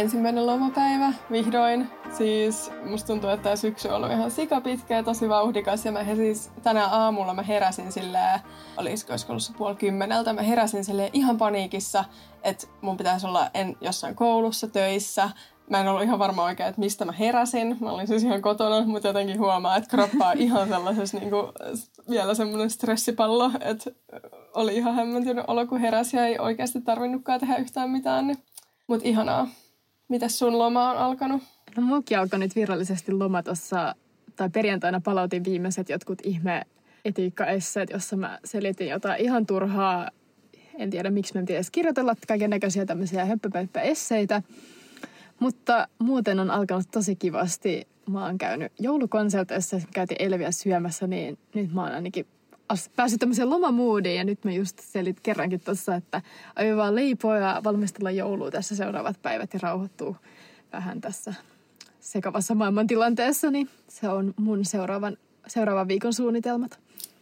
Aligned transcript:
ensimmäinen 0.00 0.46
lomapäivä, 0.46 1.12
vihdoin. 1.30 1.90
Siis 2.12 2.70
musta 2.84 3.06
tuntuu, 3.06 3.30
että 3.30 3.42
tämä 3.42 3.56
syksy 3.56 3.88
on 3.88 3.94
ollut 3.94 4.10
ihan 4.10 4.30
sikapitkä 4.30 4.96
ja 4.96 5.02
tosi 5.02 5.28
vauhdikas. 5.28 5.84
Ja 5.84 5.92
mä 5.92 6.02
he, 6.02 6.14
siis 6.14 6.50
tänä 6.62 6.86
aamulla 6.86 7.34
mä 7.34 7.42
heräsin 7.42 7.92
silleen, 7.92 8.40
olisiko 8.76 9.12
ollut 9.28 9.52
puoli 9.58 9.74
kymmeneltä, 9.74 10.32
mä 10.32 10.42
heräsin 10.42 10.84
silleen 10.84 11.10
ihan 11.12 11.38
paniikissa, 11.38 12.04
että 12.42 12.66
mun 12.80 12.96
pitäisi 12.96 13.26
olla 13.26 13.50
en, 13.54 13.76
jossain 13.80 14.14
koulussa, 14.14 14.66
töissä. 14.66 15.30
Mä 15.70 15.80
en 15.80 15.88
ollut 15.88 16.02
ihan 16.02 16.18
varma 16.18 16.44
oikein, 16.44 16.68
että 16.68 16.80
mistä 16.80 17.04
mä 17.04 17.12
heräsin. 17.12 17.76
Mä 17.80 17.90
olin 17.90 18.06
siis 18.06 18.24
ihan 18.24 18.42
kotona, 18.42 18.86
mutta 18.86 19.08
jotenkin 19.08 19.40
huomaa, 19.40 19.76
että 19.76 19.90
kroppa 19.90 20.28
on 20.28 20.38
ihan 20.38 20.68
sellaisessa 20.68 21.18
niin 21.18 21.30
kuin, 21.30 21.46
vielä 22.10 22.34
semmoinen 22.34 22.70
stressipallo, 22.70 23.50
että 23.60 23.90
oli 24.54 24.76
ihan 24.76 24.94
hämmentynyt 24.94 25.44
olo, 25.48 25.66
kun 25.66 25.80
heräsi 25.80 26.16
ja 26.16 26.26
ei 26.26 26.38
oikeasti 26.38 26.80
tarvinnutkaan 26.80 27.40
tehdä 27.40 27.56
yhtään 27.56 27.90
mitään. 27.90 28.36
Mutta 28.86 29.08
ihanaa. 29.08 29.48
Mitäs 30.10 30.38
sun 30.38 30.58
loma 30.58 30.90
on 30.90 30.96
alkanut? 30.96 31.42
No 31.76 31.82
munkin 31.82 32.18
alkoi 32.18 32.38
nyt 32.38 32.56
virallisesti 32.56 33.12
loma 33.12 33.42
tuossa, 33.42 33.94
tai 34.36 34.50
perjantaina 34.50 35.00
palautin 35.00 35.44
viimeiset 35.44 35.88
jotkut 35.88 36.18
ihme 36.24 36.62
etiikkaesseet, 37.04 37.90
jossa 37.90 38.16
mä 38.16 38.38
selitin 38.44 38.88
jotain 38.88 39.20
ihan 39.20 39.46
turhaa, 39.46 40.10
en 40.78 40.90
tiedä 40.90 41.10
miksi 41.10 41.34
mä 41.34 41.44
edes 41.48 41.70
kirjoitella 41.70 42.14
kaiken 42.28 42.50
näköisiä 42.50 42.86
tämmöisiä 42.86 43.24
höppöpöppö-esseitä. 43.24 44.42
Mutta 45.40 45.88
muuten 45.98 46.40
on 46.40 46.50
alkanut 46.50 46.90
tosi 46.90 47.16
kivasti. 47.16 47.88
Mä 48.08 48.24
oon 48.24 48.38
käynyt 48.38 48.72
joulukonserteissa, 48.78 49.80
käytiin 49.94 50.22
Elviä 50.22 50.50
syömässä, 50.50 51.06
niin 51.06 51.38
nyt 51.54 51.72
mä 51.72 51.82
oon 51.82 51.92
ainakin 51.92 52.26
päässyt 52.96 53.20
tämmöiseen 53.20 53.50
lomamoodiin 53.50 54.16
ja 54.16 54.24
nyt 54.24 54.44
mä 54.44 54.52
just 54.52 54.78
selit 54.78 55.20
kerrankin 55.20 55.60
tuossa, 55.60 55.94
että 55.94 56.22
aion 56.56 56.76
vaan 56.78 56.94
leipoa 56.94 57.36
ja 57.36 57.60
valmistella 57.64 58.10
joulua 58.10 58.50
tässä 58.50 58.76
seuraavat 58.76 59.22
päivät 59.22 59.54
ja 59.54 59.60
rauhoittuu 59.62 60.16
vähän 60.72 61.00
tässä 61.00 61.34
sekavassa 62.00 62.54
maailmantilanteessa, 62.54 63.50
niin 63.50 63.68
se 63.88 64.08
on 64.08 64.34
mun 64.36 64.64
seuraavan, 64.64 65.16
seuraavan 65.46 65.88
viikon 65.88 66.14
suunnitelmat. 66.14 66.78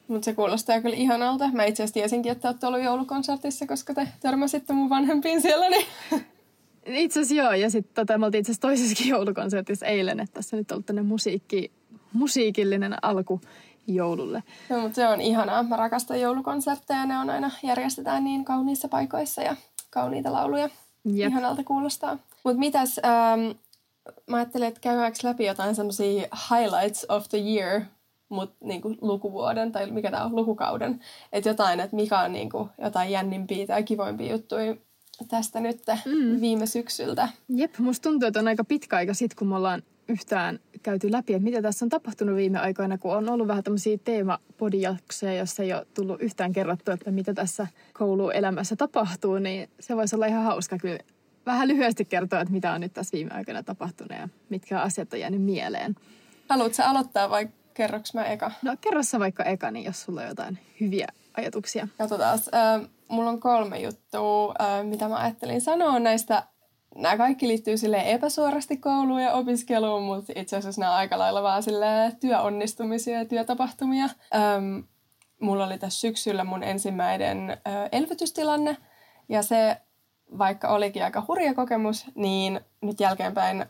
Mutta 0.08 0.24
se 0.24 0.34
kuulostaa 0.34 0.80
kyllä 0.80 0.96
ihanalta. 0.96 1.50
Mä 1.52 1.64
itse 1.64 1.82
asiassa 1.82 1.94
tiesinkin, 1.94 2.32
että 2.32 2.48
olette 2.48 2.66
ollut 2.66 2.82
joulukonsertissa, 2.82 3.66
koska 3.66 3.94
te 3.94 4.08
törmäsitte 4.20 4.72
mun 4.72 4.90
vanhempiin 4.90 5.42
siellä. 5.42 5.68
Niin... 5.68 5.86
Itse 6.86 7.20
asiassa 7.20 7.42
joo, 7.42 7.52
ja 7.52 7.70
sitten 7.70 7.94
tota, 7.94 8.18
me 8.18 8.26
oltiin 8.26 8.40
itse 8.40 8.52
asiassa 8.52 8.68
toisessakin 8.68 9.08
joulukonsertissa 9.08 9.86
eilen, 9.86 10.20
että 10.20 10.34
tässä 10.34 10.56
nyt 10.56 10.70
on 10.70 10.74
ollut 10.74 10.86
tänne 10.86 11.02
musiikki, 11.02 11.70
musiikillinen 12.12 12.96
alku 13.02 13.40
joululle. 13.88 14.42
Joo, 14.70 14.80
mutta 14.80 14.96
se 14.96 15.08
on 15.08 15.20
ihanaa. 15.20 15.62
Mä 15.62 15.76
rakastan 15.76 16.20
joulukonsertteja. 16.20 17.06
Ne 17.06 17.18
on 17.18 17.30
aina 17.30 17.50
järjestetään 17.62 18.24
niin 18.24 18.44
kauniissa 18.44 18.88
paikoissa 18.88 19.42
ja 19.42 19.56
kauniita 19.90 20.32
lauluja. 20.32 20.70
Jep. 21.04 21.30
Ihanalta 21.30 21.64
kuulostaa. 21.64 22.18
Mutta 22.44 22.58
mitäs, 22.58 23.00
ähm, 23.04 23.56
mä 24.26 24.36
ajattelin, 24.36 24.68
että 24.68 24.80
käydäänkö 24.80 25.18
läpi 25.22 25.44
jotain 25.44 25.74
semmoisia 25.74 26.28
highlights 26.50 27.06
of 27.08 27.28
the 27.28 27.38
year, 27.38 27.80
mutta 28.28 28.56
niinku 28.64 28.96
lukuvuoden, 29.00 29.72
tai 29.72 29.90
mikä 29.90 30.10
tämä 30.10 30.24
on, 30.24 30.36
lukukauden. 30.36 31.00
Että 31.32 31.48
jotain, 31.48 31.80
että 31.80 31.96
mikä 31.96 32.20
on 32.20 32.32
niinku 32.32 32.68
jotain 32.82 33.10
jännimpiä 33.10 33.66
tai 33.66 33.82
kivoimpia 33.82 34.32
juttuja 34.32 34.74
tästä 35.28 35.60
nyt 35.60 35.82
mm. 36.04 36.40
viime 36.40 36.66
syksyltä. 36.66 37.28
Jep, 37.48 37.78
musta 37.78 38.02
tuntuu, 38.02 38.26
että 38.26 38.40
on 38.40 38.48
aika 38.48 38.64
pitkä 38.64 38.96
aika 38.96 39.14
sitten, 39.14 39.38
kun 39.38 39.48
me 39.48 39.56
ollaan 39.56 39.82
yhtään 40.08 40.58
käyty 40.82 41.12
läpi, 41.12 41.34
että 41.34 41.44
mitä 41.44 41.62
tässä 41.62 41.84
on 41.84 41.88
tapahtunut 41.88 42.36
viime 42.36 42.58
aikoina, 42.58 42.98
kun 42.98 43.16
on 43.16 43.28
ollut 43.28 43.48
vähän 43.48 43.64
tämmöisiä 43.64 43.98
teemapodijaksoja, 44.04 45.34
joissa 45.34 45.62
ei 45.62 45.72
ole 45.72 45.86
tullut 45.94 46.22
yhtään 46.22 46.52
kerrottu, 46.52 46.90
että 46.90 47.10
mitä 47.10 47.34
tässä 47.34 47.66
kouluelämässä 47.92 48.76
tapahtuu, 48.76 49.38
niin 49.38 49.70
se 49.80 49.96
voisi 49.96 50.16
olla 50.16 50.26
ihan 50.26 50.44
hauska 50.44 50.78
kyllä 50.78 50.98
vähän 51.46 51.68
lyhyesti 51.68 52.04
kertoa, 52.04 52.40
että 52.40 52.52
mitä 52.52 52.72
on 52.72 52.80
nyt 52.80 52.92
tässä 52.92 53.16
viime 53.16 53.30
aikoina 53.34 53.62
tapahtunut 53.62 54.18
ja 54.20 54.28
mitkä 54.48 54.80
asiat 54.80 55.12
on 55.12 55.20
jäänyt 55.20 55.42
mieleen. 55.42 55.94
Haluatko 56.48 56.82
aloittaa 56.82 57.30
vai 57.30 57.48
kerroks 57.74 58.14
mä 58.14 58.24
eka? 58.24 58.50
No 58.62 58.76
kerro 58.80 59.02
sä 59.02 59.18
vaikka 59.18 59.44
eka, 59.44 59.70
niin 59.70 59.84
jos 59.84 60.02
sulla 60.02 60.20
on 60.20 60.28
jotain 60.28 60.58
hyviä 60.80 61.06
ajatuksia. 61.36 61.88
Katsotaan. 61.98 62.38
Äh, 62.54 62.88
mulla 63.08 63.30
on 63.30 63.40
kolme 63.40 63.80
juttua, 63.80 64.54
äh, 64.60 64.84
mitä 64.84 65.08
mä 65.08 65.16
ajattelin 65.16 65.60
sanoa 65.60 65.98
näistä 65.98 66.42
nämä 66.98 67.16
kaikki 67.16 67.48
liittyy 67.48 67.76
sille 67.76 68.02
epäsuorasti 68.04 68.76
kouluun 68.76 69.22
ja 69.22 69.32
opiskeluun, 69.32 70.02
mutta 70.02 70.32
itse 70.36 70.56
asiassa 70.56 70.80
nämä 70.80 70.92
on 70.92 70.98
aika 70.98 71.18
lailla 71.18 71.42
vaan 71.42 71.62
sille 71.62 72.12
työonnistumisia 72.20 73.18
ja 73.18 73.24
työtapahtumia. 73.24 74.04
Öm, 74.04 74.84
mulla 75.40 75.66
oli 75.66 75.78
tässä 75.78 76.00
syksyllä 76.00 76.44
mun 76.44 76.62
ensimmäinen 76.62 77.50
ö, 77.50 77.88
elvytystilanne 77.92 78.76
ja 79.28 79.42
se, 79.42 79.76
vaikka 80.38 80.68
olikin 80.68 81.04
aika 81.04 81.24
hurja 81.28 81.54
kokemus, 81.54 82.06
niin 82.14 82.60
nyt 82.80 83.00
jälkeenpäin 83.00 83.66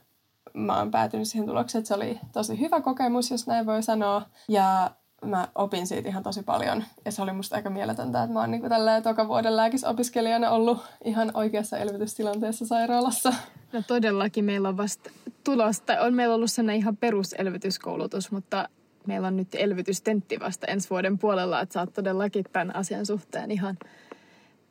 mä 0.54 0.78
oon 0.78 0.90
päätynyt 0.90 1.28
siihen 1.28 1.46
tulokseen, 1.48 1.80
että 1.80 1.88
se 1.88 1.94
oli 1.94 2.20
tosi 2.32 2.60
hyvä 2.60 2.80
kokemus, 2.80 3.30
jos 3.30 3.46
näin 3.46 3.66
voi 3.66 3.82
sanoa. 3.82 4.22
Ja 4.48 4.90
mä 5.24 5.48
opin 5.54 5.86
siitä 5.86 6.08
ihan 6.08 6.22
tosi 6.22 6.42
paljon. 6.42 6.84
Ja 7.04 7.12
se 7.12 7.22
oli 7.22 7.32
musta 7.32 7.56
aika 7.56 7.70
mieletöntä, 7.70 8.22
että 8.22 8.32
mä 8.32 8.40
oon 8.40 8.50
niinku 8.50 8.68
tällä 8.68 9.00
toka 9.00 9.28
vuoden 9.28 9.56
lääkisopiskelijana 9.56 10.50
ollut 10.50 10.78
ihan 11.04 11.30
oikeassa 11.34 11.78
elvytystilanteessa 11.78 12.66
sairaalassa. 12.66 13.34
No 13.72 13.82
todellakin 13.86 14.44
meillä 14.44 14.68
on 14.68 14.76
vasta 14.76 15.10
tulosta. 15.44 16.00
On 16.00 16.14
meillä 16.14 16.34
ollut 16.34 16.50
sellainen 16.50 16.76
ihan 16.76 16.96
peruselvytyskoulutus, 16.96 18.30
mutta 18.30 18.68
meillä 19.06 19.28
on 19.28 19.36
nyt 19.36 19.54
elvytystentti 19.54 20.40
vasta 20.40 20.66
ensi 20.66 20.90
vuoden 20.90 21.18
puolella, 21.18 21.60
että 21.60 21.72
sä 21.72 21.80
oot 21.80 21.92
todellakin 21.92 22.44
tämän 22.52 22.76
asian 22.76 23.06
suhteen 23.06 23.50
ihan 23.50 23.78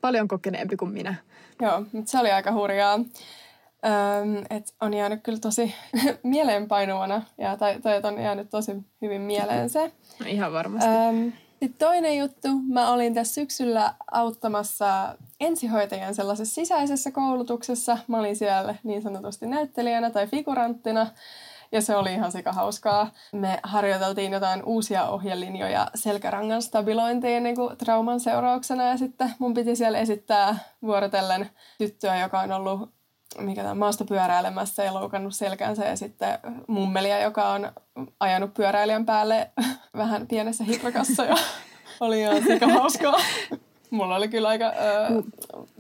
paljon 0.02 0.28
kokeneempi 0.28 0.78
kuin 0.78 0.92
minä. 0.92 1.16
Joo, 1.62 1.86
mutta 1.92 2.12
se 2.12 2.20
oli 2.20 2.32
aika 2.32 2.52
hurjaa. 2.52 3.00
Öm, 3.86 4.46
et 4.50 4.74
on 4.82 4.94
jäänyt 4.94 5.24
kyllä 5.24 5.40
tosi 5.40 5.76
mieleenpainuvana 6.24 7.22
ja 7.38 7.58
tai, 7.58 7.82
tai 7.82 8.02
on 8.04 8.22
jäänyt 8.22 8.50
tosi 8.50 8.72
hyvin 9.02 9.22
mieleen 9.22 9.70
se. 9.70 9.92
No 10.20 10.26
ihan 10.36 10.54
varmasti. 10.54 10.90
Öm, 10.90 11.32
sitten 11.60 11.88
toinen 11.88 12.18
juttu, 12.18 12.48
mä 12.70 12.92
olin 12.92 13.14
tässä 13.14 13.34
syksyllä 13.34 13.94
auttamassa 14.12 15.16
ensihoitajan 15.40 16.16
sellaisessa 16.16 16.56
sisäisessä 16.56 17.12
koulutuksessa. 17.12 17.98
Mä 18.08 18.20
olin 18.20 18.36
siellä 18.36 18.76
niin 18.84 19.02
sanotusti 19.02 19.46
näyttelijänä 19.46 20.10
tai 20.10 20.28
figuranttina. 20.28 21.08
Ja 21.72 21.82
se 21.82 21.96
oli 21.96 22.14
ihan 22.14 22.32
sika 22.32 22.52
hauskaa. 22.52 23.12
Me 23.32 23.60
harjoiteltiin 23.64 24.32
jotain 24.32 24.64
uusia 24.64 25.08
ohjelinjoja 25.08 25.88
selkärangan 25.96 26.62
stabilointiin 26.62 27.44
niin 27.44 27.56
kuin 27.56 27.78
trauman 27.78 28.20
seurauksena. 28.20 28.84
Ja 28.84 28.98
sitten 28.98 29.34
mun 29.40 29.54
piti 29.54 29.76
siellä 29.76 30.00
esittää 30.00 30.60
vuorotellen 30.82 31.50
tyttöä, 31.78 32.20
joka 32.20 32.40
on 32.40 32.52
ollut 32.52 32.97
mikä 33.40 33.62
tämä 33.62 33.76
maastopyöräilemässä 33.76 34.84
ja 34.84 34.94
loukannut 34.94 35.36
selkänsä 35.36 35.86
ja 35.86 35.96
sitten 35.96 36.40
mummelia, 36.68 37.22
joka 37.22 37.50
on 37.50 37.72
ajanut 38.20 38.54
pyöräilijän 38.54 39.06
päälle 39.06 39.52
vähän 39.98 40.28
pienessä 40.28 40.64
hiprakassa 40.64 41.26
ja 41.26 41.36
oli 42.00 42.22
ihan 42.22 42.44
sika 42.44 42.68
hauskaa. 42.68 43.16
Mulla 43.90 44.16
oli 44.16 44.28
kyllä 44.28 44.48
aika 44.48 44.66
ö, 44.66 45.24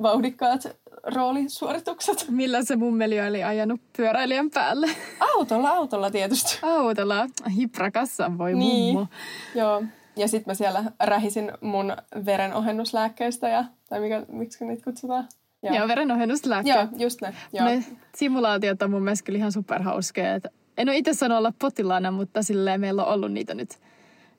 vauhdikkaat 0.02 0.62
roolisuoritukset. 1.03 2.25
Millä 2.30 2.63
se 2.63 2.75
mummeli 2.75 3.22
oli 3.22 3.44
ajanut 3.44 3.81
pyöräilijän 3.97 4.50
päälle? 4.50 4.88
Autolla, 5.35 5.69
autolla 5.69 6.12
tietysti. 6.12 6.59
Autolla. 6.62 7.28
Hiprakassa 7.56 8.32
voi 8.38 8.53
niin. 8.53 8.96
mummo. 8.96 9.08
Joo. 9.55 9.84
Ja 10.16 10.28
sitten 10.28 10.52
mä 10.52 10.55
siellä 10.55 10.84
rähisin 11.00 11.52
mun 11.61 11.97
verenohennuslääkkeistä 12.26 13.50
ja, 13.50 13.66
tai 13.90 14.00
mikä, 14.00 14.26
miksi 14.28 14.66
niitä 14.66 14.84
kutsutaan? 14.84 15.28
Joo, 15.63 15.75
Joo 15.75 15.87
verenohennuslääkkeet. 15.87 16.91
Joo, 16.91 16.99
just 16.99 17.21
ne. 17.21 17.33
Joo. 17.53 17.65
Ne 17.65 17.83
simulaatiot 18.15 18.81
on 18.81 18.91
mun 18.91 19.03
mielestä 19.03 19.25
kyllä 19.25 19.37
ihan 19.37 19.51
superhauskeja. 19.51 20.39
En 20.77 20.89
ole 20.89 20.97
itse 20.97 21.13
sanonut 21.13 21.39
olla 21.39 21.53
potilaana, 21.59 22.11
mutta 22.11 22.43
silleen 22.43 22.81
meillä 22.81 23.05
on 23.05 23.13
ollut 23.13 23.31
niitä 23.31 23.53
nyt 23.53 23.79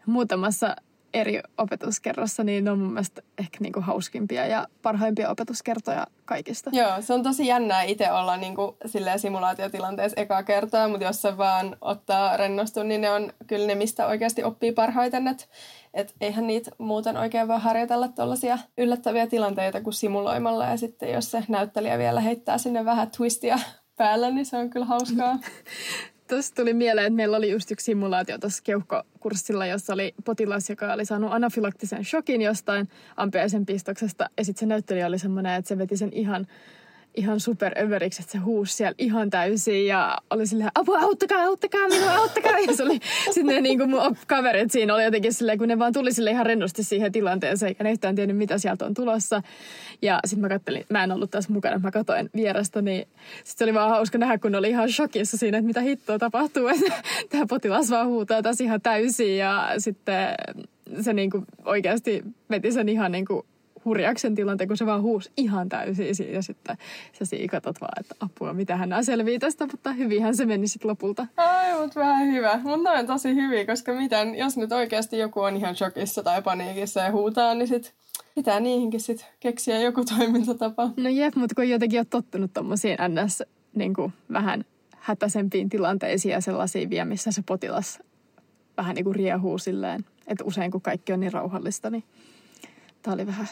muutamassa 0.07 0.77
eri 1.15 1.41
opetuskerrassa, 1.59 2.45
niin 2.45 2.65
ne 2.65 2.71
on 2.71 2.79
mun 2.79 2.93
mielestä 2.93 3.23
ehkä 3.39 3.59
niinku 3.61 3.81
hauskimpia 3.81 4.47
ja 4.47 4.67
parhaimpia 4.83 5.31
opetuskertoja 5.31 6.07
kaikista. 6.25 6.71
Joo, 6.73 7.01
se 7.01 7.15
on 7.15 7.23
tosi 7.23 7.47
jännää 7.47 7.83
itse 7.83 8.13
olla 8.13 8.37
niinku 8.37 8.77
simulaatiotilanteessa 9.17 10.21
ekaa 10.21 10.43
kertaa, 10.43 10.89
mutta 10.89 11.05
jos 11.05 11.23
se 11.23 11.37
vaan 11.39 11.77
ottaa 11.81 12.37
rennostun, 12.37 12.89
niin 12.89 13.01
ne 13.01 13.11
on 13.11 13.33
kyllä 13.47 13.67
ne, 13.67 13.75
mistä 13.75 14.07
oikeasti 14.07 14.45
oppii 14.45 14.73
parhaiten. 14.73 15.29
Että 15.29 15.45
et 15.95 16.15
eihän 16.21 16.47
niitä 16.47 16.71
muuten 16.79 17.17
oikein 17.17 17.49
voi 17.49 17.61
harjoitella 17.61 18.09
tuollaisia 18.09 18.59
yllättäviä 18.79 19.27
tilanteita 19.27 19.81
kuin 19.81 19.95
simuloimalla. 19.95 20.67
Ja 20.67 20.77
sitten 20.77 21.13
jos 21.13 21.31
se 21.31 21.45
näyttelijä 21.49 21.99
vielä 21.99 22.21
heittää 22.21 22.59
sinne 22.59 22.85
vähän 22.85 23.11
twistia 23.11 23.59
päällä, 23.97 24.31
niin 24.31 24.47
se 24.47 24.57
on 24.57 24.71
kyllä 24.71 24.87
hauskaa. 24.87 25.39
Tuossa 26.29 26.55
tuli 26.55 26.75
mieleen, 26.75 27.07
että 27.07 27.17
meillä 27.17 27.37
oli 27.37 27.51
just 27.51 27.71
yksi 27.71 27.85
simulaatio 27.85 28.39
tuossa 28.39 28.63
keuhkokurssilla, 28.63 29.67
jossa 29.67 29.93
oli 29.93 30.15
potilas, 30.25 30.71
joka 30.71 30.93
oli 30.93 31.05
saanut 31.05 31.33
anafilaktisen 31.33 32.05
shokin 32.05 32.43
jostain 32.43 32.89
ampiaisen 33.17 33.67
pistoksesta. 33.67 34.31
Ja 34.37 34.45
sitten 34.45 34.61
se 34.61 34.67
näyttelijä 34.67 35.07
oli 35.07 35.19
semmoinen, 35.19 35.55
että 35.55 35.69
se 35.69 35.79
veti 35.79 35.97
sen 35.97 36.13
ihan 36.13 36.47
ihan 37.19 37.41
super 37.41 37.73
överiksi, 37.79 38.23
että 38.23 38.33
se 38.33 38.39
huusi 38.39 38.77
siellä 38.77 38.95
ihan 38.99 39.31
täysin 39.31 39.87
ja 39.87 40.19
oli 40.31 40.47
silleen, 40.47 40.71
apua, 40.75 40.99
auttakaa, 40.99 41.43
auttakaa 41.43 41.89
minua, 41.89 42.15
auttakaa. 42.15 42.59
Ja 42.59 42.77
se 42.77 42.83
oli 42.83 42.99
sitten 43.35 43.47
ne 43.47 43.61
niin 43.61 43.79
kuin 43.79 43.91
mun 43.91 44.17
kaverit 44.27 44.71
siinä 44.71 44.95
oli 44.95 45.05
jotenkin 45.05 45.33
silleen, 45.33 45.59
kun 45.59 45.69
ne 45.69 45.79
vaan 45.79 45.93
tuli 45.93 46.13
sille 46.13 46.31
ihan 46.31 46.47
rennosti 46.47 46.83
siihen 46.83 47.13
tilanteeseen, 47.13 47.69
eikä 47.69 47.85
ne 47.85 47.93
yhtään 47.93 48.15
tiennyt, 48.15 48.37
mitä 48.37 48.59
sieltä 48.59 48.87
on 48.87 48.95
tulossa. 48.95 49.43
Ja 50.03 50.21
sitten 50.25 50.41
mä 50.41 50.49
kattelin, 50.49 50.87
mä 50.91 51.05
en 51.05 51.13
ollut 51.13 51.31
taas 51.31 51.49
mukana, 51.49 51.79
mä 51.79 51.91
katoin 51.91 52.31
vierestä, 52.37 52.83
niin 52.83 53.09
sitten 53.45 53.65
oli 53.65 53.75
vaan 53.75 53.91
hauska 53.91 54.19
nähdä, 54.19 54.39
kun 54.39 54.55
oli 54.55 54.69
ihan 54.69 54.93
shokissa 54.93 55.37
siinä, 55.37 55.59
että 55.59 55.67
mitä 55.67 55.81
hittoa 55.81 56.19
tapahtuu, 56.19 56.69
että 56.75 56.93
tämä 57.31 57.47
potilas 57.47 57.91
vaan 57.91 58.07
huutaa 58.07 58.43
tässä 58.43 58.65
ihan 58.65 58.81
täysin 58.81 59.37
ja 59.37 59.75
sitten 59.79 60.29
se 61.01 61.13
niin 61.13 61.31
kuin 61.31 61.45
oikeasti 61.65 62.23
veti 62.51 62.73
sen 62.73 62.89
ihan 62.89 63.13
niin 63.13 63.27
kuin 63.27 63.43
hurjaksen 63.85 64.35
tilanteen, 64.35 64.69
kun 64.69 64.77
se 64.77 64.87
vaan 64.87 65.03
huusi 65.03 65.31
ihan 65.37 65.69
täysin 65.69 66.15
siinä. 66.15 66.33
Ja 66.33 66.43
sitten 66.43 66.77
sä 67.13 67.25
siinä 67.25 67.51
katsot 67.51 67.81
vaan, 67.81 68.01
että 68.01 68.15
apua, 68.21 68.53
mitä 68.53 68.77
hän 68.77 69.05
selvii 69.05 69.39
tästä, 69.39 69.67
mutta 69.67 69.93
hyvinhän 69.93 70.37
se 70.37 70.47
meni 70.47 70.69
sitten 70.69 70.89
lopulta. 70.89 71.27
Ai, 71.37 71.81
mutta 71.81 72.01
vähän 72.01 72.33
hyvä. 72.33 72.61
Mutta 72.63 72.91
noin 72.91 73.07
tosi 73.07 73.35
hyvin, 73.35 73.67
koska 73.67 73.93
miten, 73.93 74.35
jos 74.35 74.57
nyt 74.57 74.73
oikeasti 74.73 75.19
joku 75.19 75.41
on 75.41 75.57
ihan 75.57 75.77
shokissa 75.77 76.23
tai 76.23 76.43
paniikissa 76.43 77.01
ja 77.01 77.13
huutaa, 77.13 77.55
niin 77.55 77.69
sitten 77.69 77.93
pitää 78.35 78.61
niihinkin 78.61 79.01
sitten 79.01 79.27
keksiä 79.41 79.81
joku 79.81 80.05
toimintatapa. 80.05 80.91
No 80.97 81.09
jep, 81.09 81.37
mutta 81.37 81.55
kun 81.55 81.69
jotenkin 81.69 82.01
oot 82.01 82.11
tottunut 82.11 82.53
tommosiin 82.53 82.99
ns. 83.09 83.43
Niin 83.75 83.95
kuin 83.95 84.13
vähän 84.33 84.65
hätäisempiin 84.97 85.69
tilanteisiin 85.69 86.33
ja 86.33 86.41
sellaisiin 86.41 86.91
vielä, 86.91 87.05
missä 87.05 87.33
se 87.33 87.43
potilas 87.47 87.99
vähän 88.77 88.95
niin 88.95 89.05
kuin 89.05 89.15
riehuu 89.15 89.59
silleen, 89.59 90.05
että 90.27 90.45
usein 90.45 90.71
kun 90.71 90.81
kaikki 90.81 91.13
on 91.13 91.21
niin 91.21 91.33
rauhallista, 91.33 91.91
niin 91.91 92.05
tämä 93.03 93.15
oli 93.15 93.27
vähän 93.27 93.49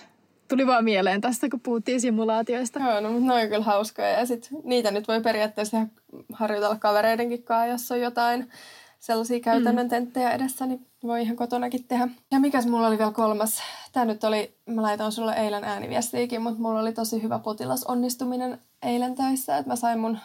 tuli 0.49 0.67
vaan 0.67 0.85
mieleen 0.85 1.21
tästä, 1.21 1.49
kun 1.49 1.61
puhuttiin 1.61 2.01
simulaatioista. 2.01 2.81
Joo, 2.81 3.01
no 3.01 3.11
mutta 3.11 3.27
ne 3.27 3.43
on 3.43 3.49
kyllä 3.49 3.65
hauskoja. 3.65 4.09
Ja 4.09 4.27
sit 4.27 4.49
niitä 4.65 4.91
nyt 4.91 5.09
voi 5.09 5.21
periaatteessa 5.21 5.87
harjoitella 6.33 6.77
kavereidenkin 6.77 7.43
kanssa, 7.43 7.67
jos 7.73 7.93
on 7.93 8.01
jotain 8.01 8.51
sellaisia 8.99 9.41
käytännön 9.41 9.87
mm. 9.87 9.91
tenttejä 9.91 10.31
edessä, 10.31 10.67
niin 10.67 10.87
voi 11.03 11.23
ihan 11.23 11.37
kotonakin 11.37 11.85
tehdä. 11.85 12.09
Ja 12.33 12.41
mikäs 12.41 12.67
mulla 12.67 12.87
oli 12.87 12.99
vielä 12.99 13.13
kolmas? 13.13 13.63
Tämä 13.93 14.07
nyt 14.07 14.25
oli, 14.25 14.59
mä 14.67 14.83
laitoin 14.83 15.13
sulle 15.13 15.33
eilen 15.33 15.65
ääniviestiikin, 15.65 16.43
mutta 16.43 16.63
mulla 16.63 16.81
oli 16.81 16.93
tosi 16.93 17.23
hyvä 17.23 17.39
potilasonnistuminen 17.39 18.59
eilen 18.83 19.15
töissä, 19.15 19.57
että 19.57 19.71
mä 19.71 19.77
sain 19.77 19.99
mun 19.99 20.19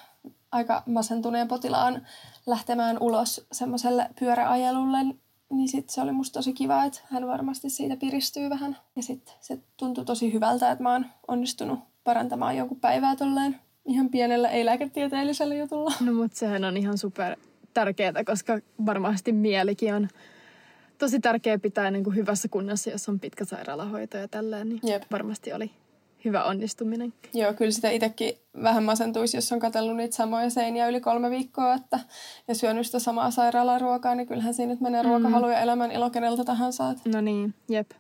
aika 0.52 0.84
masentuneen 0.86 1.48
potilaan 1.48 2.08
lähtemään 2.46 2.98
ulos 3.00 3.48
semmoiselle 3.52 4.10
pyöräajelulle 4.20 4.98
niin 5.52 5.68
sitten 5.68 5.94
se 5.94 6.02
oli 6.02 6.12
musta 6.12 6.34
tosi 6.34 6.54
kiva, 6.54 6.84
että 6.84 7.00
hän 7.04 7.28
varmasti 7.28 7.70
siitä 7.70 7.98
piristyy 7.98 8.50
vähän. 8.50 8.78
Ja 8.96 9.04
sitten 9.04 9.34
se 9.40 9.60
tuntui 9.78 10.06
tosi 10.06 10.34
hyvältä, 10.34 10.72
että 10.72 10.84
mä 10.84 10.92
oon 10.92 11.06
onnistunut 11.28 11.80
parantamaan 12.04 12.58
jonkun 12.58 12.80
päivää 12.80 13.16
tolleen 13.16 13.60
ihan 13.86 14.10
pienellä 14.10 14.50
ei-lääketieteellisellä 14.50 15.56
jutulla. 15.56 15.94
No 16.00 16.14
mutta 16.14 16.38
sehän 16.38 16.64
on 16.64 16.78
ihan 16.78 16.98
super 16.98 17.38
tärkeää, 17.74 18.24
koska 18.26 18.60
varmasti 18.86 19.32
mielikin 19.32 19.94
on 19.94 20.08
tosi 20.98 21.20
tärkeä 21.20 21.60
pitää 21.60 21.92
niin 21.92 22.04
kuin 22.04 22.16
hyvässä 22.16 22.48
kunnossa, 22.48 22.90
jos 22.90 23.10
on 23.10 23.20
pitkä 23.20 23.46
sairaalahoito 23.46 24.18
ja 24.18 24.28
tälleen, 24.28 24.70
niin 24.70 24.80
Jep. 24.84 25.04
varmasti 25.12 25.54
oli 25.54 25.72
hyvä 26.26 26.44
onnistuminen. 26.44 27.14
Joo, 27.34 27.54
kyllä 27.54 27.72
sitä 27.72 27.90
itsekin 27.90 28.34
vähän 28.64 28.84
masentuisi, 28.84 29.38
jos 29.38 29.52
on 29.52 29.60
katsellut 29.60 29.98
niitä 29.98 30.16
samoja 30.16 30.50
seiniä 30.50 30.88
yli 30.88 31.02
kolme 31.02 31.30
viikkoa, 31.30 31.74
että 31.74 32.00
ja 32.48 32.56
syönyt 32.56 32.86
sitä 32.86 33.00
samaa 33.00 33.32
sairaalan 33.32 33.82
ruokaa, 33.82 34.16
niin 34.16 34.28
kyllähän 34.28 34.54
siinä 34.54 34.74
nyt 34.74 34.82
menee 34.82 35.04
mm. 35.04 35.10
ruokahalu 35.10 35.50
ja 35.50 35.60
elämän 35.60 35.92
ilo 35.92 36.10
keneltä 36.10 36.44
tahansa. 36.44 36.96
No 37.14 37.22
niin, 37.22 37.54
jep. 37.70 37.92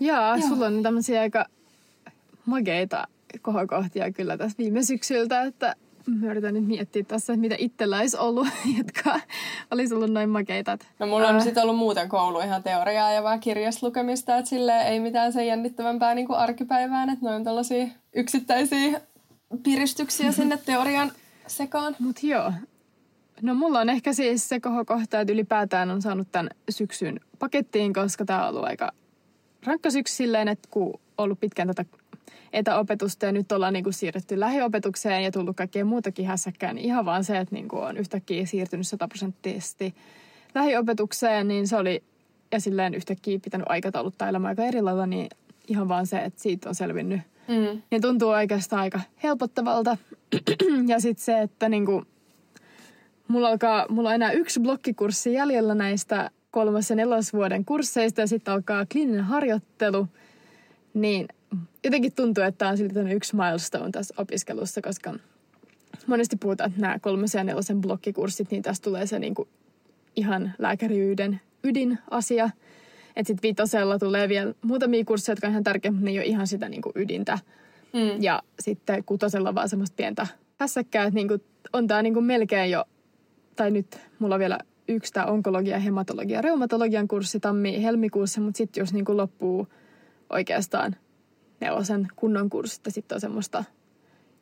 Jaa, 0.00 0.36
Joo. 0.36 0.48
sulla 0.48 0.66
on 0.66 0.82
tämmöisiä 0.82 1.20
aika 1.20 1.46
mageita 2.46 3.08
kohokohtia 3.42 4.12
kyllä 4.12 4.36
tässä 4.36 4.58
viime 4.58 4.82
syksyltä, 4.82 5.42
että 5.42 5.74
Mä 6.06 6.30
yritän 6.30 6.54
nyt 6.54 6.66
miettiä 6.66 7.04
tässä, 7.04 7.32
että 7.32 7.40
mitä 7.40 7.54
itsellä 7.58 7.98
olisi 7.98 8.16
ollut, 8.16 8.48
jotka 8.78 9.20
olisi 9.70 9.94
ollut 9.94 10.10
noin 10.10 10.30
makeita. 10.30 10.78
No 10.98 11.06
mulla 11.06 11.28
on 11.28 11.36
äh. 11.36 11.42
sitten 11.42 11.62
ollut 11.62 11.76
muuten 11.76 12.08
koulu 12.08 12.40
ihan 12.40 12.62
teoriaa 12.62 13.12
ja 13.12 13.22
vähän 13.22 13.40
kirjaslukemista, 13.40 14.36
että 14.36 14.48
sille 14.48 14.82
ei 14.82 15.00
mitään 15.00 15.32
sen 15.32 15.46
jännittävämpää 15.46 16.14
niin 16.14 16.26
kuin 16.26 16.38
arkipäivään, 16.38 17.10
että 17.10 17.26
noin 17.26 17.44
tällaisia 17.44 17.86
yksittäisiä 18.14 19.00
piristyksiä 19.62 20.32
sinne 20.42 20.58
teorian 20.66 21.12
sekaan. 21.46 21.96
Mut 21.98 22.22
joo. 22.22 22.52
No 23.42 23.54
mulla 23.54 23.80
on 23.80 23.90
ehkä 23.90 24.12
siis 24.12 24.48
se 24.48 24.60
kohokohta, 24.60 25.20
että 25.20 25.32
ylipäätään 25.32 25.90
on 25.90 26.02
saanut 26.02 26.28
tämän 26.32 26.50
syksyn 26.70 27.20
pakettiin, 27.38 27.92
koska 27.92 28.24
tämä 28.24 28.42
on 28.42 28.48
ollut 28.48 28.64
aika 28.64 28.92
rankka 29.66 29.90
syksy 29.90 30.16
silleen, 30.16 30.48
että 30.48 30.68
kun 30.70 31.00
ollut 31.22 31.40
pitkään 31.40 31.68
tätä 31.68 31.84
etäopetusta 32.52 33.26
ja 33.26 33.32
nyt 33.32 33.52
ollaan 33.52 33.72
niin 33.72 33.84
kuin 33.84 33.94
siirretty 33.94 34.40
lähiopetukseen 34.40 35.24
ja 35.24 35.32
tullut 35.32 35.56
kaikkea 35.56 35.84
muutakin 35.84 36.26
hässäkkään, 36.26 36.74
niin 36.74 36.84
ihan 36.84 37.04
vaan 37.04 37.24
se, 37.24 37.38
että 37.38 37.54
niin 37.54 37.68
kuin 37.68 37.82
on 37.82 37.96
yhtäkkiä 37.96 38.46
siirtynyt 38.46 38.88
sataprosenttisesti 38.88 39.94
lähiopetukseen, 40.54 41.48
niin 41.48 41.68
se 41.68 41.76
oli, 41.76 42.02
ja 42.52 42.60
silleen 42.60 42.94
yhtäkkiä 42.94 43.38
pitänyt 43.44 43.66
aikatauluttaa 43.70 44.28
elämä 44.28 44.48
aika 44.48 44.64
eri 44.64 44.82
lailla, 44.82 45.06
niin 45.06 45.28
ihan 45.68 45.88
vaan 45.88 46.06
se, 46.06 46.18
että 46.18 46.42
siitä 46.42 46.68
on 46.68 46.74
selvinnyt. 46.74 47.20
Mm. 47.48 47.82
Niin 47.90 48.02
tuntuu 48.02 48.28
oikeastaan 48.28 48.82
aika 48.82 49.00
helpottavalta. 49.22 49.96
ja 50.88 51.00
sitten 51.00 51.24
se, 51.24 51.40
että 51.40 51.68
niin 51.68 51.86
kuin, 51.86 52.06
mulla, 53.28 53.48
alkaa, 53.48 53.86
mulla 53.88 54.08
on 54.08 54.14
enää 54.14 54.32
yksi 54.32 54.60
blokkikurssi 54.60 55.32
jäljellä 55.32 55.74
näistä 55.74 56.30
kolmas- 56.50 56.90
ja 56.90 56.96
nelosvuoden 56.96 57.64
kursseista 57.64 58.20
ja 58.20 58.26
sitten 58.26 58.54
alkaa 58.54 58.86
kliininen 58.92 59.24
harjoittelu. 59.24 60.06
Niin 60.94 61.28
jotenkin 61.84 62.12
tuntuu, 62.12 62.44
että 62.44 62.58
tämä 62.58 62.70
on 62.70 62.76
silti 62.76 62.98
yksi 63.14 63.36
milestone 63.36 63.90
tässä 63.90 64.14
opiskelussa, 64.18 64.82
koska 64.82 65.14
monesti 66.06 66.36
puhutaan, 66.36 66.70
että 66.70 66.80
nämä 66.80 66.98
kolmosen 66.98 67.38
ja 67.38 67.44
nelosen 67.44 67.80
blokkikurssit, 67.80 68.50
niin 68.50 68.62
tässä 68.62 68.82
tulee 68.82 69.06
se 69.06 69.18
niin 69.18 69.34
kuin 69.34 69.48
ihan 70.16 70.52
lääkäriyden 70.58 71.40
ydinasia. 71.64 72.50
Että 73.16 73.26
sitten 73.26 73.42
viitosella 73.42 73.98
tulee 73.98 74.28
vielä 74.28 74.54
muutamia 74.62 75.04
kursseja, 75.04 75.32
jotka 75.32 75.46
on 75.46 75.50
ihan 75.50 75.64
tärkeitä, 75.64 75.92
mutta 75.92 76.04
ne 76.04 76.10
ei 76.10 76.18
ole 76.18 76.26
ihan 76.26 76.46
sitä 76.46 76.68
niin 76.68 76.82
kuin 76.82 76.92
ydintä. 76.94 77.38
Mm. 77.92 78.22
Ja 78.22 78.42
sitten 78.60 79.04
kutosella 79.04 79.54
vaan 79.54 79.68
semmoista 79.68 79.94
pientä 79.96 80.26
hässäkkää, 80.60 81.04
että 81.04 81.14
niin 81.14 81.28
kuin 81.28 81.42
on 81.72 81.86
tämä 81.86 82.02
niin 82.02 82.14
kuin 82.14 82.24
melkein 82.24 82.70
jo, 82.70 82.84
tai 83.56 83.70
nyt 83.70 83.98
mulla 84.18 84.34
on 84.34 84.38
vielä 84.38 84.58
yksi 84.88 85.12
tämä 85.12 85.26
onkologia, 85.26 85.78
hematologia 85.78 86.36
ja 86.36 86.42
reumatologian 86.42 87.08
kurssi 87.08 87.40
tammi-helmikuussa, 87.40 88.40
mutta 88.40 88.58
sitten 88.58 88.82
jos 88.82 88.92
niin 88.92 89.04
kuin 89.04 89.16
loppuu 89.16 89.66
oikeastaan 90.30 90.96
nelosen 91.60 92.08
kunnon 92.16 92.50
kurssit 92.50 92.86
ja 92.86 92.92
sitten 92.92 93.16
on 93.16 93.20
semmoista 93.20 93.64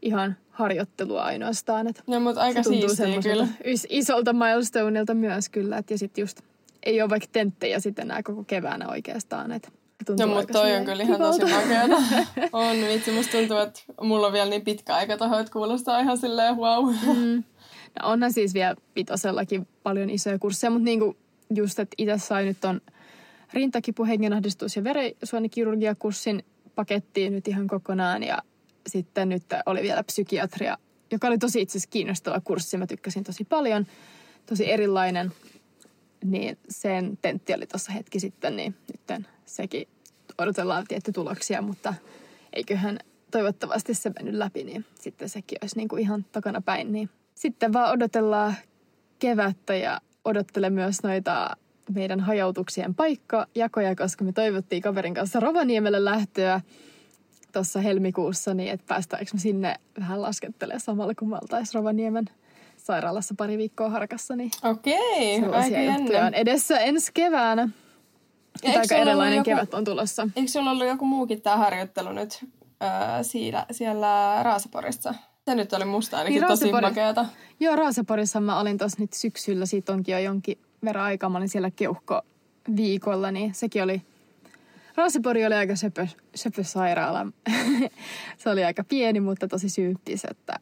ihan 0.03 0.37
harjoittelua 0.51 1.23
ainoastaan. 1.23 1.87
Että 1.87 2.03
no, 2.07 2.21
mutta 2.21 2.41
aika 2.41 2.63
siistiä 2.63 3.07
kyllä. 3.23 3.49
isolta 3.89 4.33
milestoneilta 4.33 5.15
myös 5.15 5.49
kyllä. 5.49 5.79
Et 5.79 5.91
ja 5.91 5.99
sitten 5.99 6.23
just 6.23 6.41
ei 6.83 7.03
ole 7.03 7.11
vaikka 7.11 7.29
tenttejä 7.33 7.81
sitten 7.81 8.03
enää 8.03 8.23
koko 8.23 8.45
keväänä 8.45 8.89
oikeastaan. 8.89 9.53
Että 9.53 9.69
no 10.21 10.27
mutta 10.27 10.53
toi 10.53 10.77
on 10.77 10.85
kyllä 10.85 11.03
ihan 11.03 11.21
tosi 11.21 11.45
makeata. 11.45 11.97
on 12.53 12.77
vitsi, 12.77 13.11
musta 13.11 13.39
tuntuu, 13.39 13.57
että 13.57 13.81
mulla 14.01 14.27
on 14.27 14.33
vielä 14.33 14.51
niin 14.51 14.63
pitkä 14.63 14.95
aika 14.95 15.17
tuohon, 15.17 15.41
että 15.41 15.53
kuulostaa 15.53 16.01
ihan 16.01 16.19
silleen 16.19 16.57
wow. 16.57 16.95
Mm. 17.17 17.45
No 18.03 18.09
onhan 18.11 18.33
siis 18.33 18.55
vielä 18.55 18.77
vitosellakin 18.97 19.69
paljon 19.83 20.11
isoja 20.11 20.39
kursseja, 20.39 20.71
mutta 20.71 20.85
niinku 20.85 21.17
just, 21.55 21.79
että 21.79 21.95
itse 21.99 22.19
sai 22.19 22.45
nyt 22.45 22.65
on 22.65 22.81
rintakipu, 23.53 24.05
hengenahdistus 24.05 24.77
ja 24.77 24.85
verensuonikirurgiakurssin 24.85 26.45
pakettiin 26.75 27.33
nyt 27.33 27.49
ihan 27.49 27.67
kokonaan 27.67 28.23
ja 28.23 28.39
sitten 28.87 29.29
nyt 29.29 29.43
oli 29.67 29.83
vielä 29.83 30.05
psykiatria, 30.05 30.79
joka 31.11 31.27
oli 31.27 31.39
tosi 31.39 31.61
itse 31.61 31.79
asiassa 31.79 31.91
kiinnostava 31.91 32.41
kurssi. 32.41 32.77
Mä 32.77 32.87
tykkäsin 32.87 33.25
tosi 33.25 33.45
paljon, 33.45 33.87
tosi 34.47 34.71
erilainen. 34.71 35.33
Niin 36.25 36.59
sen 36.69 37.19
tentti 37.23 37.55
oli 37.55 37.67
tuossa 37.67 37.93
hetki 37.93 38.21
sitten, 38.21 38.57
niin 38.57 38.75
nyt 38.93 39.27
sekin 39.45 39.89
odotellaan 40.39 40.87
tietty 40.89 41.13
tuloksia, 41.13 41.63
mutta 41.63 41.95
eiköhän 42.53 42.99
toivottavasti 43.31 43.95
se 43.95 44.11
mennyt 44.11 44.35
läpi, 44.35 44.65
niin 44.65 44.85
sitten 45.01 45.29
sekin 45.29 45.59
olisi 45.63 45.77
niin 45.77 45.89
kuin 45.89 46.03
ihan 46.03 46.27
takana 46.33 46.61
päin. 46.61 46.93
Niin 46.93 47.11
sitten 47.35 47.73
vaan 47.73 47.93
odotellaan 47.93 48.55
kevättä 49.19 49.75
ja 49.75 50.01
odottele 50.25 50.71
myös 50.71 51.03
noita 51.03 51.57
meidän 51.95 52.21
hajautuksien 52.21 52.95
paikkajakoja, 52.95 53.97
koska 53.97 54.25
me 54.25 54.33
toivottiin 54.33 54.83
kaverin 54.83 55.15
kanssa 55.15 55.41
Rovaniemelle 55.41 56.05
lähtöä 56.05 56.61
tuossa 57.53 57.81
helmikuussa, 57.81 58.55
niin 58.55 58.71
että 58.71 58.87
päästäänkö 58.89 59.31
me 59.35 59.41
sinne 59.41 59.75
vähän 60.01 60.23
laskettelemaan 60.23 60.81
samalla, 60.81 61.15
kun 61.15 61.29
me 61.29 61.35
oltaisiin 61.43 61.75
Rovaniemen 61.75 62.25
sairaalassa 62.77 63.35
pari 63.39 63.59
viikkoa 63.59 63.91
harkassa. 63.91 64.37
Niin 64.37 64.51
Okei, 64.65 65.45
aika 65.53 65.79
jännä. 65.79 66.27
on 66.27 66.35
edessä 66.35 66.79
ensi 66.79 67.11
keväänä. 67.15 67.69
aika 68.65 68.95
erilainen 68.95 69.37
joku, 69.37 69.51
kevät 69.51 69.75
on 69.75 69.85
tulossa. 69.85 70.29
Eikö 70.37 70.51
sulla 70.51 70.71
ollut 70.71 70.87
joku 70.87 71.05
muukin 71.05 71.43
tämä 71.43 71.57
harjoittelu 71.57 72.13
nyt 72.13 72.45
äh, 72.83 72.91
siellä, 73.23 73.67
siellä 73.71 74.43
Raasaporissa? 74.43 75.15
Se 75.49 75.55
nyt 75.55 75.73
oli 75.73 75.85
musta 75.85 76.19
ainakin 76.19 76.41
niin, 76.41 76.49
tosi 76.49 76.73
makeata. 76.73 77.27
Joo, 77.61 77.77
Raasaporissa 77.77 78.41
mä 78.41 78.61
olin 78.61 78.79
tuossa 78.79 78.97
nyt 79.01 79.13
syksyllä. 79.13 79.67
Siitä 79.67 79.93
onkin 79.93 80.13
jo 80.13 80.19
jonkin 80.19 80.59
verran 80.85 81.05
aikaa. 81.05 81.31
Mä 81.31 81.39
olin 81.39 81.49
siellä 81.49 81.71
keuhko 81.71 82.23
viikolla, 82.77 83.31
niin 83.31 83.55
sekin 83.55 83.83
oli 83.83 84.03
Raasipori 84.99 85.47
oli 85.47 85.55
aika 85.55 85.77
söpö, 85.77 86.07
söpö 86.35 86.65
sairaala. 86.65 87.27
se 88.39 88.51
oli 88.51 88.65
aika 88.65 88.85
pieni, 88.85 89.21
mutta 89.21 89.49
tosi 89.49 89.69
symppis, 89.69 90.25
että 90.25 90.59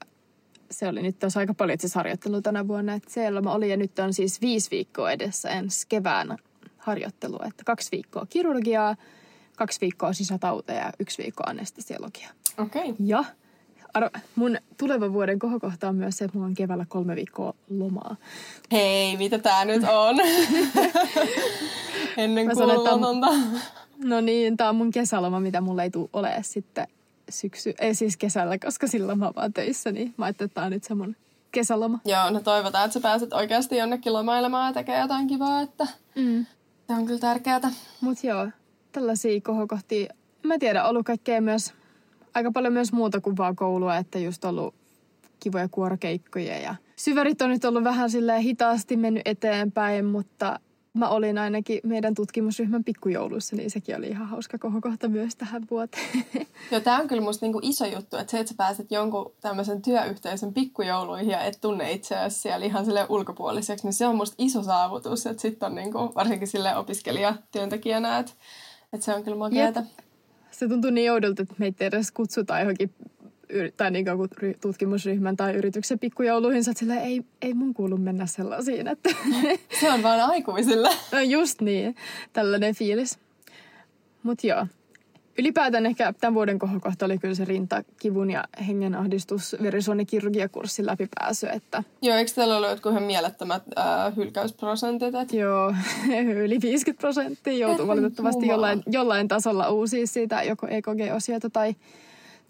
se 0.71 0.89
oli 0.89 1.03
nyt 1.03 1.19
taas 1.19 1.37
aika 1.37 1.55
paljon 1.55 1.75
itse 1.75 1.89
harjoittelu 1.95 2.43
tänä 2.43 2.69
vuonna. 2.69 2.95
Että 2.95 3.13
siellä 3.13 3.41
mä 3.41 3.53
olin 3.53 3.71
ja 3.71 3.77
nyt 3.77 3.99
on 3.99 4.15
siis 4.15 4.41
viisi 4.41 4.71
viikkoa 4.71 5.13
edessä 5.13 5.49
ensi 5.49 5.87
kevään 5.89 6.37
harjoittelua. 6.77 7.45
Että 7.47 7.65
kaksi 7.65 7.89
viikkoa 7.93 8.27
kirurgiaa, 8.27 8.97
kaksi 9.57 9.81
viikkoa 9.81 10.13
sisätauteja 10.13 10.81
ja 10.81 10.93
yksi 10.99 11.23
viikko 11.23 11.43
anestesiologiaa. 11.47 12.31
Okei. 12.59 12.91
Okay. 12.91 12.95
Ja 13.07 13.25
arvo, 13.97 14.09
mun 14.35 14.57
tulevan 14.79 15.13
vuoden 15.13 15.39
kohokohta 15.39 15.89
on 15.89 15.95
myös 15.95 16.19
se, 16.19 16.25
että 16.25 16.39
mulla 16.39 16.49
on 16.49 16.55
keväällä 16.55 16.87
kolme 16.89 17.17
viikkoa 17.17 17.55
lomaa. 17.79 18.17
Hei, 18.73 19.17
mitä 19.17 19.39
tää 19.39 19.65
nyt 19.65 19.83
on? 19.93 20.17
Ennen 22.17 22.51
kuulumatonta. 22.51 23.27
No 24.05 24.21
niin, 24.21 24.57
tää 24.57 24.69
on 24.69 24.77
mun 24.77 24.91
kesäloma, 24.91 25.41
mitä 25.41 25.61
mulle 25.61 25.83
ei 25.83 25.91
tule 25.91 26.09
ole 26.13 26.35
sitten 26.43 26.87
syksy, 27.29 27.75
ei 27.81 27.95
siis 27.95 28.17
kesällä, 28.17 28.59
koska 28.59 28.87
silloin 28.87 29.19
mä 29.19 29.33
vaan 29.37 29.53
töissä, 29.53 29.93
niin 29.93 30.15
mä 30.17 30.25
ajattelin, 30.25 30.49
että 30.49 30.55
tää 30.55 30.65
on 30.65 30.71
nyt 30.71 30.85
se 30.85 30.95
mun 30.95 31.17
kesäloma. 31.53 31.99
Joo, 32.05 32.31
no 32.31 32.41
toivotaan, 32.41 32.85
että 32.85 32.93
sä 32.93 33.01
pääset 33.01 33.33
oikeasti 33.33 33.77
jonnekin 33.77 34.13
lomailemaan 34.13 34.67
ja 34.67 34.75
tekee 34.75 35.01
jotain 35.01 35.27
kivaa, 35.27 35.61
että 35.61 35.87
mm. 36.15 36.47
se 36.87 36.93
on 36.93 37.07
kyllä 37.07 37.21
tärkeää. 37.21 37.61
Mut 38.01 38.25
joo, 38.25 38.49
tällaisia 38.93 39.41
kohokohtia. 39.41 40.15
Mä 40.43 40.59
tiedän, 40.59 40.87
ollut 40.87 41.07
kaikkea 41.07 41.41
myös, 41.41 41.75
aika 42.37 42.53
paljon 42.53 42.73
myös 42.73 42.93
muuta 42.93 43.21
kuin 43.21 43.37
vaan 43.37 43.57
koulua, 43.57 43.97
että 43.97 44.19
just 44.19 44.45
ollut 44.45 44.75
kivoja 45.41 45.69
kuorokeikkoja 45.69 46.59
ja 46.59 46.75
syvärit 46.97 47.43
on 47.43 47.51
nyt 47.51 47.65
ollut 47.65 47.85
vähän 47.85 48.11
silleen 48.11 48.43
hitaasti 48.43 48.97
mennyt 48.97 49.23
eteenpäin, 49.25 50.05
mutta 50.05 50.61
mä 50.95 51.09
olin 51.09 51.39
ainakin 51.39 51.81
meidän 51.85 52.15
tutkimusryhmän 52.15 52.85
pikkujouluissa, 52.85 53.57
niin 53.57 53.71
sekin 53.71 53.97
oli 53.97 54.09
ihan 54.09 54.29
hauska 54.29 54.59
kohokohta 54.59 55.09
myös 55.09 55.37
tähän 55.37 55.67
vuoteen. 55.71 56.25
Joo, 56.71 56.81
tämä 56.81 56.99
on 56.99 57.09
kyllä 57.09 57.23
musta 57.23 57.47
niinku 57.47 57.61
iso 57.63 57.87
juttu, 57.87 58.17
että 58.17 58.31
se, 58.31 58.39
että 58.41 58.53
sä 58.53 58.57
pääset 58.57 58.91
jonkun 58.91 59.33
tämmöisen 59.41 59.83
työyhteisön 59.83 60.55
pikkujouluihin 60.55 61.31
ja 61.31 61.41
et 61.41 61.59
tunne 61.61 61.93
itseäsi 61.93 62.41
siellä 62.41 62.67
ihan 62.67 62.85
sille 62.85 63.07
ulkopuoliseksi, 63.09 63.87
niin 63.87 63.93
se 63.93 64.07
on 64.07 64.17
musta 64.17 64.35
iso 64.39 64.63
saavutus, 64.63 65.27
että 65.27 65.43
sitten 65.43 65.67
on 65.67 65.75
niinku, 65.75 65.99
varsinkin 65.99 66.49
sille 66.49 66.77
opiskelijatyöntekijänä, 66.77 68.19
että, 68.19 68.33
että 68.93 69.05
se 69.05 69.15
on 69.15 69.25
kyllä 69.25 69.37
makeata. 69.37 69.81
Jep. 69.81 70.06
Se 70.57 70.69
tuntuu 70.69 70.91
niin 70.91 71.13
oudolta, 71.13 71.43
että 71.43 71.55
meitä 71.59 71.85
edes 71.85 72.13
kutsutaan 72.13 72.61
johonkin 72.61 72.91
tai 73.77 73.91
niin 73.91 74.05
kuin 74.05 74.57
tutkimusryhmän 74.61 75.37
tai 75.37 75.55
yrityksen 75.55 75.99
pikkujouluihin, 75.99 76.65
sä 76.65 76.73
silleen, 76.77 77.03
ei, 77.03 77.23
ei 77.43 77.55
mun 77.55 77.75
kuulu 77.75 77.97
mennä 77.97 78.27
sellaisiin. 78.27 78.89
Että 78.89 79.11
Se 79.81 79.93
on 79.93 80.03
vaan 80.03 80.21
aikuisille. 80.21 80.89
No 81.13 81.21
just 81.21 81.61
niin, 81.61 81.97
tällainen 82.33 82.75
fiilis. 82.75 83.19
Mutta 84.23 84.47
joo, 84.47 84.67
ylipäätään 85.39 85.87
ehkä 85.87 86.13
tämän 86.21 86.35
vuoden 86.35 86.59
kohokohta 86.59 87.07
oli 87.07 87.19
kyllä 87.19 87.35
se 87.35 87.45
rintakivun 87.45 88.31
ja 88.31 88.45
hengenahdistus 88.67 89.57
verisuonikirurgiakurssin 89.63 90.87
läpipääsy. 90.87 91.47
Että... 91.47 91.83
Joo, 92.03 92.17
eikö 92.17 92.31
teillä 92.35 92.57
ollut 92.57 92.71
jotkut 92.71 92.93
ihan 92.93 93.03
mielettömät 93.03 93.63
äh, 93.79 94.17
hylkäysprosentit? 94.17 95.15
Että... 95.15 95.37
Joo, 95.37 95.75
yli 96.45 96.61
50 96.63 97.01
prosenttia 97.01 97.53
joutuu 97.53 97.87
valitettavasti 97.87 98.47
jollain, 98.47 98.83
jollain 98.87 99.29
tasolla 99.29 99.71
uusia 99.71 100.07
siitä 100.07 100.43
joko 100.43 100.67
EKG-osiota 100.67 101.51
tai, 101.51 101.75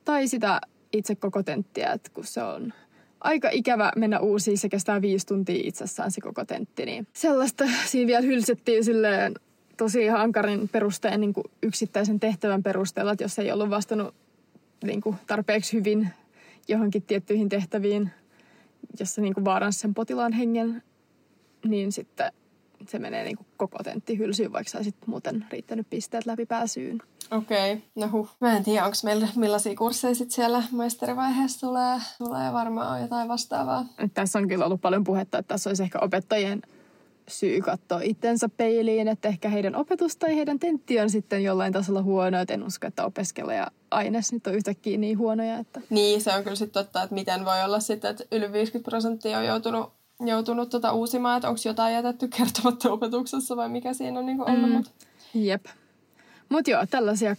tai 0.04 0.28
sitä 0.28 0.60
itse 0.92 1.14
koko 1.14 1.42
tenttiä, 1.42 1.92
että 1.92 2.10
kun 2.14 2.24
se 2.24 2.42
on 2.42 2.72
aika 3.20 3.48
ikävä 3.52 3.92
mennä 3.96 4.20
uusiin, 4.20 4.58
se 4.58 4.68
kestää 4.68 5.02
viisi 5.02 5.26
tuntia 5.26 5.62
itsessään 5.64 6.10
se 6.10 6.20
koko 6.20 6.44
tentti, 6.44 6.86
niin 6.86 7.06
sellaista 7.12 7.64
siinä 7.90 8.06
vielä 8.06 8.22
hylsettiin 8.22 8.84
silleen 8.84 9.34
tosi 9.76 10.06
hankarin 10.06 10.68
perusteen 10.68 11.20
niin 11.20 11.32
kuin 11.32 11.44
yksittäisen 11.62 12.20
tehtävän 12.20 12.62
perusteella, 12.62 13.12
että 13.12 13.24
jos 13.24 13.38
ei 13.38 13.52
ollut 13.52 13.70
vastannut 13.70 14.14
niin 14.84 15.00
kuin 15.00 15.16
tarpeeksi 15.26 15.72
hyvin 15.72 16.08
johonkin 16.68 17.02
tiettyihin 17.02 17.48
tehtäviin, 17.48 18.10
jossa 19.00 19.20
niin 19.20 19.34
kuin 19.34 19.44
vaaransi 19.44 19.78
sen 19.78 19.94
potilaan 19.94 20.32
hengen, 20.32 20.82
niin 21.64 21.92
sitten 21.92 22.32
se 22.88 22.98
menee 22.98 23.24
niin 23.24 23.36
kuin 23.36 23.46
koko 23.56 23.78
tentti 23.82 24.18
hylsyyn, 24.18 24.52
vaikka 24.52 24.70
saisit 24.70 24.94
muuten 25.06 25.46
riittänyt 25.50 25.86
pisteet 25.90 26.26
läpi 26.26 26.46
pääsyyn. 26.46 27.02
Okei, 27.30 27.72
okay. 27.72 27.84
no 27.94 28.08
huh. 28.08 28.30
Mä 28.40 28.56
en 28.56 28.64
tiedä, 28.64 28.84
onko 28.84 28.96
meillä 29.04 29.28
millaisia 29.36 29.74
kursseja 29.74 30.14
sit 30.14 30.30
siellä 30.30 30.62
maisterivaiheessa 30.70 31.60
tulee. 31.60 31.98
Tulee 32.18 32.52
varmaan 32.52 33.02
jotain 33.02 33.28
vastaavaa. 33.28 33.84
Tässä 34.14 34.38
on 34.38 34.48
kyllä 34.48 34.64
ollut 34.64 34.80
paljon 34.80 35.04
puhetta, 35.04 35.38
että 35.38 35.48
tässä 35.54 35.70
olisi 35.70 35.82
ehkä 35.82 35.98
opettajien 35.98 36.62
syy 37.28 37.60
katsoa 37.60 38.00
itsensä 38.02 38.48
peiliin, 38.48 39.08
että 39.08 39.28
ehkä 39.28 39.48
heidän 39.48 39.76
opetus 39.76 40.16
tai 40.16 40.36
heidän 40.36 40.58
tentti 40.58 41.00
on 41.00 41.10
sitten 41.10 41.44
jollain 41.44 41.72
tasolla 41.72 42.02
huono, 42.02 42.40
että 42.40 42.54
en 42.54 42.62
usko, 42.62 42.86
että 42.86 43.04
opiskella 43.04 43.54
ja 43.54 43.66
aines 43.90 44.32
nyt 44.32 44.46
on 44.46 44.54
yhtäkkiä 44.54 44.98
niin 44.98 45.18
huonoja. 45.18 45.58
Että... 45.58 45.80
Niin, 45.90 46.20
se 46.20 46.34
on 46.34 46.42
kyllä 46.42 46.56
sitten 46.56 46.84
totta, 46.84 47.02
että 47.02 47.14
miten 47.14 47.44
voi 47.44 47.64
olla 47.64 47.80
sitten, 47.80 48.10
että 48.10 48.24
yli 48.32 48.52
50 48.52 48.90
prosenttia 48.90 49.38
on 49.38 49.46
joutunut 49.46 49.92
joutunut 50.20 50.70
tota 50.70 50.92
uusimaan, 50.92 51.36
että 51.36 51.48
onko 51.48 51.60
jotain 51.64 51.94
jätetty 51.94 52.28
kertomatta 52.28 52.92
opetuksessa 52.92 53.56
vai 53.56 53.68
mikä 53.68 53.94
siinä 53.94 54.18
on 54.18 54.26
niinku 54.26 54.44
ollut. 54.46 54.92
Mm. 55.34 55.42
Jep. 55.42 55.66
Mutta 56.48 56.70
joo, 56.70 56.86
tällaisia 56.86 57.36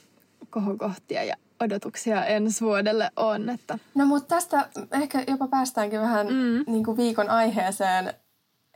kohokohtia 0.50 1.24
ja 1.24 1.36
odotuksia 1.60 2.26
ensi 2.26 2.66
vuodelle 2.66 3.12
on. 3.16 3.50
Että... 3.50 3.80
No 3.96 4.06
mutta 4.06 4.36
tästä 4.36 4.70
ehkä 4.92 5.24
jopa 5.28 5.48
päästäänkin 5.48 6.02
vähän 6.02 6.28
mm. 6.28 6.64
niin 6.68 6.84
kuin 6.84 6.98
viikon 6.98 7.30
aiheeseen, 7.30 8.14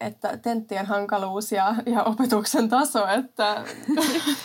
että 0.01 0.37
tenttien 0.37 0.85
hankaluus 0.85 1.51
ja, 1.51 1.75
ja 1.85 2.03
opetuksen 2.03 2.69
taso, 2.69 3.07
että 3.07 3.65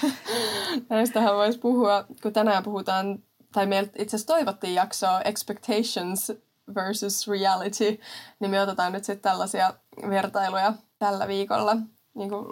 näistähän 0.89 1.35
voisi 1.35 1.59
puhua, 1.59 2.05
kun 2.23 2.33
tänään 2.33 2.63
puhutaan, 2.63 3.19
tai 3.53 3.67
meiltä 3.67 3.91
itse 3.99 4.17
asiassa 4.17 4.35
toivottiin 4.35 4.75
jaksoa 4.75 5.21
Expectations 5.21 6.33
versus 6.75 7.29
reality, 7.29 8.01
niin 8.41 8.51
me 8.51 8.61
otetaan 8.61 8.93
nyt 8.93 9.05
sitten 9.05 9.31
tällaisia 9.31 9.75
vertailuja 10.11 10.73
tällä 10.99 11.29
viikolla, 11.29 11.77
niin 12.15 12.29
kuin, 12.29 12.47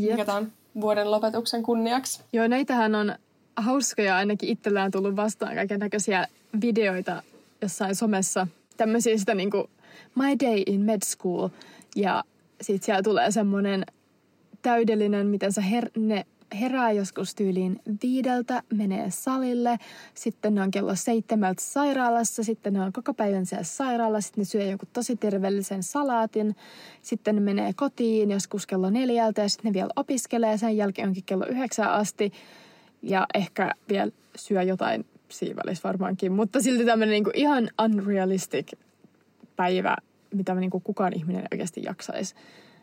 yep. 0.00 0.18
mikä 0.18 0.34
on 0.34 0.52
vuoden 0.80 1.10
lopetuksen 1.10 1.62
kunniaksi. 1.62 2.20
Joo, 2.32 2.48
näitähän 2.48 2.94
on 2.94 3.14
hauskoja 3.56 4.16
ainakin 4.16 4.48
itsellään 4.48 4.90
tullut 4.90 5.16
vastaan 5.16 5.54
kaiken 5.54 5.80
näköisiä 5.80 6.26
videoita 6.60 7.22
jossain 7.62 7.94
somessa. 7.94 8.46
Tämmöisistä 8.76 9.34
niin 9.34 9.50
kuin 9.50 9.70
My 10.14 10.36
Day 10.40 10.62
in 10.66 10.80
Med 10.80 11.02
School. 11.04 11.48
Ja 11.96 12.24
sitten 12.60 12.86
siellä 12.86 13.02
tulee 13.02 13.30
semmoinen 13.30 13.84
täydellinen, 14.62 15.26
miten 15.26 15.52
sä 15.52 15.60
her- 15.60 16.00
ne 16.00 16.26
herää 16.60 16.92
joskus 16.92 17.34
tyyliin 17.34 17.80
viideltä, 18.02 18.62
menee 18.74 19.10
salille, 19.10 19.78
sitten 20.14 20.54
ne 20.54 20.62
on 20.62 20.70
kello 20.70 20.94
seitsemältä 20.94 21.62
sairaalassa, 21.64 22.42
sitten 22.42 22.72
ne 22.72 22.80
on 22.80 22.92
koko 22.92 23.14
päivän 23.14 23.46
siellä 23.46 23.64
sairaalassa, 23.64 24.26
sitten 24.26 24.42
ne 24.42 24.44
syö 24.44 24.62
joku 24.62 24.86
tosi 24.92 25.16
terveellisen 25.16 25.82
salaatin, 25.82 26.56
sitten 27.02 27.34
ne 27.34 27.40
menee 27.40 27.72
kotiin 27.72 28.30
joskus 28.30 28.66
kello 28.66 28.90
neljältä 28.90 29.42
ja 29.42 29.48
sitten 29.48 29.70
ne 29.70 29.74
vielä 29.74 29.90
opiskelee, 29.96 30.58
sen 30.58 30.76
jälkeen 30.76 31.08
onkin 31.08 31.24
kello 31.26 31.46
yhdeksän 31.46 31.90
asti 31.90 32.32
ja 33.02 33.26
ehkä 33.34 33.74
vielä 33.88 34.12
syö 34.36 34.62
jotain 34.62 35.06
siinä 35.28 35.62
varmaankin, 35.84 36.32
mutta 36.32 36.62
silti 36.62 36.84
tämmöinen 36.84 37.12
niinku 37.12 37.30
ihan 37.34 37.68
unrealistic 37.84 38.72
päivä, 39.56 39.96
mitä 40.34 40.54
niin 40.54 40.70
kuin 40.70 40.82
kukaan 40.82 41.12
ihminen 41.16 41.44
oikeasti 41.52 41.82
jaksaisi. 41.84 42.34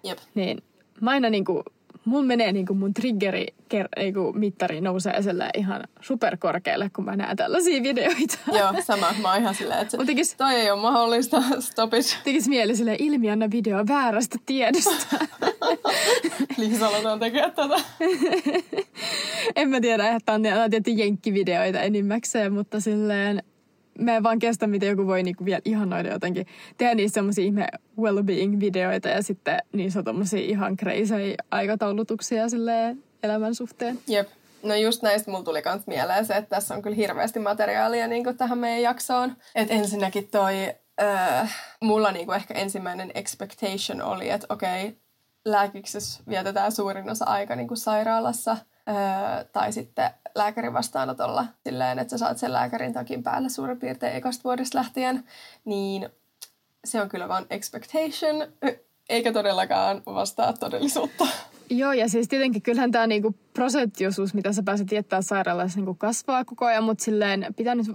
Jep. 0.03 0.17
Niin 0.35 0.63
mä 1.01 1.11
aina 1.11 1.29
niin 1.29 1.45
kuin 1.45 1.63
mun 2.05 2.25
menee 2.25 2.51
niin 2.51 2.65
kuin 2.65 2.77
mun 2.77 2.93
triggeri 2.93 3.47
niin 3.97 4.13
kuin 4.13 4.39
mittari 4.39 4.81
nousee 4.81 5.13
ihan 5.57 5.83
superkorkealle, 6.01 6.89
kun 6.95 7.05
mä 7.05 7.15
näen 7.15 7.37
tällaisia 7.37 7.83
videoita. 7.83 8.37
Joo, 8.47 8.73
sama. 8.83 9.13
Mä 9.21 9.31
oon 9.31 9.41
ihan 9.41 9.55
silleen, 9.55 9.79
että 9.79 9.97
tekis, 10.05 10.35
toi 10.35 10.53
ei 10.53 10.71
ole 10.71 10.81
mahdollista. 10.81 11.43
Stop 11.59 11.93
it. 11.93 12.19
Tekis 12.23 12.47
mieli 12.47 12.75
silleen 12.75 12.97
ilmianna 12.99 13.51
video 13.51 13.85
väärästä 13.87 14.37
tiedosta. 14.45 15.15
Liisa 16.57 16.87
aloitetaan 16.87 17.19
tekemään 17.19 17.51
tätä. 17.51 17.75
en 19.55 19.69
mä 19.69 19.81
tiedä, 19.81 20.09
että 20.09 20.33
on, 20.33 20.41
on 20.63 20.69
tietysti 20.69 21.01
jenkkivideoita 21.01 21.79
enimmäkseen, 21.79 22.53
mutta 22.53 22.79
silleen 22.79 23.43
mä 23.99 24.15
en 24.15 24.23
vaan 24.23 24.39
kestä, 24.39 24.67
miten 24.67 24.89
joku 24.89 25.07
voi 25.07 25.23
niinku 25.23 25.45
vielä 25.45 25.61
ihannoida 25.65 26.09
jotenkin. 26.09 26.47
Tehdä 26.77 26.95
niissä 26.95 27.13
semmoisia 27.13 27.45
ihme 27.45 27.67
well-being-videoita 27.99 29.09
ja 29.09 29.23
sitten 29.23 29.59
niissä 29.73 29.99
on 29.99 30.05
tommosia 30.05 30.39
ihan 30.39 30.77
crazy 30.77 31.35
aikataulutuksia 31.51 32.49
silleen 32.49 33.03
elämän 33.23 33.55
suhteen. 33.55 33.99
Jep. 34.07 34.27
No 34.63 34.75
just 34.75 35.01
näistä 35.01 35.31
mulla 35.31 35.43
tuli 35.43 35.61
kans 35.61 35.87
mieleen 35.87 36.25
se, 36.25 36.35
että 36.35 36.49
tässä 36.49 36.75
on 36.75 36.81
kyllä 36.81 36.95
hirveästi 36.95 37.39
materiaalia 37.39 38.07
niin 38.07 38.37
tähän 38.37 38.57
meidän 38.57 38.81
jaksoon. 38.81 39.35
Että 39.55 39.73
ensinnäkin 39.73 40.27
toi, 40.27 40.73
äh, 41.01 41.55
mulla 41.81 42.11
niin 42.11 42.33
ehkä 42.33 42.53
ensimmäinen 42.53 43.11
expectation 43.15 44.01
oli, 44.01 44.29
että 44.29 44.47
okei, 44.49 44.97
lääkiksessä 45.45 46.23
vietetään 46.29 46.71
suurin 46.71 47.09
osa 47.09 47.25
aika 47.25 47.55
niin 47.55 47.77
sairaalassa– 47.77 48.57
Öö, 48.89 49.44
tai 49.54 49.72
sitten 49.72 50.10
lääkärin 50.36 50.74
vastaanotolla 50.74 51.46
silleen, 51.63 52.00
että 52.00 52.12
sä 52.12 52.18
saat 52.18 52.38
sen 52.38 52.54
lääkärin 52.54 52.94
takin 52.94 53.24
päälle 53.24 53.50
suurin 53.50 53.80
piirtein 53.80 54.15
ekasta 54.15 54.44
vuodesta 54.44 54.77
lähtien, 54.77 55.24
niin 55.65 56.10
se 56.86 57.01
on 57.01 57.10
kyllä 57.10 57.27
vaan 57.27 57.46
expectation, 57.50 58.48
eikä 59.10 59.34
todellakaan 59.34 60.01
vastaa 60.06 60.54
todellisuutta. 60.54 61.27
Joo, 61.70 61.94
ja 61.94 62.10
siis 62.10 62.27
tietenkin 62.27 62.62
kyllähän 62.62 62.92
tämä 62.92 63.08
niinku 63.08 63.36
prosenttiosuus, 63.54 64.34
mitä 64.34 64.54
sä 64.54 64.63
pääset 64.63 64.92
jättää 64.92 65.22
sairaalassa, 65.22 65.77
niinku 65.77 65.94
kasvaa 65.94 66.46
koko 66.46 66.65
ajan, 66.65 66.84
mutta 66.84 67.04
silleen 67.04 67.46
pitää 67.56 67.75
nyt 67.75 67.88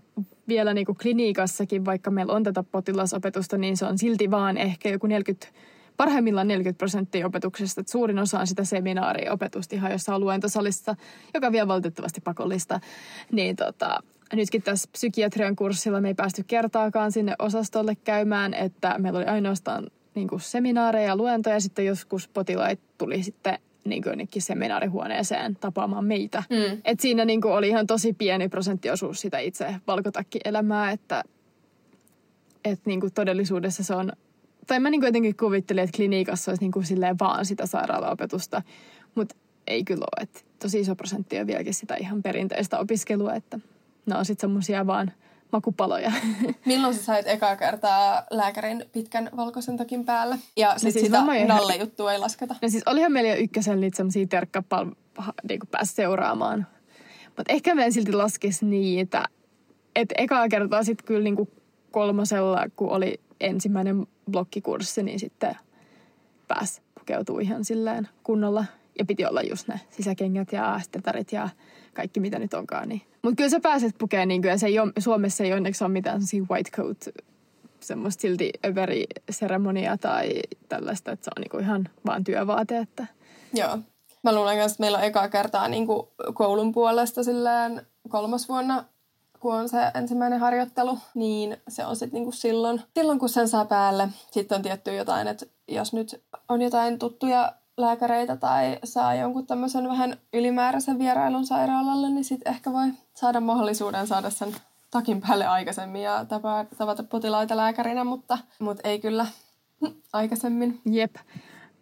vielä 0.48 0.74
niinku 0.74 0.94
kliniikassakin, 0.94 1.84
vaikka 1.84 2.10
meillä 2.10 2.32
on 2.32 2.44
tätä 2.44 2.62
potilasopetusta, 2.62 3.58
niin 3.58 3.76
se 3.76 3.84
on 3.84 3.98
silti 3.98 4.30
vaan 4.30 4.56
ehkä 4.56 4.88
joku 4.88 5.06
40, 5.06 5.46
parhaimmillaan 6.00 6.48
40 6.48 6.78
prosenttia 6.78 7.26
opetuksesta. 7.26 7.80
Että 7.80 7.92
suurin 7.92 8.18
osa 8.18 8.40
on 8.40 8.46
sitä 8.46 8.64
seminaariopetusta 8.64 9.74
ihan 9.74 9.92
jossain 9.92 10.20
luentosalissa, 10.20 10.96
joka 11.34 11.46
on 11.46 11.52
vielä 11.52 11.68
valitettavasti 11.68 12.20
pakollista. 12.20 12.80
Niin 13.32 13.56
tota, 13.56 14.00
nytkin 14.32 14.62
tässä 14.62 14.88
psykiatrian 14.92 15.56
kurssilla 15.56 16.00
me 16.00 16.08
ei 16.08 16.14
päästy 16.14 16.44
kertaakaan 16.46 17.12
sinne 17.12 17.34
osastolle 17.38 17.94
käymään, 17.94 18.54
että 18.54 18.98
meillä 18.98 19.18
oli 19.18 19.26
ainoastaan 19.26 19.90
niin 20.14 20.28
kuin 20.28 20.40
seminaareja 20.40 21.06
ja 21.06 21.16
luentoja, 21.16 21.56
ja 21.56 21.60
sitten 21.60 21.86
joskus 21.86 22.28
potilaat 22.28 22.78
tuli 22.98 23.22
sitten 23.22 23.58
niin 23.84 24.02
kuin 24.02 24.10
jonnekin 24.10 24.42
seminaarihuoneeseen 24.42 25.56
tapaamaan 25.56 26.04
meitä. 26.04 26.42
Mm. 26.50 26.80
Et 26.84 27.00
siinä 27.00 27.24
niin 27.24 27.40
kuin 27.40 27.54
oli 27.54 27.68
ihan 27.68 27.86
tosi 27.86 28.12
pieni 28.12 28.48
prosenttiosuus 28.48 29.20
sitä 29.20 29.38
itse 29.38 29.74
valkotakkielämää, 29.86 30.90
että 30.90 31.22
et 32.64 32.80
niin 32.84 33.00
kuin 33.00 33.12
todellisuudessa 33.12 33.84
se 33.84 33.94
on, 33.94 34.12
tai 34.70 34.80
mä 34.80 34.90
niin 34.90 35.02
jotenkin 35.02 35.36
kuvittelin, 35.36 35.84
että 35.84 35.96
kliniikassa 35.96 36.50
olisi 36.50 36.62
niin 36.62 36.72
kuin 36.72 36.86
silleen 36.86 37.18
vaan 37.18 37.46
sitä 37.46 37.66
sairaalaopetusta, 37.66 38.62
mutta 39.14 39.36
ei 39.66 39.84
kyllä 39.84 40.04
ole, 40.16 40.22
että 40.22 40.40
tosi 40.58 40.80
iso 40.80 40.96
prosentti 40.96 41.40
on 41.40 41.46
vieläkin 41.46 41.74
sitä 41.74 41.94
ihan 41.94 42.22
perinteistä 42.22 42.78
opiskelua, 42.78 43.34
että 43.34 43.58
ne 44.06 44.16
on 44.16 44.24
sitten 44.24 44.48
semmoisia 44.48 44.86
vaan– 44.86 45.12
makupaloja. 45.52 46.12
Milloin 46.66 46.94
sä 46.94 47.02
sait 47.02 47.26
ekaa 47.26 47.56
kertaa 47.56 48.22
lääkärin 48.30 48.84
pitkän 48.92 49.30
valkoisen 49.36 49.76
takin 49.76 50.04
päällä? 50.04 50.38
Ja 50.56 50.72
no 50.72 50.78
sit 50.78 50.92
siis 50.92 51.04
sitä 51.04 51.24
nalle 51.46 51.76
juttua 51.76 52.12
ei 52.12 52.18
lasketa. 52.18 52.54
No 52.62 52.68
siis 52.68 52.82
olihan 52.86 53.12
meillä 53.12 53.30
jo 53.30 53.36
ykkösen 53.36 53.80
niitä 53.80 53.96
semmosia 53.96 54.26
terkkapal 54.26 54.86
niin 55.48 55.60
pääsi 55.70 55.94
seuraamaan. 55.94 56.66
Mutta 57.26 57.52
ehkä 57.52 57.74
me 57.74 57.84
en 57.84 57.92
silti 57.92 58.12
laskisi 58.12 58.66
niitä. 58.66 59.24
Että 59.96 60.14
ekaa 60.18 60.48
kertaa 60.48 60.84
sitten 60.84 61.06
kyllä 61.06 61.22
niinku 61.22 61.48
kolmosella, 61.90 62.66
kun 62.76 62.90
oli 62.90 63.20
ensimmäinen 63.40 64.06
blokkikurssi, 64.30 65.02
niin 65.02 65.20
sitten 65.20 65.56
pääsi 66.48 66.82
pukeutuu 66.98 67.38
ihan 67.38 67.64
silleen 67.64 68.08
kunnolla. 68.22 68.64
Ja 68.98 69.04
piti 69.04 69.24
olla 69.24 69.42
just 69.42 69.68
ne 69.68 69.80
sisäkengät 69.90 70.52
ja 70.52 70.80
stetarit 70.82 71.32
ja 71.32 71.48
kaikki 71.94 72.20
mitä 72.20 72.38
nyt 72.38 72.54
onkaan. 72.54 72.88
Niin. 72.88 73.02
Mutta 73.22 73.36
kyllä 73.36 73.50
sä 73.50 73.60
pääset 73.60 73.94
pukemaan, 73.98 74.28
niin 74.28 74.42
ja 74.42 74.58
se 74.58 74.66
ei 74.66 74.78
ole, 74.78 74.92
Suomessa 74.98 75.44
ei 75.44 75.52
onneksi 75.52 75.84
ole 75.84 75.92
mitään 75.92 76.20
white 76.50 76.70
coat 76.70 77.08
semmoista 77.80 78.20
silti 78.20 78.50
överi-seremoniaa 78.66 79.98
tai 79.98 80.42
tällaista, 80.68 81.12
että 81.12 81.24
se 81.24 81.30
on 81.36 81.40
niinku 81.40 81.58
ihan 81.58 81.88
vaan 82.06 82.24
työvaate. 82.24 82.78
Että. 82.78 83.06
Joo. 83.54 83.78
Mä 84.22 84.34
luulen 84.34 84.58
että 84.58 84.76
meillä 84.78 84.98
on 84.98 85.04
ekaa 85.04 85.28
kertaa 85.28 85.68
niin 85.68 85.86
kuin 85.86 86.08
koulun 86.34 86.72
puolesta 86.72 87.24
silleen 87.24 87.86
kolmas 88.08 88.48
vuonna 88.48 88.84
kun 89.40 89.54
on 89.54 89.68
se 89.68 89.78
ensimmäinen 89.94 90.40
harjoittelu, 90.40 90.98
niin 91.14 91.56
se 91.68 91.86
on 91.86 91.96
sitten 91.96 92.14
niinku 92.14 92.32
silloin, 92.32 92.82
silloin, 92.94 93.18
kun 93.18 93.28
sen 93.28 93.48
saa 93.48 93.64
päälle. 93.64 94.08
Sitten 94.30 94.56
on 94.56 94.62
tietty 94.62 94.94
jotain, 94.94 95.28
että 95.28 95.46
jos 95.68 95.92
nyt 95.92 96.24
on 96.48 96.62
jotain 96.62 96.98
tuttuja 96.98 97.52
lääkäreitä 97.76 98.36
tai 98.36 98.78
saa 98.84 99.14
jonkun 99.14 99.46
tämmöisen 99.46 99.88
vähän 99.88 100.16
ylimääräisen 100.32 100.98
vierailun 100.98 101.46
sairaalalle, 101.46 102.10
niin 102.10 102.24
sitten 102.24 102.52
ehkä 102.52 102.72
voi 102.72 102.92
saada 103.14 103.40
mahdollisuuden 103.40 104.06
saada 104.06 104.30
sen 104.30 104.56
takin 104.90 105.20
päälle 105.20 105.46
aikaisemmin 105.46 106.02
ja 106.02 106.26
tavata 106.78 107.02
potilaita 107.02 107.56
lääkärinä, 107.56 108.04
mutta, 108.04 108.38
mutta 108.58 108.88
ei 108.88 108.98
kyllä 108.98 109.26
aikaisemmin. 110.12 110.80
Jep. 110.84 111.16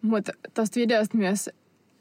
Mutta 0.01 0.31
tuosta 0.53 0.75
videosta 0.75 1.17
myös 1.17 1.49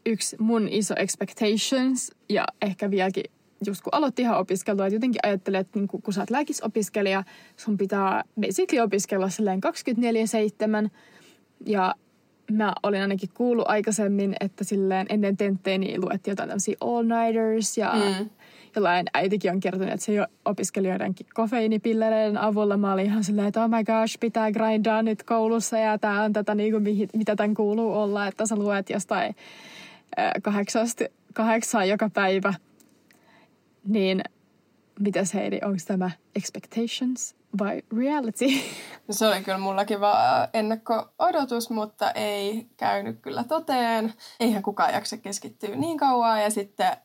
yksi 0.06 0.36
mun 0.40 0.68
iso 0.68 0.94
expectations 0.98 2.10
ja 2.28 2.44
ehkä 2.62 2.90
vieläkin 2.90 3.24
just 3.66 3.82
kun 3.82 3.94
aloitti 3.94 4.22
ihan 4.22 4.38
opiskelua, 4.38 4.86
että 4.86 4.96
jotenkin 4.96 5.20
ajattelee, 5.22 5.60
että 5.60 5.78
niin 5.78 5.88
kun, 5.88 6.02
kun 6.02 6.14
sä 6.14 6.20
oot 6.20 6.30
lääkisopiskelija, 6.30 7.24
sun 7.56 7.78
pitää 7.78 8.24
basically 8.40 8.84
opiskella 8.84 9.28
silleen 9.28 9.60
24-7 10.86 10.90
ja 11.66 11.94
mä 12.52 12.72
olin 12.82 13.00
ainakin 13.00 13.28
kuullut 13.34 13.68
aikaisemmin, 13.68 14.36
että 14.40 14.64
silleen 14.64 15.06
ennen 15.08 15.36
tenttejä 15.36 15.78
niin 15.78 16.00
luettiin 16.00 16.32
jotain 16.32 16.48
tämmöisiä 16.48 16.76
all-nighters 16.80 17.78
ja 17.78 17.92
mm. 17.94 18.30
jollain 18.76 19.06
äitikin 19.14 19.50
on 19.50 19.60
kertonut, 19.60 19.92
että 19.92 20.06
se 20.06 20.12
jo 20.12 20.26
opiskeli 20.44 20.88
joidenkin 20.88 21.26
kofeiinipillereiden 21.34 22.38
avulla. 22.38 22.76
Mä 22.76 22.92
olin 22.92 23.06
ihan 23.06 23.24
silleen, 23.24 23.48
että 23.48 23.64
oh 23.64 23.70
my 23.70 23.84
gosh, 23.84 24.18
pitää 24.20 24.52
grindaa 24.52 25.02
nyt 25.02 25.22
koulussa 25.22 25.78
ja 25.78 25.98
tää 25.98 26.22
on 26.22 26.32
tätä 26.32 26.54
niin 26.54 26.72
kuin, 26.72 26.84
mitä 27.16 27.36
tämän 27.36 27.54
kuuluu 27.54 27.94
olla, 27.94 28.26
että 28.26 28.46
sä 28.46 28.56
luet 28.56 28.90
jostain 28.90 29.34
kahdeksasta 30.42 31.04
kahdeksaan 31.34 31.88
joka 31.88 32.10
päivä. 32.10 32.54
Niin 33.88 34.22
mitäs 35.00 35.34
Heidi, 35.34 35.58
onko 35.64 35.78
tämä 35.86 36.10
expectations 36.36 37.36
vai 37.58 37.82
reality? 37.96 38.44
No 39.08 39.14
se 39.14 39.26
oli 39.28 39.42
kyllä 39.42 39.58
mullakin 39.58 40.00
vaan 40.00 40.48
ennakko-odotus, 40.52 41.70
mutta 41.70 42.10
ei 42.10 42.66
käynyt 42.76 43.20
kyllä 43.20 43.44
toteen. 43.44 44.14
Eihän 44.40 44.62
kukaan 44.62 44.94
jaksa 44.94 45.16
keskittyä 45.16 45.76
niin 45.76 45.98
kauan 45.98 46.42
ja 46.42 46.50
sitten 46.50 46.96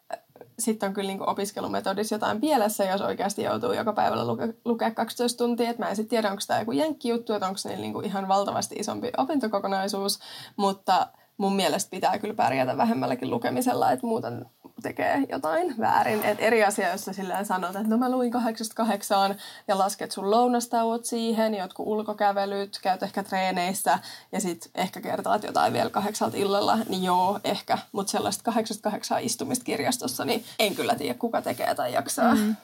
sitten 0.59 0.87
on 0.87 0.93
kyllä 0.93 1.07
niin 1.07 1.29
opiskelumetodissa 1.29 2.15
jotain 2.15 2.41
pielessä, 2.41 2.83
jos 2.83 3.01
oikeasti 3.01 3.43
joutuu 3.43 3.73
joka 3.73 3.93
päivällä 3.93 4.27
luke, 4.27 4.53
lukea 4.65 4.91
12 4.91 5.37
tuntia. 5.37 5.69
Et 5.69 5.77
mä 5.77 5.89
en 5.89 5.95
sitten 5.95 6.09
tiedä, 6.09 6.29
onko 6.29 6.41
tämä 6.47 6.59
joku 6.59 6.71
jenkki-juttu, 6.71 7.33
että 7.33 7.47
onko 7.47 7.57
se 7.57 7.75
niin 7.75 8.05
ihan 8.05 8.27
valtavasti 8.27 8.75
isompi 8.75 9.11
opintokokonaisuus, 9.17 10.19
mutta 10.55 11.07
mun 11.37 11.55
mielestä 11.55 11.89
pitää 11.89 12.19
kyllä 12.19 12.33
pärjätä 12.33 12.77
vähemmälläkin 12.77 13.29
lukemisella, 13.29 13.91
että 13.91 14.07
muuten 14.07 14.45
tekee 14.83 15.23
jotain 15.29 15.75
väärin. 15.79 16.23
Et 16.23 16.37
eri 16.41 16.63
asia, 16.63 16.91
jos 16.91 17.05
sä 17.05 17.13
silleen 17.13 17.45
sanot, 17.45 17.75
että 17.75 17.87
no 17.87 17.97
mä 17.97 18.11
luin 18.11 18.31
kahdeksasta 18.31 18.75
kahdeksaan 18.75 19.35
ja 19.67 19.77
lasket 19.77 20.11
sun 20.11 20.31
lounastauot 20.31 21.05
siihen, 21.05 21.55
jotkut 21.55 21.87
ulkokävelyt, 21.87 22.79
käyt 22.81 23.03
ehkä 23.03 23.23
treeneissä 23.23 23.99
ja 24.31 24.39
sitten 24.39 24.71
ehkä 24.75 25.01
kertaat 25.01 25.43
jotain 25.43 25.73
vielä 25.73 25.89
kahdeksalta 25.89 26.37
illalla, 26.37 26.77
niin 26.89 27.03
joo, 27.03 27.39
ehkä. 27.43 27.77
Mutta 27.91 28.11
sellaista 28.11 28.43
kahdeksasta 28.43 28.83
kahdeksaan 28.83 29.21
istumista 29.21 29.65
kirjastossa, 29.65 30.25
niin 30.25 30.45
en 30.59 30.75
kyllä 30.75 30.95
tiedä, 30.95 31.19
kuka 31.19 31.41
tekee 31.41 31.75
tai 31.75 31.93
jaksaa. 31.93 32.35
Mm. 32.35 32.55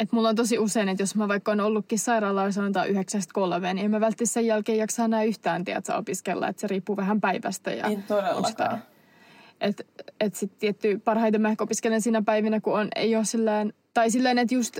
Et 0.00 0.12
mulla 0.12 0.28
on 0.28 0.36
tosi 0.36 0.58
usein, 0.58 0.88
että 0.88 1.02
jos 1.02 1.14
mä 1.14 1.28
vaikka 1.28 1.52
on 1.52 1.60
ollutkin 1.60 1.98
sairaalalla 1.98 2.52
sanotaan 2.52 2.88
yhdeksästä 2.88 3.34
kolmeen, 3.34 3.76
niin 3.76 3.84
en 3.84 3.90
mä 3.90 4.00
välttämättä 4.00 4.32
sen 4.32 4.46
jälkeen 4.46 4.78
jaksaa 4.78 5.04
enää 5.04 5.22
yhtään 5.22 5.64
tiedätkö, 5.64 5.94
opiskella. 5.94 6.48
Että 6.48 6.60
se 6.60 6.66
riippuu 6.66 6.96
vähän 6.96 7.20
päivästä. 7.20 7.70
Ja 7.70 7.86
en 7.86 8.02
todellakaan. 8.02 8.82
Että 9.60 9.84
et 10.20 10.34
sitten 10.34 10.58
tietty 10.58 11.00
parhaiten 11.04 11.40
mä 11.40 11.48
ehkä 11.48 11.64
opiskelen 11.64 12.02
siinä 12.02 12.22
päivinä, 12.22 12.60
kun 12.60 12.80
on, 12.80 12.88
ei 12.96 13.16
ole 13.16 13.24
silleen, 13.24 13.72
tai 13.94 14.10
silleen, 14.10 14.38
että 14.38 14.54
just 14.54 14.78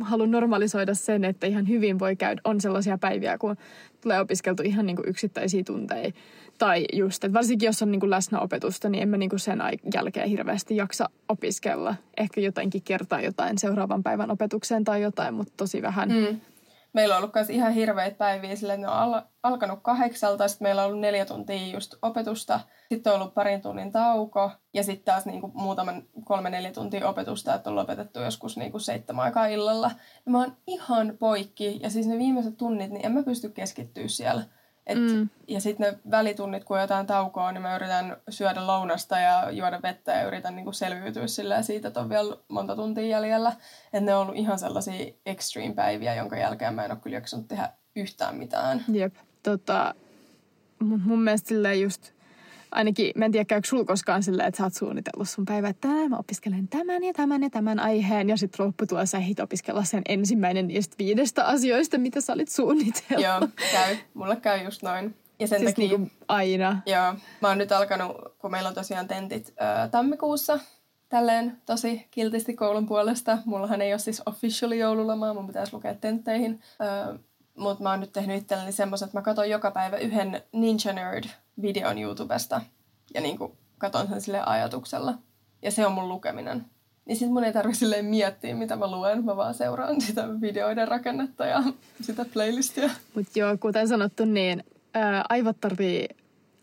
haluan 0.00 0.30
normalisoida 0.30 0.94
sen, 0.94 1.24
että 1.24 1.46
ihan 1.46 1.68
hyvin 1.68 1.98
voi 1.98 2.16
käydä, 2.16 2.40
on 2.44 2.60
sellaisia 2.60 2.98
päiviä, 2.98 3.38
kun 3.38 3.56
tulee 4.00 4.20
opiskeltu 4.20 4.62
ihan 4.62 4.86
niin 4.86 4.96
kuin 4.96 5.08
yksittäisiä 5.08 5.62
tunteja. 5.64 6.12
Tai 6.58 6.84
just, 6.92 7.24
että 7.24 7.38
varsinkin 7.38 7.66
jos 7.66 7.82
on 7.82 7.90
niin 7.90 8.00
kuin 8.00 8.10
läsnäopetusta, 8.10 8.88
niin 8.88 9.02
en 9.02 9.08
mä 9.08 9.16
niin 9.16 9.30
kuin 9.30 9.40
sen 9.40 9.58
jälkeen 9.94 10.28
hirveästi 10.28 10.76
jaksa 10.76 11.08
opiskella. 11.28 11.94
Ehkä 12.16 12.40
jotenkin 12.40 12.82
kertaa 12.82 13.20
jotain 13.20 13.58
seuraavan 13.58 14.02
päivän 14.02 14.30
opetukseen 14.30 14.84
tai 14.84 15.02
jotain, 15.02 15.34
mutta 15.34 15.52
tosi 15.56 15.82
vähän. 15.82 16.08
Mm 16.08 16.40
meillä 16.94 17.14
on 17.14 17.18
ollut 17.18 17.34
myös 17.34 17.50
ihan 17.50 17.72
hirveitä 17.72 18.16
päiviä, 18.16 18.56
sillä 18.56 18.76
ne 18.76 18.88
on 18.88 18.94
al- 18.94 19.22
alkanut 19.42 19.78
kahdeksalta, 19.82 20.48
sitten 20.48 20.64
meillä 20.64 20.82
on 20.82 20.86
ollut 20.88 21.00
neljä 21.00 21.24
tuntia 21.24 21.66
just 21.66 21.94
opetusta, 22.02 22.60
sitten 22.88 23.12
on 23.12 23.20
ollut 23.20 23.34
parin 23.34 23.62
tunnin 23.62 23.92
tauko 23.92 24.50
ja 24.74 24.82
sitten 24.82 25.04
taas 25.04 25.26
niinku 25.26 25.50
muutaman 25.54 26.02
kolme-neljä 26.24 26.72
tuntia 26.72 27.08
opetusta, 27.08 27.54
että 27.54 27.70
on 27.70 27.76
lopetettu 27.76 28.20
joskus 28.20 28.56
niinku 28.56 28.78
seitsemän 28.78 29.24
aikaa 29.24 29.46
illalla. 29.46 29.90
Ja 30.26 30.32
mä 30.32 30.38
oon 30.38 30.56
ihan 30.66 31.16
poikki 31.18 31.80
ja 31.82 31.90
siis 31.90 32.06
ne 32.06 32.18
viimeiset 32.18 32.56
tunnit, 32.56 32.90
niin 32.90 33.06
en 33.06 33.12
mä 33.12 33.22
pysty 33.22 33.48
keskittyä 33.48 34.08
siellä. 34.08 34.42
Et, 34.86 34.98
mm. 34.98 35.28
Ja 35.48 35.60
sitten 35.60 35.92
ne 35.92 35.98
välitunnit, 36.10 36.64
kun 36.64 36.80
jotain 36.80 37.06
taukoa, 37.06 37.52
niin 37.52 37.62
mä 37.62 37.76
yritän 37.76 38.16
syödä 38.28 38.66
lounasta 38.66 39.18
ja 39.18 39.50
juoda 39.50 39.82
vettä 39.82 40.12
ja 40.12 40.26
yritän 40.26 40.56
niinku 40.56 40.72
selviytyä 40.72 41.26
sillä 41.26 41.62
siitä, 41.62 41.88
että 41.88 42.00
on 42.00 42.08
vielä 42.08 42.36
monta 42.48 42.76
tuntia 42.76 43.06
jäljellä. 43.06 43.52
Että 43.84 44.00
ne 44.00 44.14
on 44.14 44.22
ollut 44.22 44.36
ihan 44.36 44.58
sellaisia 44.58 45.14
extreme-päiviä, 45.26 46.14
jonka 46.14 46.36
jälkeen 46.36 46.74
mä 46.74 46.84
en 46.84 46.90
ole 46.90 47.00
kyllä 47.02 47.16
jaksanut 47.16 47.48
tehdä 47.48 47.68
yhtään 47.96 48.36
mitään. 48.36 48.84
Jep. 48.92 49.14
Tota, 49.42 49.94
mun 50.78 51.22
mielestä 51.22 51.48
silleen 51.48 51.80
just 51.80 52.13
ainakin, 52.74 53.12
mä 53.16 53.24
en 53.24 53.32
tiedä 53.32 53.44
käykö 53.44 53.68
sulla 53.68 53.84
koskaan 53.84 54.22
silleen, 54.22 54.48
että 54.48 54.58
sä 54.58 54.64
oot 54.64 54.74
suunnitellut 54.74 55.28
sun 55.28 55.44
päivä, 55.44 55.68
että 55.68 55.88
tänään 55.88 56.10
mä 56.10 56.16
opiskelen 56.16 56.68
tämän 56.68 57.04
ja 57.04 57.12
tämän 57.12 57.42
ja 57.42 57.50
tämän 57.50 57.80
aiheen. 57.80 58.28
Ja 58.28 58.36
sitten 58.36 58.66
lopputulossa 58.66 59.18
ehdit 59.18 59.40
opiskella 59.40 59.84
sen 59.84 60.02
ensimmäinen 60.08 60.66
niistä 60.66 60.96
viidestä 60.98 61.44
asioista, 61.44 61.98
mitä 61.98 62.20
sä 62.20 62.32
olit 62.32 62.48
suunnitellut. 62.48 63.24
Joo, 63.24 63.48
käy. 63.72 63.96
Mulle 64.14 64.36
käy 64.36 64.64
just 64.64 64.82
noin. 64.82 65.16
Ja 65.38 65.48
sen 65.48 65.58
siis 65.58 65.70
takia, 65.70 65.98
niin 65.98 66.12
aina. 66.28 66.82
Joo, 66.86 67.14
mä 67.40 67.48
oon 67.48 67.58
nyt 67.58 67.72
alkanut, 67.72 68.16
kun 68.38 68.50
meillä 68.50 68.68
on 68.68 68.74
tosiaan 68.74 69.08
tentit 69.08 69.48
ö, 69.48 69.88
tammikuussa, 69.88 70.58
tälleen 71.08 71.58
tosi 71.66 72.06
kiltisti 72.10 72.54
koulun 72.54 72.86
puolesta. 72.86 73.38
Mullahan 73.44 73.82
ei 73.82 73.92
ole 73.92 73.98
siis 73.98 74.22
officially 74.26 74.76
joululomaa, 74.76 75.34
mun 75.34 75.46
pitäisi 75.46 75.72
lukea 75.72 75.94
tentteihin. 75.94 76.60
Ö, 76.80 77.18
mutta 77.56 77.82
mä 77.82 77.90
oon 77.90 78.00
nyt 78.00 78.12
tehnyt 78.12 78.42
itselleni 78.42 78.72
semmoisen, 78.72 79.06
että 79.06 79.18
mä 79.18 79.22
katson 79.22 79.50
joka 79.50 79.70
päivä 79.70 79.96
yhden 79.96 80.42
Ninja 80.52 80.92
Nerd 80.92 81.24
videon 81.62 81.98
YouTubesta. 81.98 82.60
ja 83.14 83.20
niin 83.20 83.38
kuin 83.38 83.52
katon 83.78 84.08
sen 84.08 84.20
sille 84.20 84.42
ajatuksella. 84.46 85.14
Ja 85.62 85.70
se 85.70 85.86
on 85.86 85.92
mun 85.92 86.08
lukeminen. 86.08 86.64
Niin 87.04 87.16
sit 87.16 87.30
mun 87.30 87.44
ei 87.44 87.52
tarvitse 87.52 88.02
miettiä, 88.02 88.54
mitä 88.54 88.76
mä 88.76 88.90
luen. 88.90 89.24
Mä 89.24 89.36
vaan 89.36 89.54
seuraan 89.54 90.00
sitä 90.00 90.28
videoiden 90.40 90.88
rakennetta 90.88 91.46
ja 91.46 91.62
sitä 92.00 92.24
playlistia. 92.32 92.90
Mutta 93.14 93.38
joo, 93.38 93.56
kuten 93.60 93.88
sanottu, 93.88 94.24
niin 94.24 94.64
ää, 94.94 95.24
aivot 95.28 95.60
tarvii 95.60 96.08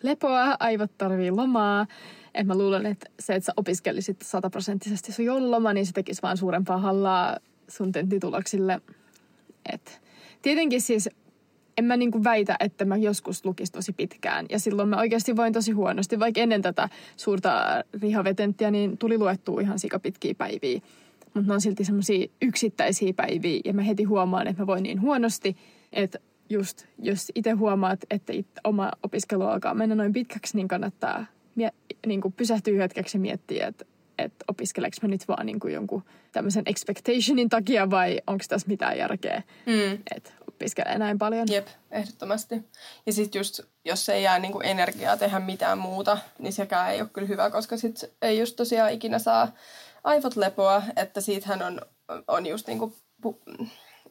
lepoa, 0.04 0.58
aivot 0.60 0.92
tarvii 0.98 1.32
lomaa. 1.32 1.88
Et 2.34 2.48
mä 2.48 2.58
luulen, 2.58 2.86
että 2.86 3.10
se, 3.20 3.36
että 3.36 3.46
sä 3.46 3.54
opiskelisit 3.58 4.22
sataprosenttisesti 4.22 5.12
sun 5.12 5.26
joululoma, 5.26 5.74
niin 5.74 5.86
se 5.86 5.92
tekisi 5.92 6.22
vaan 6.22 6.38
suurempaa 6.38 6.78
hallaa 6.78 7.38
sun 7.68 7.92
tenttituloksille. 7.92 8.82
Et 9.74 10.02
tietenkin 10.42 10.82
siis 10.82 11.10
en 11.78 11.86
mä 11.86 11.98
niinku 11.98 12.24
väitä, 12.24 12.56
että 12.60 12.86
mä 12.86 12.98
joskus 12.98 13.46
lukis 13.46 13.72
tosi 13.72 13.94
pitkään. 13.94 14.46
Ja 14.50 14.60
silloin 14.60 14.90
mä 14.90 14.98
oikeasti 14.98 15.36
voin 15.36 15.54
tosi 15.54 15.72
huonosti. 15.72 16.20
Vaikka 16.20 16.42
ennen 16.42 16.62
tätä 16.62 16.90
suurta 17.18 17.84
rihavetenttiä, 18.02 18.72
niin 18.72 18.98
tuli 18.98 19.18
luettua 19.18 19.62
ihan 19.62 19.78
pitkiä 20.02 20.36
päiviä. 20.38 20.82
Mutta 21.34 21.48
ne 21.48 21.54
on 21.54 21.62
silti 21.62 21.86
semmoisia 21.86 22.28
yksittäisiä 22.42 23.14
päiviä. 23.14 23.62
Ja 23.66 23.74
mä 23.74 23.82
heti 23.82 24.04
huomaan, 24.04 24.48
että 24.48 24.62
mä 24.62 24.68
voin 24.68 24.84
niin 24.84 25.02
huonosti, 25.02 25.58
että 25.94 26.20
just 26.50 26.86
jos 27.00 27.32
itse 27.36 27.52
huomaat, 27.52 28.00
että 28.10 28.34
it, 28.34 28.48
oma 28.64 28.92
opiskelu 29.04 29.44
alkaa 29.44 29.74
mennä 29.74 29.96
noin 29.96 30.14
pitkäksi, 30.14 30.58
niin 30.58 30.68
kannattaa 30.68 31.26
mie- 31.56 31.74
niin 32.08 32.22
kuin 32.22 32.34
pysähtyä 32.34 32.82
hetkeksi 32.82 33.18
ja 33.18 33.22
miettiä, 33.22 33.68
että 33.68 33.86
että 34.22 34.46
opiskeleks 34.48 35.02
mä 35.02 35.08
nyt 35.08 35.28
vaan 35.28 35.46
niin 35.46 35.60
kuin 35.60 35.74
jonkun 35.74 36.04
tämmöisen 36.32 36.64
expectationin 36.66 37.50
takia 37.50 37.90
vai 37.90 38.22
onko 38.28 38.44
tässä 38.48 38.68
mitään 38.68 38.98
järkeä, 38.98 39.44
mm. 39.66 40.00
että 40.16 40.32
opiskelee 40.48 40.98
näin 40.98 41.18
paljon. 41.18 41.48
Jep, 41.52 41.68
ehdottomasti. 41.92 42.56
Ja 43.06 43.14
sitten 43.14 43.40
just, 43.40 43.60
jos 43.86 44.10
ei 44.10 44.24
jää 44.24 44.40
niin 44.40 44.52
kuin 44.52 44.66
energiaa 44.66 45.18
tehdä 45.18 45.40
mitään 45.40 45.78
muuta, 45.78 46.18
niin 46.40 46.54
sekään 46.54 46.92
ei 46.92 47.02
ole 47.02 47.10
kyllä 47.14 47.28
hyvä, 47.28 47.50
koska 47.50 47.78
sitten 47.78 48.10
ei 48.22 48.40
just 48.40 48.56
tosiaan 48.56 48.94
ikinä 48.94 49.20
saa 49.20 49.52
aivot 50.04 50.36
lepoa, 50.36 50.84
että 50.96 51.22
siitähän 51.22 51.62
on, 51.62 51.82
on 52.28 52.46
just 52.46 52.68
niin 52.68 52.80
kuin 52.80 52.96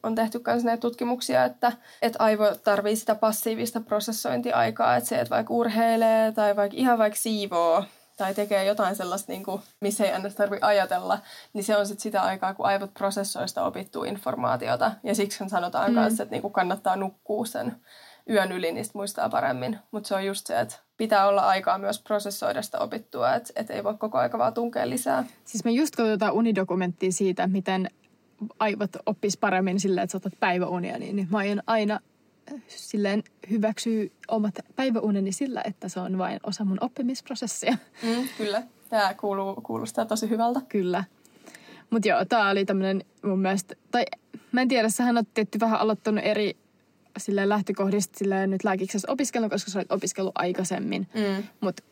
on 0.02 0.14
tehty 0.14 0.40
myös 0.46 0.64
näitä 0.64 0.80
tutkimuksia, 0.80 1.44
että, 1.44 1.72
että 2.02 2.18
aivo 2.22 2.54
tarvii 2.64 2.96
sitä 2.96 3.14
passiivista 3.14 3.80
prosessointiaikaa, 3.80 4.96
että 4.96 5.08
se, 5.08 5.20
että 5.20 5.34
vaikka 5.34 5.54
urheilee 5.54 6.32
tai 6.32 6.56
vaikka 6.56 6.76
ihan 6.76 6.98
vaikka 6.98 7.18
siivoo 7.18 7.84
tai 8.20 8.34
tekee 8.34 8.64
jotain 8.64 8.96
sellaista, 8.96 9.32
niin 9.32 9.44
kuin, 9.44 9.62
missä 9.80 10.04
ei 10.04 10.12
aina 10.12 10.30
tarvitse 10.30 10.66
ajatella, 10.66 11.18
niin 11.52 11.64
se 11.64 11.76
on 11.76 11.86
sitten 11.86 12.02
sitä 12.02 12.22
aikaa, 12.22 12.54
kun 12.54 12.66
aivot 12.66 12.94
prosessoista 12.94 13.64
opittuu 13.64 14.04
informaatiota. 14.04 14.92
Ja 15.02 15.14
siksi 15.14 15.44
sanotaan 15.48 15.90
mm. 15.90 15.98
myös, 15.98 16.20
että 16.20 16.34
niin 16.34 16.42
kuin 16.42 16.52
kannattaa 16.52 16.96
nukkua 16.96 17.46
sen 17.46 17.76
yön 18.30 18.52
yli, 18.52 18.72
niin 18.72 18.86
muistaa 18.94 19.28
paremmin. 19.28 19.78
Mutta 19.90 20.08
se 20.08 20.14
on 20.14 20.26
just 20.26 20.46
se, 20.46 20.60
että 20.60 20.76
pitää 20.96 21.28
olla 21.28 21.40
aikaa 21.40 21.78
myös 21.78 22.02
prosessoida 22.02 22.62
sitä 22.62 22.78
opittua, 22.78 23.34
että 23.34 23.52
et 23.56 23.70
ei 23.70 23.84
voi 23.84 23.94
koko 23.98 24.18
aika 24.18 24.38
vaan 24.38 24.54
tunkea 24.54 24.90
lisää. 24.90 25.24
Siis 25.44 25.64
me 25.64 25.70
just 25.70 25.96
katsotaan 25.96 26.32
unidokumenttia 26.32 27.12
siitä, 27.12 27.46
miten 27.46 27.90
aivot 28.58 28.90
oppis 29.06 29.36
paremmin 29.36 29.80
silleen, 29.80 30.04
että 30.04 30.12
sä 30.12 30.16
otat 30.16 30.40
päiväunia, 30.40 30.98
niin 30.98 31.28
mä 31.30 31.38
aion 31.38 31.62
aina 31.66 32.00
silleen 32.68 33.22
hyväksyy 33.50 34.12
omat 34.28 34.54
päiväuneni 34.76 35.32
sillä, 35.32 35.62
että 35.64 35.88
se 35.88 36.00
on 36.00 36.18
vain 36.18 36.40
osa 36.42 36.64
mun 36.64 36.78
oppimisprosessia. 36.80 37.76
Mm, 38.02 38.28
kyllä. 38.36 38.62
Tämä 38.88 39.14
kuuluu, 39.14 39.54
kuulostaa 39.54 40.06
tosi 40.06 40.30
hyvältä. 40.30 40.60
Kyllä. 40.68 41.04
Mutta 41.90 42.08
joo, 42.08 42.24
tämä 42.24 42.50
oli 42.50 42.64
tämmöinen 42.64 43.04
mun 43.22 43.38
mielestä, 43.38 43.74
tai 43.90 44.04
mä 44.52 44.62
en 44.62 44.68
tiedä, 44.68 44.88
sähän 44.88 45.18
on 45.18 45.24
tietty 45.34 45.60
vähän 45.60 45.80
aloittanut 45.80 46.24
eri 46.24 46.56
silleen 47.18 47.48
lähtökohdista 47.48 48.18
silleen 48.18 48.50
nyt 48.50 48.64
lääkiksessä 48.64 49.12
opiskelun, 49.12 49.50
koska 49.50 49.70
sä 49.70 49.78
olet 49.78 49.92
opiskellut 49.92 50.32
aikaisemmin. 50.34 51.08
Mm. 51.14 51.44
Mutta 51.60 51.82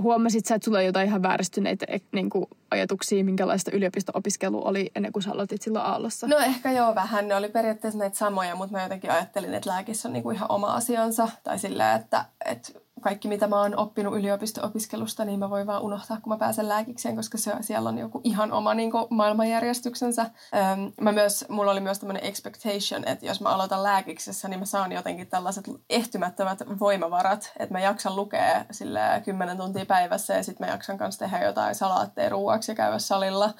huomasit 0.00 0.46
sä, 0.46 0.54
että 0.54 0.64
sulla 0.64 0.78
on 0.78 0.84
jotain 0.84 1.08
ihan 1.08 1.22
vääristyneitä 1.22 1.86
niin 2.12 2.30
kuin 2.30 2.46
ajatuksia, 2.70 3.24
minkälaista 3.24 3.70
yliopisto-opiskelu 3.70 4.66
oli 4.66 4.90
ennen 4.94 5.12
kuin 5.12 5.22
sä 5.22 5.32
aloitit 5.32 5.62
silloin 5.62 5.84
Aallossa? 5.84 6.26
No 6.26 6.38
ehkä 6.38 6.72
joo 6.72 6.94
vähän. 6.94 7.28
Ne 7.28 7.34
oli 7.34 7.48
periaatteessa 7.48 7.98
näitä 7.98 8.16
samoja, 8.16 8.54
mutta 8.54 8.72
mä 8.76 8.82
jotenkin 8.82 9.10
ajattelin, 9.10 9.54
että 9.54 9.70
lääkissä 9.70 10.08
on 10.08 10.12
niin 10.12 10.22
kuin 10.22 10.36
ihan 10.36 10.50
oma 10.50 10.74
asiansa. 10.74 11.28
Tai 11.44 11.58
silleen, 11.58 12.00
että, 12.00 12.24
että 12.44 12.72
kaikki 13.02 13.28
mitä 13.28 13.46
mä 13.46 13.60
oon 13.60 13.76
oppinut 13.76 14.14
yliopisto-opiskelusta, 14.14 15.24
niin 15.24 15.38
mä 15.38 15.50
voin 15.50 15.66
vaan 15.66 15.82
unohtaa, 15.82 16.20
kun 16.22 16.32
mä 16.32 16.36
pääsen 16.36 16.68
lääkikseen, 16.68 17.16
koska 17.16 17.38
se, 17.38 17.52
siellä 17.60 17.88
on 17.88 17.98
joku 17.98 18.20
ihan 18.24 18.52
oma 18.52 18.74
niin 18.74 18.90
kuin, 18.90 19.06
maailmanjärjestyksensä. 19.10 20.22
Öm, 20.22 20.92
mä 21.00 21.12
myös, 21.12 21.44
mulla 21.48 21.70
oli 21.70 21.80
myös 21.80 21.98
tämmöinen 21.98 22.24
expectation, 22.24 23.08
että 23.08 23.26
jos 23.26 23.40
mä 23.40 23.48
aloitan 23.48 23.82
lääkiksessä, 23.82 24.48
niin 24.48 24.58
mä 24.58 24.66
saan 24.66 24.92
jotenkin 24.92 25.26
tällaiset 25.26 25.64
ehtymättömät 25.90 26.58
voimavarat, 26.80 27.52
että 27.58 27.74
mä 27.74 27.80
jaksan 27.80 28.16
lukea 28.16 28.64
sille 28.70 29.00
10 29.24 29.56
tuntia 29.56 29.86
päivässä 29.86 30.34
ja 30.34 30.42
sitten 30.42 30.66
mä 30.66 30.72
jaksan 30.72 30.98
kanssa 30.98 31.18
tehdä 31.18 31.44
jotain 31.44 31.74
salaatteja 31.74 32.28
ruuaksi 32.28 32.72
ja 32.72 32.76
käydä 32.76 32.98
salilla. 32.98 33.50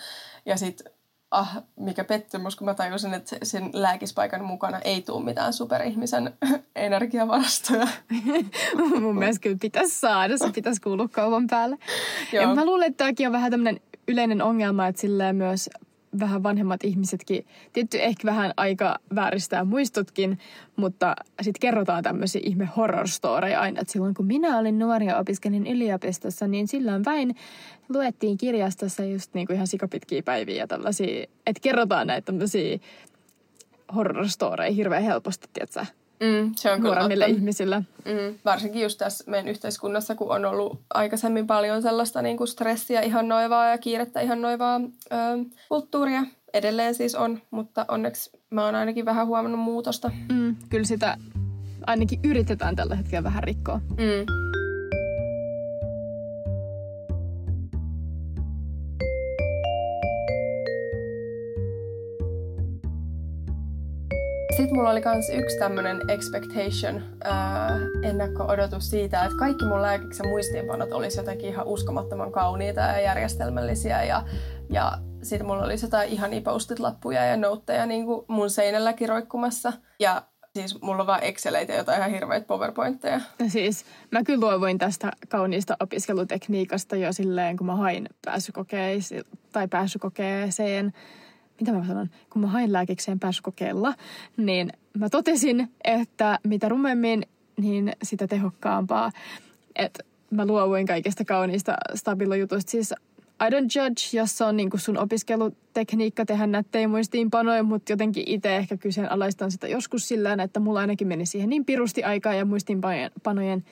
Ja 0.46 0.56
sitten 0.56 0.91
ah, 1.32 1.62
mikä 1.76 2.04
pettymys, 2.04 2.56
kun 2.56 2.64
mä 2.64 2.74
tajusin, 2.74 3.14
että 3.14 3.36
sen 3.42 3.70
lääkispaikan 3.72 4.44
mukana 4.44 4.78
ei 4.78 5.02
tule 5.02 5.24
mitään 5.24 5.52
superihmisen 5.52 6.32
energiavarastoja. 6.76 7.88
Mun 9.00 9.18
mielestä 9.18 9.42
kyllä 9.42 9.58
pitäisi 9.60 10.00
saada, 10.00 10.38
se 10.38 10.50
pitäisi 10.54 10.80
kuulua 10.80 11.08
kaupan 11.08 11.46
päälle. 11.46 11.78
Joo. 12.32 12.42
Ja 12.42 12.54
mä 12.54 12.64
luulen, 12.64 12.86
että 12.86 13.04
tämäkin 13.04 13.26
on 13.26 13.32
vähän 13.32 13.50
tämmöinen 13.50 13.80
yleinen 14.08 14.42
ongelma, 14.42 14.86
että 14.86 15.00
silleen 15.00 15.36
myös 15.36 15.70
vähän 16.20 16.42
vanhemmat 16.42 16.84
ihmisetkin, 16.84 17.46
tietty 17.72 18.02
ehkä 18.02 18.26
vähän 18.26 18.52
aika 18.56 18.98
vääristää 19.14 19.64
muistutkin, 19.64 20.38
mutta 20.76 21.16
sitten 21.42 21.60
kerrotaan 21.60 22.02
tämmöisiä 22.02 22.40
ihme 22.44 22.68
horror 22.76 23.06
aina, 23.58 23.80
että 23.80 23.92
silloin 23.92 24.14
kun 24.14 24.26
minä 24.26 24.58
olin 24.58 24.78
nuori 24.78 25.06
ja 25.06 25.18
opiskelin 25.18 25.66
yliopistossa, 25.66 26.46
niin 26.46 26.68
silloin 26.68 27.04
vain 27.04 27.34
luettiin 27.88 28.38
kirjastossa 28.38 29.04
just 29.04 29.34
niin 29.34 29.46
kuin 29.46 29.54
ihan 29.54 29.66
sikapitkiä 29.66 30.22
päiviä 30.22 30.56
ja 30.56 30.66
tällaisia, 30.66 31.26
että 31.46 31.60
kerrotaan 31.62 32.06
näitä 32.06 32.26
tämmöisiä 32.26 32.78
horror 33.94 34.26
hirveän 34.76 35.02
helposti, 35.02 35.48
tietsä. 35.52 35.86
Mm, 36.22 36.52
se 36.56 36.72
on 36.72 36.80
nuoremmille 36.80 37.26
ihmisille. 37.26 37.76
Mm, 38.04 38.38
varsinkin 38.44 38.82
just 38.82 38.98
tässä 38.98 39.24
meidän 39.30 39.48
yhteiskunnassa, 39.48 40.14
kun 40.14 40.30
on 40.30 40.44
ollut 40.44 40.80
aikaisemmin 40.94 41.46
paljon 41.46 41.82
sellaista 41.82 42.22
niin 42.22 42.36
kuin 42.36 42.48
stressiä 42.48 43.00
ihannoivaa 43.00 43.68
ja 43.68 43.78
kiirettä 43.78 44.20
ihannoivaa 44.20 44.80
ö, 45.12 45.16
kulttuuria. 45.68 46.22
Edelleen 46.54 46.94
siis 46.94 47.14
on, 47.14 47.40
mutta 47.50 47.84
onneksi 47.88 48.30
mä 48.50 48.64
oon 48.64 48.74
ainakin 48.74 49.04
vähän 49.04 49.26
huomannut 49.26 49.60
muutosta. 49.60 50.10
Mm, 50.32 50.56
kyllä 50.70 50.84
sitä 50.84 51.16
ainakin 51.86 52.20
yritetään 52.24 52.76
tällä 52.76 52.94
hetkellä 52.94 53.24
vähän 53.24 53.42
rikkoa. 53.42 53.80
Mm. 53.88 54.61
Sitten 64.56 64.76
mulla 64.76 64.90
oli 64.90 65.02
myös 65.04 65.30
yksi 65.32 65.58
tämmöinen 65.58 66.00
expectation, 66.08 67.02
ää, 67.24 67.78
ennakko-odotus 68.02 68.90
siitä, 68.90 69.24
että 69.24 69.36
kaikki 69.38 69.64
mun 69.64 69.82
lääkiksen 69.82 70.28
muistiinpanot 70.28 70.92
olisi 70.92 71.18
jotenkin 71.18 71.48
ihan 71.48 71.66
uskomattoman 71.66 72.32
kauniita 72.32 72.80
ja 72.80 73.00
järjestelmällisiä. 73.00 74.04
Ja, 74.04 74.24
ja 74.70 74.98
sitten 75.22 75.46
mulla 75.46 75.64
oli 75.64 75.74
jotain 75.82 76.08
ihan 76.08 76.30
postit-lappuja 76.44 77.24
ja 77.24 77.36
noutteja 77.36 77.86
niin 77.86 78.06
kuin 78.06 78.24
mun 78.28 78.50
seinälläkin 78.50 79.08
roikkumassa. 79.08 79.72
Ja 80.00 80.22
siis 80.54 80.82
mulla 80.82 81.02
on 81.02 81.06
vaan 81.06 81.22
Exceleitä 81.22 81.72
ja 81.72 81.78
jotain 81.78 81.98
ihan 81.98 82.10
hirveitä 82.10 82.46
PowerPointteja. 82.46 83.20
Siis 83.48 83.84
mä 84.10 84.22
kyllä 84.24 84.46
luovuin 84.46 84.78
tästä 84.78 85.12
kauniista 85.28 85.76
opiskelutekniikasta 85.80 86.96
jo 86.96 87.12
silleen, 87.12 87.56
kun 87.56 87.66
mä 87.66 87.76
hain 87.76 88.08
pääsykokeisiin 88.24 89.24
tai 89.52 89.68
pääsykokeeseen 89.68 90.92
mitä 91.62 91.72
mä 91.72 91.86
sanon, 91.86 92.10
kun 92.30 92.42
mä 92.42 92.48
hain 92.48 92.72
lääkikseen 92.72 93.20
pääsykokeella, 93.20 93.94
niin 94.36 94.72
mä 94.98 95.08
totesin, 95.08 95.68
että 95.84 96.38
mitä 96.44 96.68
rumemmin, 96.68 97.22
niin 97.56 97.92
sitä 98.02 98.26
tehokkaampaa. 98.26 99.12
Että 99.76 100.04
mä 100.30 100.46
luovuin 100.46 100.86
kaikesta 100.86 101.24
kauniista 101.24 101.74
stabilojutusta. 101.94 102.70
Siis 102.70 102.92
I 103.46 103.50
don't 103.50 103.80
judge, 103.80 104.18
jos 104.18 104.38
se 104.38 104.44
on 104.44 104.56
niin 104.56 104.70
sun 104.76 104.98
opiskelutekniikka 104.98 106.24
tehdä 106.24 106.46
nättejä 106.46 106.88
muistiinpanoja, 106.88 107.62
mutta 107.62 107.92
jotenkin 107.92 108.24
itse 108.26 108.56
ehkä 108.56 108.76
kyseenalaistan 108.76 109.50
sitä 109.50 109.68
joskus 109.68 110.08
sillä 110.08 110.36
että 110.42 110.60
mulla 110.60 110.80
ainakin 110.80 111.08
meni 111.08 111.26
siihen 111.26 111.50
niin 111.50 111.64
pirusti 111.64 112.04
aikaa 112.04 112.34
ja 112.34 112.44
muistiinpanojen 112.44 113.64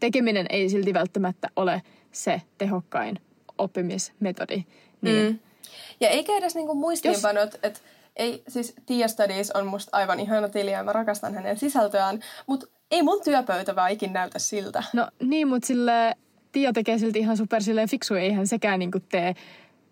tekeminen 0.00 0.46
ei 0.50 0.68
silti 0.68 0.94
välttämättä 0.94 1.48
ole 1.56 1.82
se 2.12 2.42
tehokkain 2.58 3.18
oppimismetodi. 3.58 4.64
Niin 5.02 5.32
mm 5.32 5.51
ja 6.00 6.08
eikä 6.08 6.36
edes 6.36 6.54
niinku 6.54 6.74
muistiinpanot, 6.74 7.52
Jos... 7.52 7.60
että 7.62 7.80
ei, 8.16 8.42
siis 8.48 8.74
Tia 8.86 9.08
Studies 9.08 9.50
on 9.50 9.66
musta 9.66 9.96
aivan 9.96 10.20
ihana 10.20 10.48
tili 10.48 10.70
ja 10.70 10.82
mä 10.82 10.92
rakastan 10.92 11.34
hänen 11.34 11.58
sisältöään, 11.58 12.20
mutta 12.46 12.66
ei 12.90 13.02
mun 13.02 13.20
työpöytä 13.24 13.76
vaan 13.76 13.90
ikin 13.90 14.12
näytä 14.12 14.38
siltä. 14.38 14.82
No 14.92 15.08
niin, 15.22 15.48
mutta 15.48 15.66
sille 15.66 16.16
Tia 16.52 16.72
tekee 16.72 16.98
silti 16.98 17.18
ihan 17.18 17.36
super 17.36 17.62
silleen 17.62 17.88
fiksu, 17.88 18.14
eihän 18.14 18.46
sekään 18.46 18.78
niinku 18.78 19.00
tee 19.00 19.34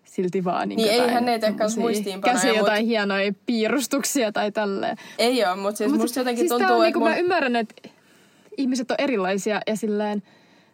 silti 0.03 0.43
vaan 0.43 0.69
niin, 0.69 0.77
niin 0.77 0.91
eihän 0.91 1.25
ne 1.25 1.39
tee 1.39 1.53
kanssa 1.53 1.79
muistiinpanoja. 1.79 2.41
Käsi 2.41 2.57
jotain 2.57 2.83
mut... 2.83 2.89
hienoja 2.89 3.33
piirustuksia 3.45 4.31
tai 4.31 4.51
tälleen. 4.51 4.97
Ei 5.17 5.45
ole, 5.45 5.55
mutta 5.55 5.77
siis 5.77 5.91
mut 5.91 6.01
musta 6.01 6.19
jotenkin 6.19 6.41
siis 6.41 6.49
tuntuu, 6.49 6.81
että... 6.81 6.99
Niin 6.99 6.99
mun... 6.99 7.09
Mä 7.09 7.17
ymmärrän, 7.17 7.55
että 7.55 7.89
ihmiset 8.57 8.91
on 8.91 8.97
erilaisia 8.99 9.61
ja 9.67 9.75
silleen 9.75 10.23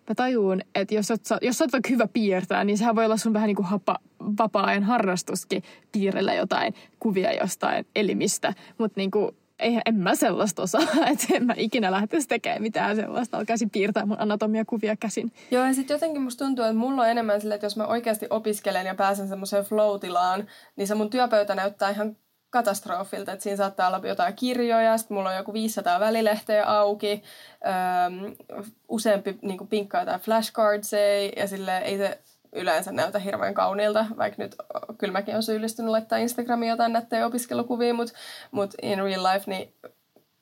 mä 0.10 0.15
tajuun, 0.15 0.62
että 0.76 0.96
jos 0.96 1.12
oot, 1.12 1.22
jos 1.41 1.62
oot 1.62 1.72
vaikka 1.72 1.89
hyvä 1.89 2.08
piirtää, 2.13 2.63
niin 2.63 2.78
sehän 2.78 2.96
voi 2.96 3.06
olla 3.06 3.17
sun 3.17 3.34
vähän 3.34 3.48
niin 3.48 3.56
kuin 3.56 3.65
hapa, 3.65 3.98
vapaa-ajan 4.38 4.84
harrastuskin 4.84 5.63
piirrellä 5.91 6.34
jotain 6.34 6.74
kuvia 7.00 7.34
jostain 7.34 7.86
elimistä. 7.96 8.54
Mutta 8.78 9.00
niin 9.00 9.12
kuin, 9.12 9.32
eihän, 9.60 9.82
en 9.86 9.96
mä 9.96 10.15
sellaista 10.15 10.62
osaa, 10.62 10.82
että 11.12 11.28
en 11.34 11.46
mä 11.46 11.54
ikinä 11.58 11.91
lähtisi 11.91 12.28
tekemään 12.28 12.62
mitään 12.62 12.96
sellaista. 12.96 13.38
Alkaisin 13.38 13.70
piirtää 13.70 14.06
mun 14.06 14.20
anatomia 14.20 14.65
kuvia 14.65 14.96
käsin. 14.96 15.32
Joo, 15.52 15.65
ja 15.65 15.74
sitten 15.74 15.96
jotenkin 15.96 16.22
musta 16.22 16.46
tuntuu, 16.46 16.65
että 16.65 16.78
mulla 16.78 17.02
on 17.02 17.10
enemmän 17.10 17.41
sille, 17.41 17.56
että 17.56 17.65
jos 17.65 17.78
mä 17.78 17.88
oikeasti 17.88 18.28
opiskelen 18.30 18.86
ja 18.86 18.96
pääsen 18.96 19.28
semmoiseen 19.28 19.63
flow-tilaan, 19.63 20.48
niin 20.76 20.88
se 20.88 20.96
mun 20.96 21.10
työpöytä 21.10 21.56
näyttää 21.56 21.89
ihan 21.89 22.15
katastrofilta, 22.49 23.31
että 23.31 23.43
siinä 23.43 23.57
saattaa 23.57 23.88
olla 23.88 24.07
jotain 24.07 24.36
kirjoja, 24.36 24.97
sitten 24.97 25.17
mulla 25.17 25.29
on 25.29 25.36
joku 25.36 25.53
500 25.53 25.99
välilehteä 25.99 26.65
auki, 26.65 27.23
öö, 27.65 28.63
useampi 28.89 29.39
niin 29.41 29.67
pinkkaa 29.67 30.01
jotain 30.01 30.21
flashcardseja, 30.21 31.31
ja 31.38 31.47
sille 31.47 31.77
ei 31.77 31.97
se 31.97 32.19
yleensä 32.53 32.91
näytä 32.91 33.19
hirveän 33.19 33.53
kauniilta, 33.53 34.05
vaikka 34.17 34.43
nyt 34.43 34.55
kyllä 34.97 35.12
mäkin 35.12 35.33
olen 35.33 35.43
syyllistynyt 35.43 35.91
laittaa 35.91 36.17
Instagramiin 36.17 36.69
jotain 36.69 36.93
nättejä 36.93 37.25
opiskelukuvia, 37.25 37.93
mutta 37.93 38.13
mut 38.51 38.73
in 38.81 38.99
real 39.03 39.23
life 39.23 39.51
niin 39.51 39.73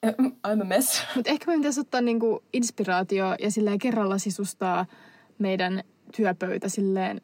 I'm 0.47 0.61
a 0.61 0.65
mess. 0.65 1.03
Mutta 1.15 1.31
ehkä 1.31 1.51
me 1.51 1.57
pitäisi 1.57 1.79
ottaa 1.79 2.01
niinku 2.01 2.43
inspiraatio 2.53 3.35
ja 3.39 3.51
silleen 3.51 3.79
kerralla 3.79 4.17
sisustaa 4.17 4.85
meidän 5.39 5.83
työpöytä 6.15 6.69
silleen 6.69 7.21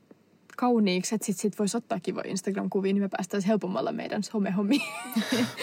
kauniiksi, 0.55 1.15
että 1.15 1.25
sit, 1.25 1.37
sit 1.37 1.59
voisi 1.59 1.77
ottaa 1.77 1.99
kivoja 1.99 2.29
Instagram-kuvia, 2.29 2.93
niin 2.93 3.03
me 3.03 3.09
päästäisiin 3.09 3.47
helpommalla 3.47 3.91
meidän 3.91 4.23
somehommiin. 4.23 4.81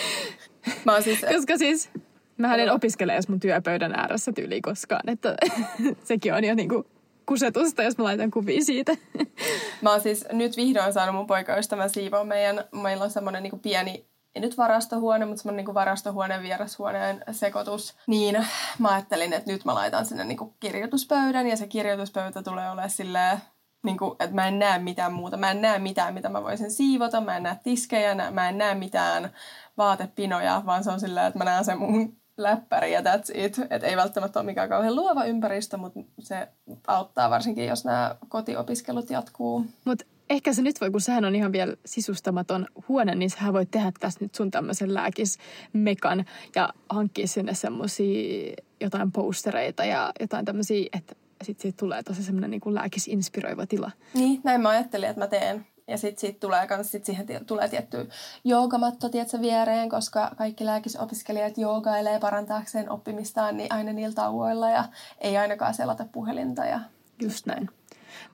Mä 0.84 1.00
siis... 1.00 1.20
Koska 1.36 1.58
siis 1.58 1.90
mä 2.36 2.54
en 2.54 2.72
opiskele 2.72 3.12
edes 3.12 3.28
mun 3.28 3.40
työpöydän 3.40 3.94
ääressä 3.94 4.32
tyyliin 4.32 4.62
koskaan, 4.62 5.08
että 5.08 5.36
sekin 6.04 6.34
on 6.34 6.44
jo 6.44 6.54
niinku 6.54 6.86
kusetusta, 7.26 7.82
jos 7.82 7.98
mä 7.98 8.04
laitan 8.04 8.30
kuvia 8.30 8.64
siitä. 8.64 8.96
Mä 9.82 9.90
oon 9.90 10.00
siis 10.00 10.24
nyt 10.32 10.56
vihdoin 10.56 10.92
saanut 10.92 11.14
mun 11.14 11.26
poikaystävän 11.26 11.90
siivoa 11.90 12.24
meidän, 12.24 12.64
meillä 12.82 13.04
on 13.04 13.10
semmoinen 13.10 13.42
niin 13.42 13.60
pieni 13.60 14.08
ei 14.34 14.40
nyt 14.40 14.58
varastohuone, 14.58 15.26
mutta 15.26 15.42
semmoinen 15.42 15.64
niin 15.64 15.74
varastohuoneen 15.74 16.42
vierashuoneen 16.42 17.24
sekoitus. 17.30 17.94
Niin 18.06 18.46
mä 18.78 18.88
ajattelin, 18.88 19.32
että 19.32 19.52
nyt 19.52 19.64
mä 19.64 19.74
laitan 19.74 20.06
sinne 20.06 20.24
niin 20.24 20.38
kirjoituspöydän 20.60 21.46
ja 21.46 21.56
se 21.56 21.66
kirjoituspöytä 21.66 22.42
tulee 22.42 22.70
olemaan 22.70 22.90
silleen 22.90 23.38
niin 23.82 23.98
kuin, 23.98 24.12
että 24.12 24.34
mä 24.34 24.48
en 24.48 24.58
näe 24.58 24.78
mitään 24.78 25.12
muuta. 25.12 25.36
Mä 25.36 25.50
en 25.50 25.62
näe 25.62 25.78
mitään, 25.78 26.14
mitä 26.14 26.28
mä 26.28 26.42
voisin 26.42 26.70
siivota. 26.70 27.20
Mä 27.20 27.36
en 27.36 27.42
näe 27.42 27.56
tiskejä, 27.62 28.30
mä 28.30 28.48
en 28.48 28.58
näe 28.58 28.74
mitään 28.74 29.30
vaatepinoja, 29.76 30.62
vaan 30.66 30.84
se 30.84 30.90
on 30.90 31.00
silleen, 31.00 31.26
että 31.26 31.38
mä 31.38 31.44
näen 31.44 31.64
sen 31.64 31.78
mun 31.78 32.16
läppäri 32.36 32.92
ja 32.92 33.00
that's 33.00 33.30
it. 33.34 33.58
Et 33.70 33.84
ei 33.84 33.96
välttämättä 33.96 34.40
ole 34.40 34.46
mikään 34.46 34.68
kauhean 34.68 34.96
luova 34.96 35.24
ympäristö, 35.24 35.76
mutta 35.76 36.00
se 36.18 36.48
auttaa 36.86 37.30
varsinkin, 37.30 37.66
jos 37.66 37.84
nämä 37.84 38.16
kotiopiskelut 38.28 39.10
jatkuu. 39.10 39.66
Mutta 39.84 40.04
ehkä 40.30 40.52
se 40.52 40.62
nyt 40.62 40.80
voi, 40.80 40.90
kun 40.90 41.00
sehän 41.00 41.24
on 41.24 41.34
ihan 41.34 41.52
vielä 41.52 41.74
sisustamaton 41.86 42.66
huone, 42.88 43.14
niin 43.14 43.30
sähän 43.30 43.52
voit 43.52 43.70
tehdä 43.70 43.92
tässä 44.00 44.20
nyt 44.22 44.34
sun 44.34 44.50
tämmöisen 44.50 44.94
lääkismekan 44.94 46.24
ja 46.54 46.68
hankkia 46.88 47.28
sinne 47.28 47.54
semmoisia 47.54 48.56
jotain 48.80 49.12
postereita 49.12 49.84
ja 49.84 50.12
jotain 50.20 50.44
tämmöisiä, 50.44 50.88
että 50.92 51.14
sitten 51.44 51.62
siitä 51.62 51.76
tulee 51.76 52.02
tosi 52.02 52.22
semmoinen 52.22 52.50
niin 52.50 52.74
lääkisinspiroiva 52.74 53.66
tila. 53.66 53.90
Niin, 54.14 54.40
näin 54.44 54.60
mä 54.60 54.68
ajattelin, 54.68 55.08
että 55.08 55.20
mä 55.20 55.26
teen. 55.26 55.66
Ja 55.88 55.98
sitten 55.98 56.20
sit 56.20 56.40
tulee 56.40 56.66
kans, 56.66 56.90
sit 56.90 57.04
siihen 57.04 57.26
tulee 57.46 57.68
tietty 57.68 58.08
joogamatto 58.44 59.08
tietsä, 59.08 59.40
viereen, 59.40 59.88
koska 59.88 60.30
kaikki 60.36 60.64
lääkisopiskelijat 60.64 61.58
joogailee 61.58 62.20
parantaakseen 62.20 62.90
oppimistaan 62.90 63.56
niin 63.56 63.72
aina 63.72 63.92
niillä 63.92 64.14
tauoilla 64.14 64.70
ja 64.70 64.84
ei 65.20 65.36
ainakaan 65.36 65.74
selata 65.74 66.06
puhelinta. 66.12 66.64
Ja... 66.64 66.80
Just 67.22 67.46
näin. 67.46 67.68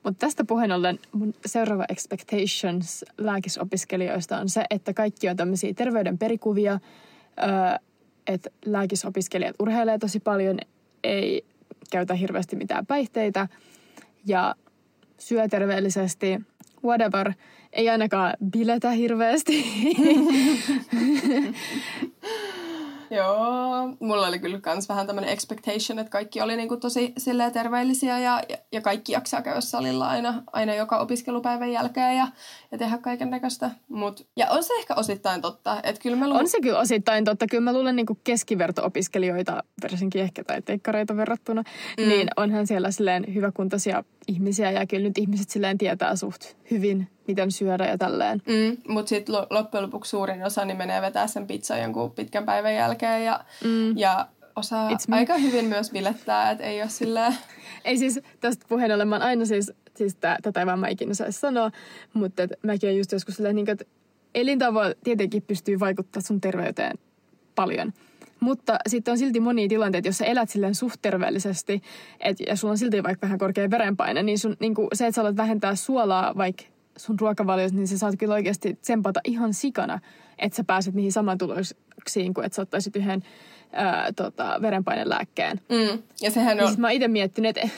Mutta 0.03 0.25
tästä 0.25 0.43
puheen 0.45 0.71
ollen 0.71 0.99
mun 1.11 1.33
seuraava 1.45 1.85
expectations 1.89 3.05
lääkisopiskelijoista 3.17 4.37
on 4.37 4.49
se, 4.49 4.65
että 4.69 4.93
kaikki 4.93 5.29
on 5.29 5.35
tämmöisiä 5.35 5.73
terveyden 5.73 6.17
perikuvia, 6.17 6.79
että 8.27 8.49
lääkisopiskelijat 8.65 9.55
urheilee 9.59 9.97
tosi 9.97 10.19
paljon, 10.19 10.59
ei 11.03 11.45
käytä 11.95 12.13
hirveästi 12.13 12.55
mitään 12.55 12.85
päihteitä 12.85 13.47
ja 14.25 14.55
syö 15.19 15.47
terveellisesti, 15.47 16.39
whatever. 16.83 17.33
Ei 17.73 17.89
ainakaan 17.89 18.33
biletä 18.51 18.91
hirveästi. 18.91 19.65
Joo, 23.15 23.95
mulla 23.99 24.27
oli 24.27 24.39
kyllä 24.39 24.59
myös 24.65 24.89
vähän 24.89 25.07
tämmöinen 25.07 25.33
expectation, 25.33 25.99
että 25.99 26.11
kaikki 26.11 26.41
oli 26.41 26.55
niinku 26.55 26.77
tosi 26.77 27.13
silleen 27.17 27.51
terveellisiä 27.51 28.19
ja, 28.19 28.41
ja, 28.49 28.57
ja 28.71 28.81
kaikki 28.81 29.11
jaksaa 29.11 29.41
käydä 29.41 29.61
salilla 29.61 30.07
aina, 30.07 30.43
aina 30.53 30.73
joka 30.73 30.97
opiskelupäivän 30.97 31.71
jälkeen 31.71 32.17
ja, 32.17 32.27
ja 32.71 32.77
tehdä 32.77 32.97
kaiken 32.97 33.29
näköistä. 33.29 33.71
Mut, 33.89 34.27
ja 34.37 34.47
on 34.49 34.63
se 34.63 34.73
ehkä 34.73 34.95
osittain 34.95 35.41
totta. 35.41 35.79
Että 35.83 36.01
kyllä 36.01 36.15
mä 36.15 36.25
luulen... 36.25 36.41
On 36.41 36.49
se 36.49 36.61
kyllä 36.61 36.79
osittain 36.79 37.25
totta. 37.25 37.47
Kyllä 37.47 37.63
mä 37.63 37.73
luulen 37.73 37.95
niinku 37.95 38.19
keskiverto-opiskelijoita, 38.23 39.63
varsinkin 39.83 40.21
ehkä 40.21 40.43
tai 40.43 40.61
teikkareita 40.61 41.17
verrattuna, 41.17 41.63
mm. 41.97 42.07
niin 42.07 42.27
onhan 42.37 42.67
siellä 42.67 42.91
silleen 42.91 43.33
hyväkuntoisia 43.33 44.03
ihmisiä 44.27 44.71
ja 44.71 44.87
kyllä 44.87 45.07
nyt 45.07 45.17
ihmiset 45.17 45.49
silleen 45.49 45.77
tietää 45.77 46.15
suht 46.15 46.41
hyvin, 46.71 47.07
miten 47.27 47.51
syödä 47.51 47.85
ja 47.85 47.97
tälleen. 47.97 48.41
Mm, 48.45 48.77
Mutta 48.93 49.09
sitten 49.09 49.35
loppujen 49.49 49.83
lopuksi 49.83 50.09
suurin 50.09 50.45
osa 50.45 50.65
niin 50.65 50.77
menee 50.77 51.01
vetää 51.01 51.27
sen 51.27 51.47
pizza 51.47 51.77
jonkun 51.77 52.11
pitkän 52.11 52.45
päivän 52.45 52.75
jälkeen 52.75 53.25
ja, 53.25 53.45
mm. 53.63 53.97
ja 53.97 54.27
osaa 54.55 54.89
aika 55.11 55.37
hyvin 55.37 55.65
myös 55.65 55.91
bilettää, 55.91 56.51
että 56.51 56.63
ei 56.63 56.81
ole 56.81 56.89
silleen... 56.89 57.33
Ei 57.85 57.97
siis 57.97 58.19
tästä 58.39 58.65
puheen 58.69 58.91
ollen, 58.91 59.07
mä 59.07 59.17
aina 59.17 59.45
siis, 59.45 59.71
siis 59.95 60.15
tää, 60.15 60.37
tätä 60.41 60.59
ei 60.59 60.65
vaan 60.65 60.79
mä 60.79 60.87
ikinä 60.87 61.13
saisi 61.13 61.39
sanoa, 61.39 61.71
mutta 62.13 62.43
et 62.43 62.51
mäkin 62.63 62.87
olen 62.87 62.97
just 62.97 63.11
joskus 63.11 63.35
silleen, 63.35 63.55
niin, 63.55 63.69
että 63.69 63.85
elintavoilla 64.35 64.95
tietenkin 65.03 65.41
pystyy 65.41 65.79
vaikuttaa 65.79 66.21
sun 66.21 66.41
terveyteen 66.41 66.97
paljon– 67.55 67.93
mutta 68.39 68.77
sitten 68.87 69.11
on 69.11 69.17
silti 69.17 69.39
monia 69.39 69.67
tilanteita, 69.67 70.07
jos 70.07 70.17
sä 70.17 70.25
elät 70.25 70.49
silleen 70.49 70.75
suht 70.75 71.01
terveellisesti 71.01 71.81
et, 72.19 72.37
ja 72.47 72.55
sulla 72.55 72.71
on 72.71 72.77
silti 72.77 73.03
vaikka 73.03 73.25
vähän 73.25 73.37
korkea 73.37 73.69
verenpaine, 73.69 74.23
niin, 74.23 74.39
sun, 74.39 74.57
niin 74.59 74.75
se, 74.93 75.07
että 75.07 75.15
sä 75.15 75.21
alat 75.21 75.37
vähentää 75.37 75.75
suolaa 75.75 76.37
vaikka 76.37 76.63
sun 76.97 77.19
ruokavaliossa, 77.19 77.75
niin 77.75 77.87
sä 77.87 77.97
saat 77.97 78.15
kyllä 78.19 78.33
oikeasti 78.33 78.73
tsempata 78.73 79.19
ihan 79.23 79.53
sikana, 79.53 79.99
että 80.39 80.55
sä 80.55 80.63
pääset 80.63 80.93
niihin 80.93 81.11
samantuloksiin 81.11 82.33
kuin 82.33 82.45
että 82.45 82.55
sä 82.55 82.61
ottaisit 82.61 82.95
yhden 82.95 83.23
ää, 83.71 84.11
tota, 84.15 84.59
verenpainelääkkeen. 84.61 85.61
Mm. 85.69 86.03
Ja 86.21 86.31
sehän 86.31 86.59
on... 86.59 86.67
Siis 86.67 86.77
mä 86.77 86.91
itse 86.91 87.07
miettinyt, 87.07 87.57
että 87.57 87.69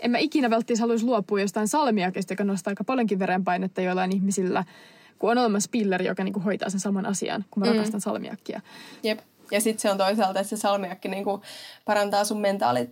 en 0.00 0.10
mä 0.10 0.18
ikinä 0.18 0.50
välttämättä 0.50 0.82
haluaisi 0.82 1.04
luopua 1.04 1.40
jostain 1.40 1.68
salmiakista, 1.68 2.32
joka 2.32 2.44
nostaa 2.44 2.70
aika 2.70 2.84
paljonkin 2.84 3.18
verenpainetta 3.18 3.80
joillain 3.80 4.12
ihmisillä, 4.12 4.64
kun 5.18 5.30
on 5.30 5.38
olemassa 5.38 5.68
pilleri, 5.72 6.06
joka 6.06 6.24
niinku 6.24 6.40
hoitaa 6.40 6.70
sen 6.70 6.80
saman 6.80 7.06
asian, 7.06 7.44
kun 7.50 7.60
mä 7.60 7.66
mm. 7.66 7.72
rakastan 7.72 8.00
salmiakkia. 8.00 8.60
Jep. 9.02 9.18
Ja 9.50 9.60
sitten 9.60 9.80
se 9.80 9.90
on 9.90 9.98
toisaalta, 9.98 10.40
että 10.40 10.50
se 10.50 10.56
salmiakki 10.56 11.08
niinku 11.08 11.42
parantaa 11.84 12.24
sun 12.24 12.40
mentaali, 12.40 12.90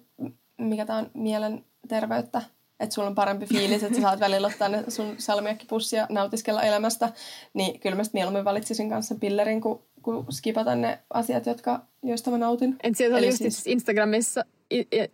mikä 0.59 0.87
tämä 0.87 0.99
on, 0.99 1.11
mielen 1.15 1.65
terveyttä. 1.89 2.43
Että 2.81 2.95
sulla 2.95 3.09
on 3.09 3.15
parempi 3.15 3.47
fiilis, 3.47 3.83
että 3.83 3.95
sä 3.95 4.03
saat 4.03 4.21
välillä 4.21 4.47
ottaa 4.47 4.69
ne 4.69 4.85
sun 4.89 5.15
salmiakkipussia 5.19 6.01
ja 6.01 6.07
nautiskella 6.11 6.63
elämästä. 6.63 7.13
Niin 7.55 7.81
kyllä 7.81 7.97
mä 7.97 8.03
mieluummin 8.13 8.45
valitsisin 8.45 8.91
kanssa 8.91 9.15
pillerin, 9.15 9.61
kuin, 9.61 9.79
kuin 10.03 10.27
skipata 10.31 10.75
ne 10.75 10.99
asiat, 11.15 11.47
jotka, 11.47 11.81
joista 12.03 12.31
mä 12.31 12.39
nautin. 12.39 12.77
Et 12.83 12.97
sieltä 12.97 13.17
oli 13.17 13.27
just 13.27 13.39
siis... 13.39 13.67
Instagramissa, 13.67 14.45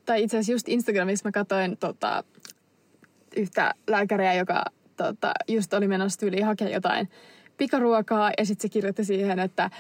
tai 0.05 0.23
itse 0.23 0.37
asiassa 0.37 0.53
just 0.53 0.69
Instagramissa 0.69 1.29
mä 1.29 1.33
katsoin 1.33 1.77
tota, 1.77 2.25
yhtä 3.37 3.75
lääkäriä, 3.89 4.35
joka 4.35 4.65
tota, 4.97 5.33
just 5.49 5.75
oli 5.75 5.89
menossa 5.89 6.21
tyyliin 6.21 6.45
hakemaan 6.45 6.73
jotain 6.73 7.09
pikaruokaa 7.57 8.33
ja 8.39 8.47
sitten 8.47 8.63
se 8.63 8.73
kirjoitti 8.73 9.05
siihen, 9.05 9.39
että 9.39 9.71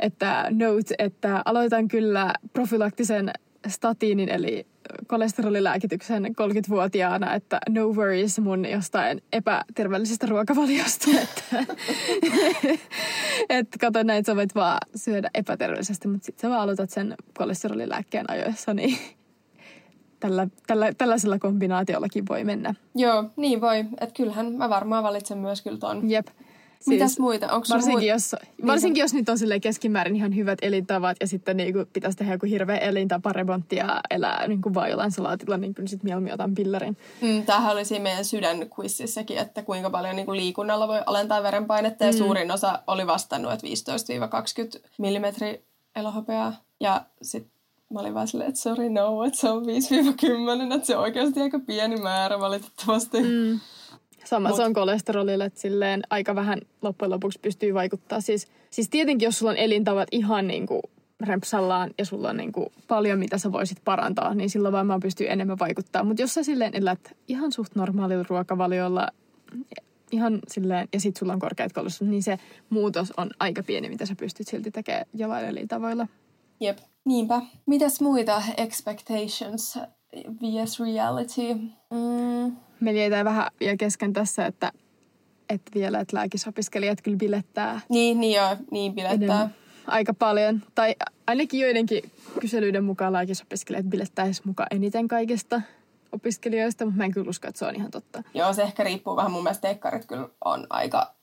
että 0.00 0.46
note, 0.50 0.94
että 0.98 1.42
aloitan 1.44 1.88
kyllä 1.88 2.34
profylaktisen 2.52 3.30
statiinin 3.68 4.28
eli 4.28 4.66
kolesterolilääkityksen 5.06 6.24
30-vuotiaana, 6.24 7.34
että 7.34 7.58
no 7.68 7.88
worries 7.88 8.38
mun 8.38 8.64
jostain 8.64 9.22
epäterveellisestä 9.32 10.26
ruokavaliosta. 10.26 11.10
Että, 11.22 11.66
että 13.48 13.78
kato 13.80 14.02
näin, 14.02 14.24
sä 14.24 14.36
voit 14.36 14.54
vaan 14.54 14.78
syödä 14.96 15.30
epäterveellisesti, 15.34 16.08
mutta 16.08 16.26
sitten 16.26 16.42
sä 16.42 16.50
vaan 16.50 16.60
aloitat 16.60 16.90
sen 16.90 17.14
kolesterolilääkkeen 17.38 18.30
ajoissa, 18.30 18.74
niin 18.74 18.98
tällä, 20.20 20.48
tällä, 20.66 20.92
tällaisella 20.98 21.38
kombinaatiollakin 21.38 22.24
voi 22.28 22.44
mennä. 22.44 22.74
Joo, 22.94 23.24
niin 23.36 23.60
voi. 23.60 23.78
Että 23.78 24.14
kyllähän 24.16 24.52
mä 24.52 24.68
varmaan 24.68 25.04
valitsen 25.04 25.38
myös 25.38 25.62
kyllä 25.62 25.78
ton. 25.78 26.10
Jep. 26.10 26.26
Siis 26.80 26.86
Mitäs 26.86 27.18
muita? 27.18 27.52
Onko 27.52 27.66
varsinkin, 27.70 27.98
muu... 27.98 28.08
jos, 28.08 28.36
varsinkin 28.66 28.94
niin. 28.94 29.02
jos 29.02 29.14
nyt 29.14 29.28
on 29.28 29.60
keskimäärin 29.62 30.16
ihan 30.16 30.36
hyvät 30.36 30.58
elintavat 30.62 31.16
ja 31.20 31.26
sitten 31.26 31.56
niin 31.56 31.72
kuin 31.72 31.86
pitäisi 31.92 32.18
tehdä 32.18 32.32
joku 32.32 32.46
hirveä 32.46 32.76
elintaparemontti 32.76 33.76
ja 33.76 34.00
elää 34.10 34.48
niin 34.48 34.62
kuin 34.62 34.74
vaan 34.74 34.90
jollain 34.90 35.10
salaatilla, 35.10 35.56
niin 35.56 35.74
kyllä 35.74 35.88
sitten 35.88 36.08
mieluummin 36.08 36.34
otan 36.34 36.54
pillerin. 36.54 36.96
Mm, 37.20 37.42
tämähän 37.42 37.72
oli 37.72 37.84
siinä 37.84 38.02
meidän 38.02 38.24
sydänquizissäkin, 38.24 39.38
että 39.38 39.62
kuinka 39.62 39.90
paljon 39.90 40.16
niin 40.16 40.26
kuin 40.26 40.36
liikunnalla 40.36 40.88
voi 40.88 41.02
alentaa 41.06 41.42
verenpainetta 41.42 42.04
ja 42.04 42.12
mm. 42.12 42.18
suurin 42.18 42.50
osa 42.50 42.82
oli 42.86 43.06
vastannut, 43.06 43.52
että 43.52 43.66
15-20 43.66 44.80
mm 44.98 45.58
elohopeaa 45.96 46.52
ja 46.80 47.04
sitten 47.22 47.52
mä 47.94 48.00
olin 48.00 48.14
vaan 48.14 48.28
silleen, 48.28 48.48
että 48.48 48.60
sorry 48.60 48.90
no, 48.90 49.24
että 49.24 49.40
se 49.40 49.50
on 49.50 49.62
5-10, 49.62 50.74
että 50.74 50.86
se 50.86 50.96
on 50.96 51.02
oikeasti 51.02 51.40
aika 51.40 51.58
pieni 51.58 51.96
määrä 51.96 52.40
valitettavasti. 52.40 53.20
Mm. 53.20 53.60
Sama 54.28 54.48
Mut. 54.48 54.56
se 54.56 54.62
on 54.64 54.72
kolesterolille, 54.72 55.44
että 55.44 55.60
silleen 55.60 56.02
aika 56.10 56.34
vähän 56.34 56.60
loppujen 56.82 57.10
lopuksi 57.10 57.38
pystyy 57.40 57.74
vaikuttaa. 57.74 58.20
Siis, 58.20 58.48
siis 58.70 58.88
tietenkin, 58.88 59.26
jos 59.26 59.38
sulla 59.38 59.52
on 59.52 59.58
elintavat 59.58 60.08
ihan 60.12 60.46
niin 60.46 60.66
kuin 60.66 60.82
rempsallaan 61.20 61.90
ja 61.98 62.04
sulla 62.04 62.30
on 62.30 62.36
niin 62.36 62.52
kuin 62.52 62.66
paljon, 62.88 63.18
mitä 63.18 63.38
sä 63.38 63.52
voisit 63.52 63.78
parantaa, 63.84 64.34
niin 64.34 64.50
silloin 64.50 64.72
varmaan 64.72 65.00
pystyy 65.00 65.30
enemmän 65.30 65.58
vaikuttaa. 65.58 66.04
Mutta 66.04 66.22
jos 66.22 66.34
sä 66.34 66.42
silleen 66.42 66.74
elät 66.74 67.16
ihan 67.28 67.52
suht 67.52 67.74
normaalilla 67.74 68.24
ruokavaliolla, 68.28 69.08
ihan 70.12 70.38
silleen, 70.48 70.88
ja 70.92 71.00
sit 71.00 71.16
sulla 71.16 71.32
on 71.32 71.38
korkeat 71.38 71.72
kolesterol, 71.72 72.10
niin 72.10 72.22
se 72.22 72.38
muutos 72.70 73.12
on 73.16 73.30
aika 73.40 73.62
pieni, 73.62 73.88
mitä 73.88 74.06
sä 74.06 74.14
pystyt 74.14 74.48
silti 74.48 74.70
tekemään 74.70 75.06
jollain 75.14 75.46
elintavoilla. 75.46 76.06
Jep, 76.60 76.78
niinpä. 77.04 77.42
Mitäs 77.66 78.00
muita 78.00 78.42
expectations 78.56 79.78
vs 80.14 80.80
reality? 80.80 81.54
Mm. 81.90 82.67
Me 82.80 82.92
jäi 82.92 83.24
vähän 83.24 83.50
vielä 83.60 83.76
kesken 83.76 84.12
tässä, 84.12 84.46
että, 84.46 84.72
että 85.48 85.70
vielä, 85.74 86.00
että 86.00 86.16
lääkisopiskelijat 86.16 87.02
kyllä 87.02 87.16
bilettää. 87.16 87.80
Niin, 87.88 88.20
niin 88.20 88.36
joo, 88.36 88.56
niin 88.70 88.94
bilettää. 88.94 89.14
Enemmän 89.14 89.54
aika 89.88 90.14
paljon. 90.14 90.62
Tai 90.74 90.96
ainakin 91.26 91.60
joidenkin 91.60 92.10
kyselyiden 92.40 92.84
mukaan 92.84 93.12
lääkisopiskelijat 93.12 93.86
bilettäisi 93.86 94.42
mukaan 94.44 94.66
eniten 94.70 95.08
kaikista 95.08 95.60
opiskelijoista, 96.12 96.84
mutta 96.84 96.98
mä 96.98 97.04
en 97.04 97.12
kyllä 97.12 97.30
usko, 97.30 97.48
että 97.48 97.58
se 97.58 97.66
on 97.66 97.76
ihan 97.76 97.90
totta. 97.90 98.22
Joo, 98.34 98.52
se 98.52 98.62
ehkä 98.62 98.84
riippuu 98.84 99.16
vähän. 99.16 99.32
Mun 99.32 99.42
mielestä 99.42 99.62
teekkarit 99.62 100.06
kyllä 100.06 100.28
on 100.44 100.66
aika, 100.70 101.14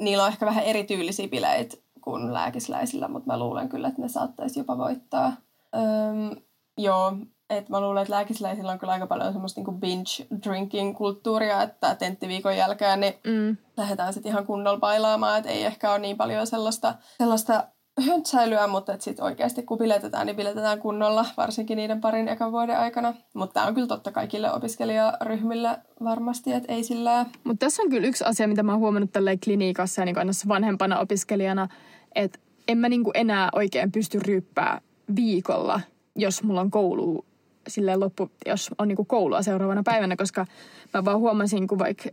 niillä 0.00 0.24
on 0.24 0.28
ehkä 0.28 0.46
vähän 0.46 0.64
erityylisiä 0.64 1.28
bileitä 1.28 1.76
kuin 2.00 2.34
lääkisläisillä, 2.34 3.08
mutta 3.08 3.32
mä 3.32 3.38
luulen 3.38 3.68
kyllä, 3.68 3.88
että 3.88 4.02
ne 4.02 4.08
saattaisi 4.08 4.60
jopa 4.60 4.78
voittaa. 4.78 5.32
Öm, 5.74 6.40
joo, 6.78 7.16
että 7.50 7.70
mä 7.70 7.80
luulen, 7.80 8.02
että 8.02 8.14
lääkisläisillä 8.14 8.72
on 8.72 8.78
kyllä 8.78 8.92
aika 8.92 9.06
paljon 9.06 9.32
semmoista 9.32 9.60
niin 9.60 9.80
binge 9.80 10.26
drinking 10.46 10.96
kulttuuria, 10.96 11.62
että 11.62 11.94
tenttiviikon 11.94 12.56
jälkeen 12.56 13.00
niin 13.00 13.14
mm. 13.26 13.56
lähdetään 13.76 14.12
sitten 14.12 14.30
ihan 14.30 14.46
kunnolla 14.46 14.80
bailaamaan, 14.80 15.38
että 15.38 15.50
ei 15.50 15.64
ehkä 15.64 15.90
ole 15.90 15.98
niin 15.98 16.16
paljon 16.16 16.46
sellaista, 16.46 16.94
sellaista 17.18 17.64
höntsäilyä, 18.00 18.66
mutta 18.66 18.96
sitten 18.98 19.24
oikeasti 19.24 19.62
kun 19.62 19.78
biletetään, 19.78 20.26
niin 20.26 20.36
biletetään 20.36 20.80
kunnolla, 20.80 21.26
varsinkin 21.36 21.76
niiden 21.76 22.00
parin 22.00 22.28
ekan 22.28 22.52
vuoden 22.52 22.78
aikana. 22.78 23.14
Mutta 23.34 23.54
tämä 23.54 23.66
on 23.66 23.74
kyllä 23.74 23.86
totta 23.86 24.12
kaikille 24.12 24.52
opiskelijaryhmille 24.52 25.78
varmasti, 26.04 26.52
että 26.52 26.72
ei 26.72 26.84
sillä... 26.84 27.26
Mutta 27.44 27.66
tässä 27.66 27.82
on 27.82 27.90
kyllä 27.90 28.06
yksi 28.06 28.24
asia, 28.24 28.48
mitä 28.48 28.62
mä 28.62 28.72
oon 28.72 28.80
huomannut 28.80 29.12
tälleen 29.12 29.40
kliniikassa 29.44 30.02
ja 30.02 30.04
niin 30.06 30.18
aina 30.18 30.32
vanhempana 30.48 30.98
opiskelijana, 30.98 31.68
että 32.14 32.38
en 32.68 32.78
mä 32.78 32.88
niinku 32.88 33.10
enää 33.14 33.48
oikein 33.52 33.92
pysty 33.92 34.18
ryyppää 34.18 34.80
viikolla, 35.16 35.80
jos 36.16 36.42
mulla 36.42 36.60
on 36.60 36.70
koulu 36.70 37.24
silleen 37.68 38.00
loppu, 38.00 38.30
jos 38.46 38.70
on 38.78 38.88
niinku 38.88 39.04
koulua 39.04 39.42
seuraavana 39.42 39.82
päivänä, 39.82 40.16
koska 40.16 40.46
mä 40.94 41.04
vaan 41.04 41.18
huomasin, 41.18 41.68
kun 41.68 41.78
vaikka 41.78 42.10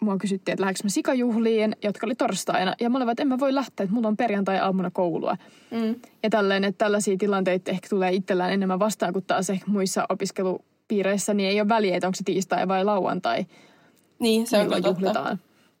mua 0.00 0.16
kysyttiin, 0.16 0.52
että 0.52 0.62
lähdekö 0.62 0.80
mä 0.84 0.90
sikajuhliin, 0.90 1.76
jotka 1.84 2.06
oli 2.06 2.14
torstaina. 2.14 2.74
Ja 2.80 2.90
mä 2.90 2.98
olin, 2.98 3.10
että 3.10 3.22
en 3.22 3.28
mä 3.28 3.38
voi 3.38 3.54
lähteä, 3.54 3.84
että 3.84 3.94
mulla 3.94 4.08
on 4.08 4.16
perjantai-aamuna 4.16 4.90
koulua. 4.90 5.36
Mm. 5.70 5.94
Ja 6.22 6.30
tälleen, 6.30 6.64
että 6.64 6.84
tällaisia 6.84 7.16
tilanteita 7.16 7.70
ehkä 7.70 7.88
tulee 7.88 8.12
itsellään 8.12 8.52
enemmän 8.52 8.78
vastaan 8.78 9.12
kuin 9.12 9.24
taas 9.24 9.50
ehkä 9.50 9.70
muissa 9.70 10.06
opiskelupiireissä, 10.08 11.34
niin 11.34 11.48
ei 11.48 11.60
ole 11.60 11.68
väliä, 11.68 11.96
että 11.96 12.06
onko 12.06 12.16
se 12.16 12.24
tiistai 12.24 12.68
vai 12.68 12.84
lauantai. 12.84 13.46
Niin, 14.18 14.46
se 14.46 14.58
on 14.58 14.84
juhlitaan. 14.86 15.38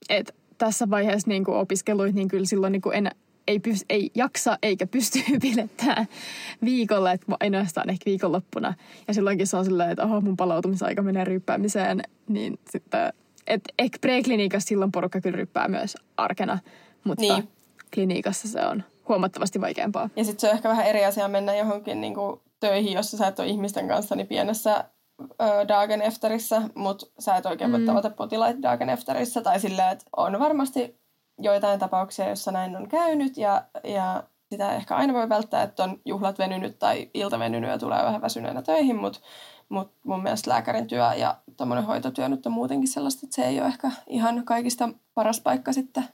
Et 0.08 0.34
tässä 0.58 0.90
vaiheessa 0.90 1.28
niin 1.28 1.44
kuin 1.44 1.56
opiskeluit, 1.56 2.14
niin 2.14 2.28
kyllä 2.28 2.46
silloin 2.46 2.72
niin 2.72 2.82
kuin 2.82 2.96
en, 2.96 3.10
ei, 3.46 3.58
pys, 3.58 3.84
ei 3.90 4.10
jaksa 4.14 4.58
eikä 4.62 4.86
pysty 4.86 5.18
pilettää 5.42 6.06
viikolla, 6.64 7.12
että 7.12 7.36
ainoastaan 7.40 7.90
ehkä 7.90 8.04
viikonloppuna. 8.06 8.74
Ja 9.08 9.14
silloinkin 9.14 9.46
se 9.46 9.56
on 9.56 9.64
silleen, 9.64 9.90
että 9.90 10.04
oho, 10.04 10.20
mun 10.20 10.36
palautumisaika 10.36 11.02
menee 11.02 11.24
ryyppäämiseen, 11.24 12.02
niin 12.28 12.58
sitten 12.70 13.12
et 13.46 13.60
ehkä 13.78 13.98
preklinikassa 14.00 14.68
silloin 14.68 14.92
porukka 14.92 15.20
kyllä 15.20 15.36
ryppää 15.36 15.68
myös 15.68 15.96
arkena, 16.16 16.58
mutta 17.04 17.22
niin. 17.22 17.48
kliniikassa 17.94 18.48
se 18.48 18.66
on 18.66 18.82
huomattavasti 19.08 19.60
vaikeampaa. 19.60 20.10
Ja 20.16 20.24
sitten 20.24 20.40
se 20.40 20.48
on 20.48 20.54
ehkä 20.54 20.68
vähän 20.68 20.86
eri 20.86 21.04
asia 21.04 21.28
mennä 21.28 21.56
johonkin 21.56 22.00
niin 22.00 22.14
kuin 22.14 22.40
töihin, 22.60 22.92
jossa 22.92 23.16
sä 23.16 23.26
et 23.26 23.38
ole 23.38 23.48
ihmisten 23.48 23.88
kanssa 23.88 24.16
niin 24.16 24.26
pienessä 24.26 24.84
ö, 25.20 25.68
dagen 25.68 26.02
efterissä, 26.02 26.62
mutta 26.74 27.06
sä 27.18 27.36
et 27.36 27.46
oikein 27.46 27.72
voi 27.72 27.80
mm. 27.80 27.86
tavata 27.86 28.10
potilaita 28.10 28.62
dagen 28.62 28.88
efterissä. 28.88 29.42
Tai 29.42 29.60
silleen, 29.60 29.92
että 29.92 30.04
on 30.16 30.38
varmasti 30.38 31.01
joitain 31.38 31.78
tapauksia, 31.78 32.28
jossa 32.28 32.52
näin 32.52 32.76
on 32.76 32.88
käynyt 32.88 33.36
ja, 33.36 33.64
ja 33.84 34.24
sitä 34.50 34.72
ehkä 34.72 34.96
aina 34.96 35.12
voi 35.14 35.28
välttää, 35.28 35.62
että 35.62 35.84
on 35.84 36.00
juhlat 36.04 36.38
venynyt 36.38 36.78
tai 36.78 37.10
ilta 37.14 37.38
venynyt 37.38 37.70
ja 37.70 37.78
tulee 37.78 38.04
vähän 38.04 38.22
väsyneenä 38.22 38.62
töihin, 38.62 38.96
mutta 38.96 39.20
mutta 39.68 39.96
mun 40.04 40.22
mielestä 40.22 40.50
lääkärin 40.50 40.86
työ 40.86 41.14
ja 41.14 41.36
tuommoinen 41.56 41.84
hoitotyö 41.84 42.28
nyt 42.28 42.46
on 42.46 42.52
muutenkin 42.52 42.88
sellaista, 42.88 43.26
että 43.26 43.36
se 43.36 43.42
ei 43.42 43.60
ole 43.60 43.68
ehkä 43.68 43.90
ihan 44.06 44.44
kaikista 44.44 44.88
paras 45.14 45.40
paikka 45.40 45.72
sitten 45.72 46.04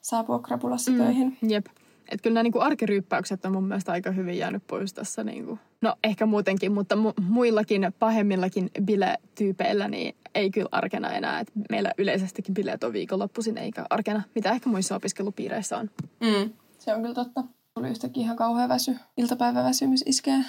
saapua 0.00 0.38
krapulassa 0.38 0.90
mm, 0.90 0.98
töihin. 0.98 1.38
Jep. 1.42 1.66
Että 2.10 2.22
kyllä 2.22 2.34
nämä 2.34 2.42
niinku 2.42 2.60
arkiryyppäykset 2.60 3.44
on 3.44 3.52
mun 3.52 3.64
mielestä 3.64 3.92
aika 3.92 4.10
hyvin 4.10 4.38
jäänyt 4.38 4.66
pois 4.66 4.94
tässä. 4.94 5.24
Niinku. 5.24 5.58
No 5.80 5.96
ehkä 6.04 6.26
muutenkin, 6.26 6.72
mutta 6.72 6.94
mu- 6.94 7.22
muillakin 7.22 7.92
pahemmillakin 7.98 8.70
biletyypeillä 8.82 9.88
niin 9.88 10.16
ei 10.34 10.50
kyllä 10.50 10.68
arkena 10.72 11.12
enää. 11.12 11.40
Et 11.40 11.52
meillä 11.70 11.92
yleisestikin 11.98 12.54
bileet 12.54 12.84
on 12.84 12.92
viikonloppuisin 12.92 13.58
eikä 13.58 13.86
arkena, 13.90 14.22
mitä 14.34 14.50
ehkä 14.50 14.70
muissa 14.70 14.96
opiskelupiireissä 14.96 15.78
on. 15.78 15.90
Mm, 16.20 16.52
se 16.78 16.94
on 16.94 17.02
kyllä 17.02 17.14
totta. 17.14 17.44
Tuli 17.74 17.88
yhtäkkiä 17.88 18.22
ihan 18.22 18.36
kauhea 18.36 18.68
väsy. 18.68 18.96
Iltapäiväväsymys 19.16 20.02
iskee. 20.06 20.38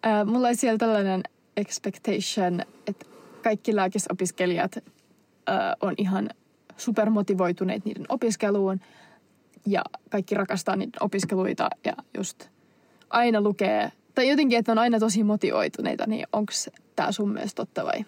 Mulla 0.30 0.48
oli 0.48 0.56
siellä 0.56 0.78
tällainen 0.78 1.22
expectation, 1.56 2.60
että 2.86 3.06
kaikki 3.42 3.76
lääkisopiskelijat 3.76 4.78
on 5.80 5.94
ihan 5.98 6.30
supermotivoituneet 6.76 7.84
niiden 7.84 8.04
opiskeluun 8.08 8.80
ja 9.66 9.82
kaikki 10.10 10.34
rakastaa 10.34 10.76
niiden 10.76 11.02
opiskeluita 11.02 11.68
ja 11.84 11.92
just 12.16 12.48
aina 13.10 13.40
lukee, 13.40 13.92
tai 14.14 14.28
jotenkin, 14.28 14.58
että 14.58 14.72
on 14.72 14.78
aina 14.78 14.98
tosi 14.98 15.24
motivoituneita, 15.24 16.06
niin 16.06 16.26
onko 16.32 16.52
tämä 16.96 17.12
sun 17.12 17.32
mielestä 17.32 17.56
totta 17.56 17.84
vai? 17.84 18.04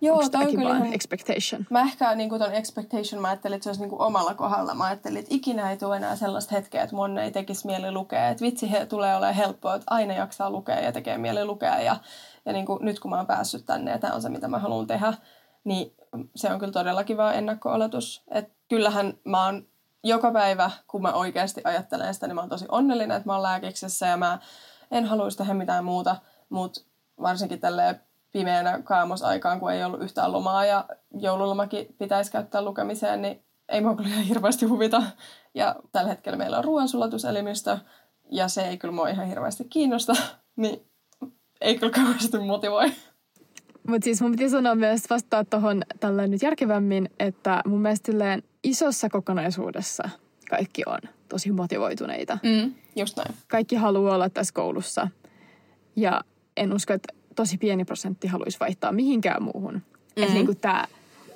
Joo, 0.00 0.16
Onko 0.16 0.28
tämä 0.28 0.44
on 0.44 0.50
kyllä 0.50 0.76
ihan, 0.76 0.92
expectation? 0.92 1.66
Mä 1.70 1.80
ehkä 1.80 2.14
niin 2.14 2.30
ton 2.38 2.54
expectation, 2.54 3.22
mä 3.22 3.28
ajattelin, 3.28 3.54
että 3.54 3.64
se 3.64 3.70
olisi 3.70 3.80
niin 3.80 3.90
kuin 3.90 4.00
omalla 4.00 4.34
kohdalla. 4.34 4.74
Mä 4.74 4.84
ajattelin, 4.84 5.16
että 5.16 5.34
ikinä 5.34 5.70
ei 5.70 5.76
tule 5.76 5.96
enää 5.96 6.16
sellaista 6.16 6.54
hetkeä, 6.54 6.82
että 6.82 6.96
mun 6.96 7.18
ei 7.18 7.30
tekisi 7.30 7.66
mieli 7.66 7.92
lukea. 7.92 8.28
Että 8.28 8.44
vitsi 8.44 8.70
he, 8.70 8.86
tulee 8.86 9.16
olemaan 9.16 9.34
helppoa, 9.34 9.74
että 9.74 9.86
aina 9.90 10.14
jaksaa 10.14 10.50
lukea 10.50 10.80
ja 10.80 10.92
tekee 10.92 11.18
mieli 11.18 11.44
lukea. 11.44 11.80
Ja, 11.80 11.96
ja 12.46 12.52
niin 12.52 12.66
kuin 12.66 12.84
nyt 12.84 13.00
kun 13.00 13.10
mä 13.10 13.16
oon 13.16 13.26
päässyt 13.26 13.66
tänne 13.66 13.90
ja 13.90 13.98
tämä 13.98 14.14
on 14.14 14.22
se, 14.22 14.28
mitä 14.28 14.48
mä 14.48 14.58
haluan 14.58 14.86
tehdä, 14.86 15.14
niin 15.64 15.94
se 16.36 16.52
on 16.52 16.58
kyllä 16.58 16.72
todella 16.72 17.04
kiva 17.04 17.32
ennakko-oletus. 17.32 18.22
Että 18.30 18.54
kyllähän 18.68 19.14
mä 19.24 19.44
oon 19.44 19.66
joka 20.04 20.32
päivä, 20.32 20.70
kun 20.88 21.02
mä 21.02 21.12
oikeasti 21.12 21.60
ajattelen 21.64 22.14
sitä, 22.14 22.26
niin 22.26 22.34
mä 22.34 22.40
oon 22.40 22.50
tosi 22.50 22.66
onnellinen, 22.68 23.16
että 23.16 23.28
mä 23.28 23.32
oon 23.32 23.42
lääkiksessä 23.42 24.06
ja 24.06 24.16
mä 24.16 24.38
en 24.90 25.04
haluaisi 25.04 25.38
tehdä 25.38 25.54
mitään 25.54 25.84
muuta. 25.84 26.16
Mutta 26.48 26.80
varsinkin 27.22 27.60
tälleen 27.60 28.00
pimeänä 28.32 28.82
kaamosaikaan, 28.84 29.60
kun 29.60 29.72
ei 29.72 29.84
ollut 29.84 30.02
yhtään 30.02 30.32
lomaa 30.32 30.64
ja 30.64 30.84
joululomakin 31.14 31.94
pitäisi 31.98 32.32
käyttää 32.32 32.62
lukemiseen, 32.62 33.22
niin 33.22 33.44
ei 33.68 33.80
mua 33.80 33.96
kyllä 33.96 34.08
ihan 34.08 34.24
hirveästi 34.24 34.66
huvita. 34.66 35.02
Ja 35.54 35.76
tällä 35.92 36.10
hetkellä 36.10 36.38
meillä 36.38 36.58
on 36.58 36.64
ruoansulatuselimistö 36.64 37.78
ja 38.30 38.48
se 38.48 38.62
ei 38.68 38.78
kyllä 38.78 38.94
mua 38.94 39.08
ihan 39.08 39.26
hirveästi 39.26 39.64
kiinnosta, 39.64 40.12
niin 40.56 40.86
ei 41.60 41.78
kyllä 41.78 41.92
kauheasti 41.92 42.38
motivoi. 42.38 42.92
Mutta 43.88 44.04
siis 44.04 44.22
mun 44.22 44.30
piti 44.30 44.50
sanoa 44.50 44.74
myös 44.74 45.10
vastaa 45.10 45.44
tuohon 45.44 45.82
tällä 46.00 46.26
nyt 46.26 46.42
järkevämmin, 46.42 47.10
että 47.18 47.62
mun 47.66 47.80
mielestä 47.80 48.12
isossa 48.64 49.08
kokonaisuudessa 49.08 50.08
kaikki 50.50 50.82
on 50.86 50.98
tosi 51.28 51.52
motivoituneita. 51.52 52.38
Mm, 52.42 52.74
just 52.96 53.16
näin. 53.16 53.34
Kaikki 53.48 53.76
haluaa 53.76 54.14
olla 54.14 54.30
tässä 54.30 54.54
koulussa. 54.54 55.08
Ja 55.96 56.20
en 56.56 56.72
usko, 56.72 56.92
että 56.92 57.14
tosi 57.36 57.58
pieni 57.58 57.84
prosentti 57.84 58.28
haluaisi 58.28 58.60
vaihtaa 58.60 58.92
mihinkään 58.92 59.42
muuhun. 59.42 59.74
Mm-hmm. 59.74 60.22
Että 60.22 60.34
niin 60.34 60.56
tämä 60.56 60.84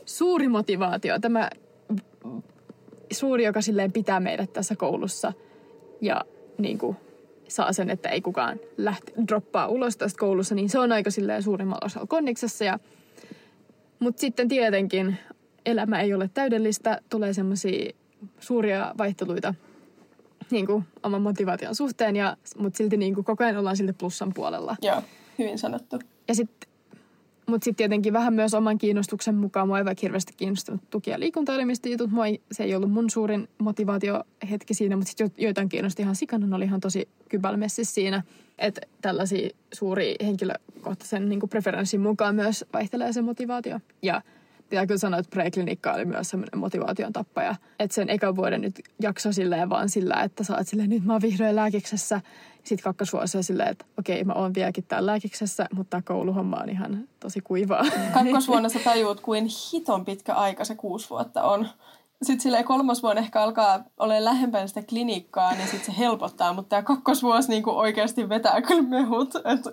suuri 0.04 0.48
motivaatio, 0.48 1.18
tämä 1.18 1.50
suuri, 3.12 3.44
joka 3.44 3.60
silleen 3.60 3.92
pitää 3.92 4.20
meidät 4.20 4.52
tässä 4.52 4.76
koulussa 4.76 5.32
ja 6.00 6.20
niin 6.58 6.78
kuin 6.78 6.96
saa 7.48 7.72
sen, 7.72 7.90
että 7.90 8.08
ei 8.08 8.20
kukaan 8.20 8.60
lähti, 8.76 9.12
droppaa 9.28 9.68
ulos 9.68 9.96
tästä 9.96 10.18
koulussa, 10.18 10.54
niin 10.54 10.68
se 10.68 10.78
on 10.78 10.92
aika 10.92 11.10
silleen 11.10 11.42
suurimmalla 11.42 11.86
osalla 11.86 12.06
konniksessa. 12.06 12.64
Ja, 12.64 12.78
mutta 13.98 14.20
sitten 14.20 14.48
tietenkin 14.48 15.16
elämä 15.66 16.00
ei 16.00 16.14
ole 16.14 16.30
täydellistä, 16.34 17.00
tulee 17.10 17.32
semmoisia 17.32 17.92
suuria 18.40 18.94
vaihteluita 18.98 19.54
niin 20.50 20.66
kuin 20.66 20.84
oman 21.02 21.22
motivaation 21.22 21.74
suhteen, 21.74 22.16
ja, 22.16 22.36
mutta 22.58 22.76
silti 22.76 22.96
niin 22.96 23.14
kuin 23.14 23.24
koko 23.24 23.44
ajan 23.44 23.56
ollaan 23.56 23.76
silti 23.76 23.92
plussan 23.92 24.32
puolella. 24.34 24.76
Joo 24.82 25.02
hyvin 25.38 25.58
sanottu. 25.58 25.98
Ja 26.28 26.34
sitten 26.34 26.70
Mutta 27.46 27.64
sitten 27.64 27.76
tietenkin 27.76 28.12
vähän 28.12 28.34
myös 28.34 28.54
oman 28.54 28.78
kiinnostuksen 28.78 29.34
mukaan. 29.34 29.68
Mua 29.68 29.78
ei 29.78 29.84
vaikka 29.84 30.00
hirveästi 30.02 30.32
kiinnostunut 30.36 30.80
tuki- 30.90 31.10
ja 31.10 31.20
liikuntaelimistä 31.20 31.88
jutut. 31.88 32.10
Mua 32.10 32.26
ei, 32.26 32.40
se 32.52 32.64
ei 32.64 32.74
ollut 32.74 32.90
mun 32.90 33.10
suurin 33.10 33.48
motivaatiohetki 33.58 34.74
siinä, 34.74 34.96
mutta 34.96 35.08
sitten 35.08 35.30
joitain 35.38 35.68
kiinnosti 35.68 36.02
ihan 36.02 36.16
sikana. 36.16 36.56
oli 36.56 36.64
ihan 36.64 36.80
tosi 36.80 37.08
kybälmessissä 37.28 37.94
siinä. 37.94 38.22
Että 38.58 38.80
tällaisia 39.00 39.50
suuria 39.74 40.14
henkilökohtaisen 40.24 41.28
niin 41.28 41.40
preferenssin 41.50 42.00
mukaan 42.00 42.34
myös 42.34 42.64
vaihtelee 42.72 43.12
se 43.12 43.22
motivaatio. 43.22 43.80
Ja 44.02 44.22
pitää 44.68 44.86
kyllä 44.86 44.98
sanoa, 44.98 45.20
että 45.20 45.30
preklinikka 45.30 45.92
oli 45.92 46.04
myös 46.04 46.30
semmoinen 46.30 46.58
motivaation 46.58 47.12
tappaja. 47.12 47.54
Että 47.78 47.94
sen 47.94 48.10
ekan 48.10 48.36
vuoden 48.36 48.60
nyt 48.60 48.80
jakso 49.02 49.32
silleen 49.32 49.70
vaan 49.70 49.88
sillä, 49.88 50.22
että 50.22 50.44
sä 50.44 50.56
oot 50.56 50.68
silleen, 50.68 50.90
nyt 50.90 51.04
mä 51.04 51.12
oon 51.12 51.22
vihdoin 51.22 51.56
lääkiksessä. 51.56 52.20
Sitten 52.64 52.84
kakkosvuosi 52.84 53.42
silleen, 53.42 53.68
että 53.68 53.84
okei, 53.98 54.24
mä 54.24 54.32
oon 54.32 54.54
vieläkin 54.54 54.84
täällä 54.84 55.06
lääkiksessä, 55.06 55.66
mutta 55.74 56.02
kouluhomma 56.02 56.56
on 56.56 56.68
ihan 56.68 57.08
tosi 57.20 57.40
kuivaa. 57.40 57.84
Kakkosvuonna 58.14 58.68
sä 58.68 58.78
tajuut, 58.84 59.20
kuin 59.20 59.46
hiton 59.72 60.04
pitkä 60.04 60.34
aika 60.34 60.64
se 60.64 60.74
kuusi 60.74 61.10
vuotta 61.10 61.42
on 61.42 61.68
sitten 62.22 62.40
silleen 62.40 62.64
kolmas 62.64 63.02
vuonna 63.02 63.22
ehkä 63.22 63.42
alkaa 63.42 63.84
olla 63.96 64.24
lähempänä 64.24 64.66
sitä 64.66 64.82
klinikkaa, 64.82 65.54
niin 65.54 65.68
sitten 65.68 65.94
se 65.94 65.98
helpottaa. 65.98 66.52
Mutta 66.52 66.68
tämä 66.68 66.82
kakkosvuosi 66.82 67.48
niinku 67.48 67.70
oikeasti 67.70 68.28
vetää 68.28 68.62
kyllä 68.62 68.82
mehut. 68.82 69.34
Että 69.34 69.70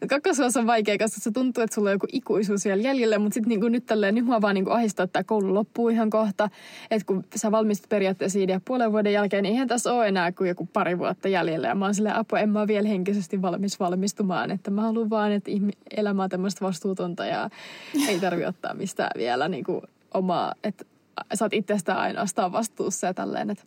Kakkosvuosi 0.10 0.58
on 0.58 0.66
vaikea, 0.66 0.98
koska 0.98 1.20
se 1.20 1.30
tuntuu, 1.30 1.62
että 1.62 1.74
sulla 1.74 1.88
on 1.88 1.94
joku 1.94 2.06
ikuisuus 2.12 2.64
vielä 2.64 2.82
jäljellä. 2.82 3.18
Mutta 3.18 3.34
sitten 3.34 3.48
niinku 3.48 3.68
nyt 3.68 3.86
tälleen, 3.86 4.14
nyt 4.14 4.24
mua 4.24 4.40
vaan 4.40 4.54
niinku 4.54 4.70
ahistaa, 4.70 5.04
että 5.04 5.12
tämä 5.12 5.24
koulu 5.24 5.54
loppuu 5.54 5.88
ihan 5.88 6.10
kohta. 6.10 6.50
Että 6.90 7.06
kun 7.06 7.24
sä 7.36 7.50
valmistut 7.50 7.88
periaatteessa 7.88 8.38
ja 8.38 8.60
puolen 8.64 8.92
vuoden 8.92 9.12
jälkeen, 9.12 9.42
niin 9.42 9.52
eihän 9.52 9.68
tässä 9.68 9.92
ole 9.92 10.08
enää 10.08 10.32
kuin 10.32 10.48
joku 10.48 10.68
pari 10.72 10.98
vuotta 10.98 11.28
jäljellä. 11.28 11.68
Ja 11.68 11.74
mä 11.74 11.84
oon 11.84 11.94
silleen, 11.94 12.16
apua, 12.16 12.38
en 12.38 12.48
mä 12.48 12.58
ole 12.58 12.68
vielä 12.68 12.88
henkisesti 12.88 13.42
valmis 13.42 13.80
valmistumaan. 13.80 14.50
Että 14.50 14.70
mä 14.70 14.82
haluan 14.82 15.10
vaan, 15.10 15.32
että 15.32 15.50
elämä 15.96 16.22
on 16.22 16.30
tämmöistä 16.30 16.64
vastuutonta 16.64 17.26
ja 17.26 17.50
ei 18.08 18.20
tarvi 18.20 18.44
ottaa 18.44 18.74
mistään 18.74 19.10
vielä 19.16 19.48
niinku 19.48 19.82
omaa, 20.14 20.54
että 20.64 20.84
sä 21.34 21.44
oot 21.44 21.52
itsestään 21.52 21.98
ainoastaan 21.98 22.52
vastuussa 22.52 23.06
ja 23.06 23.14
tälleen, 23.14 23.50
että 23.50 23.64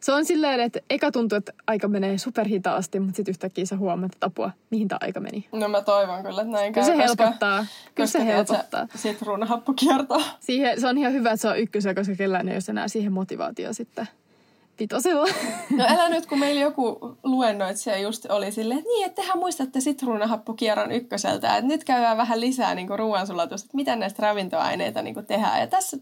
se 0.00 0.12
on 0.12 0.24
silleen, 0.24 0.60
että 0.60 0.80
eka 0.90 1.12
tuntuu, 1.12 1.36
että 1.36 1.52
aika 1.66 1.88
menee 1.88 2.18
superhitaasti, 2.18 3.00
mutta 3.00 3.16
sitten 3.16 3.32
yhtäkkiä 3.32 3.64
sä 3.64 3.76
huomaat, 3.76 4.12
että 4.12 4.26
apua, 4.26 4.50
mihin 4.70 4.88
tämä 4.88 4.98
aika 5.02 5.20
meni. 5.20 5.48
No 5.52 5.68
mä 5.68 5.82
toivon 5.82 6.22
kyllä, 6.22 6.42
että 6.42 6.52
näin 6.52 6.72
käy. 6.72 6.84
Kyllä 6.84 6.96
se 6.96 7.02
koska, 7.02 7.24
helpottaa. 7.24 7.58
Kyllä 7.58 8.06
koska 8.06 8.18
se 8.18 8.26
helpottaa. 8.26 8.86
Sitruunahappokierto. 8.94 10.22
Siihen, 10.40 10.80
se 10.80 10.88
on 10.88 10.98
ihan 10.98 11.12
hyvä, 11.12 11.30
että 11.30 11.42
se 11.42 11.48
on 11.48 11.58
ykkösen, 11.58 11.94
koska 11.94 12.14
kellään 12.14 12.48
ei 12.48 12.54
ole 12.54 12.62
enää 12.68 12.88
siihen 12.88 13.12
motivaatio 13.12 13.72
sitten 13.72 14.08
vitosella. 14.82 15.26
No 15.76 15.84
älä 15.88 16.08
nyt, 16.08 16.26
kun 16.26 16.38
meillä 16.38 16.60
joku 16.60 17.16
luennoitsija 17.22 17.98
just 17.98 18.26
oli 18.28 18.52
silleen, 18.52 18.78
että 18.78 18.90
niin, 18.90 19.06
että 19.06 19.22
tehän 19.22 19.38
muistatte 19.38 19.80
sitruunahappokierron 19.80 20.92
ykköseltä, 20.92 21.56
että 21.56 21.68
nyt 21.68 21.84
käydään 21.84 22.16
vähän 22.16 22.40
lisää 22.40 22.74
niin 22.74 22.98
ruoansulatusta, 22.98 23.66
että 23.66 23.76
mitä 23.76 23.96
näistä 23.96 24.22
ravintoaineita 24.22 25.02
niin 25.02 25.26
tehdään. 25.26 25.60
Ja 25.60 25.66
tässä 25.66 25.96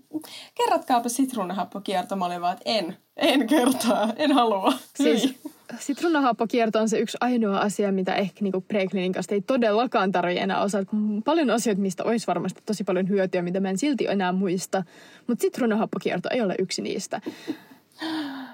kerratkaapa 0.55 1.09
sitruunahappokierto, 1.09 2.17
mä 2.17 2.27
olin 2.27 2.41
vaan, 2.41 2.53
että 2.53 2.63
en, 2.65 2.97
en 3.17 3.47
kertaa, 3.47 4.13
en 4.17 4.33
halua. 4.33 4.73
Siis, 4.97 5.35
sitruunahappokierto 5.79 6.79
on 6.79 6.89
se 6.89 6.99
yksi 6.99 7.19
ainoa 7.21 7.59
asia, 7.59 7.93
mitä 7.93 8.15
ehkä 8.15 8.43
niin 8.43 8.65
preklinikasta 8.69 9.35
ei 9.35 9.41
todellakaan 9.41 10.13
tarvitse 10.13 10.43
enää 10.43 10.63
osata. 10.63 10.91
Paljon 11.25 11.51
asioita, 11.51 11.83
mistä 11.83 12.05
olisi 12.05 12.27
varmasti 12.27 12.63
tosi 12.67 12.85
paljon 12.85 13.09
hyötyä, 13.09 13.43
mitä 13.43 13.61
mä 13.61 13.71
en 13.71 13.79
silti 13.79 14.07
enää 14.07 14.33
muista. 14.33 14.85
Mutta 15.27 15.43
sitruunahappokierto 15.43 16.29
ei 16.33 16.41
ole 16.41 16.55
yksi 16.59 16.83
niistä. 16.83 17.21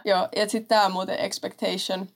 Joo, 0.07 0.29
ja 0.37 0.49
sitten 0.49 0.69
tämä 0.69 0.89
muuten 0.89 1.21
expectation. 1.21 2.07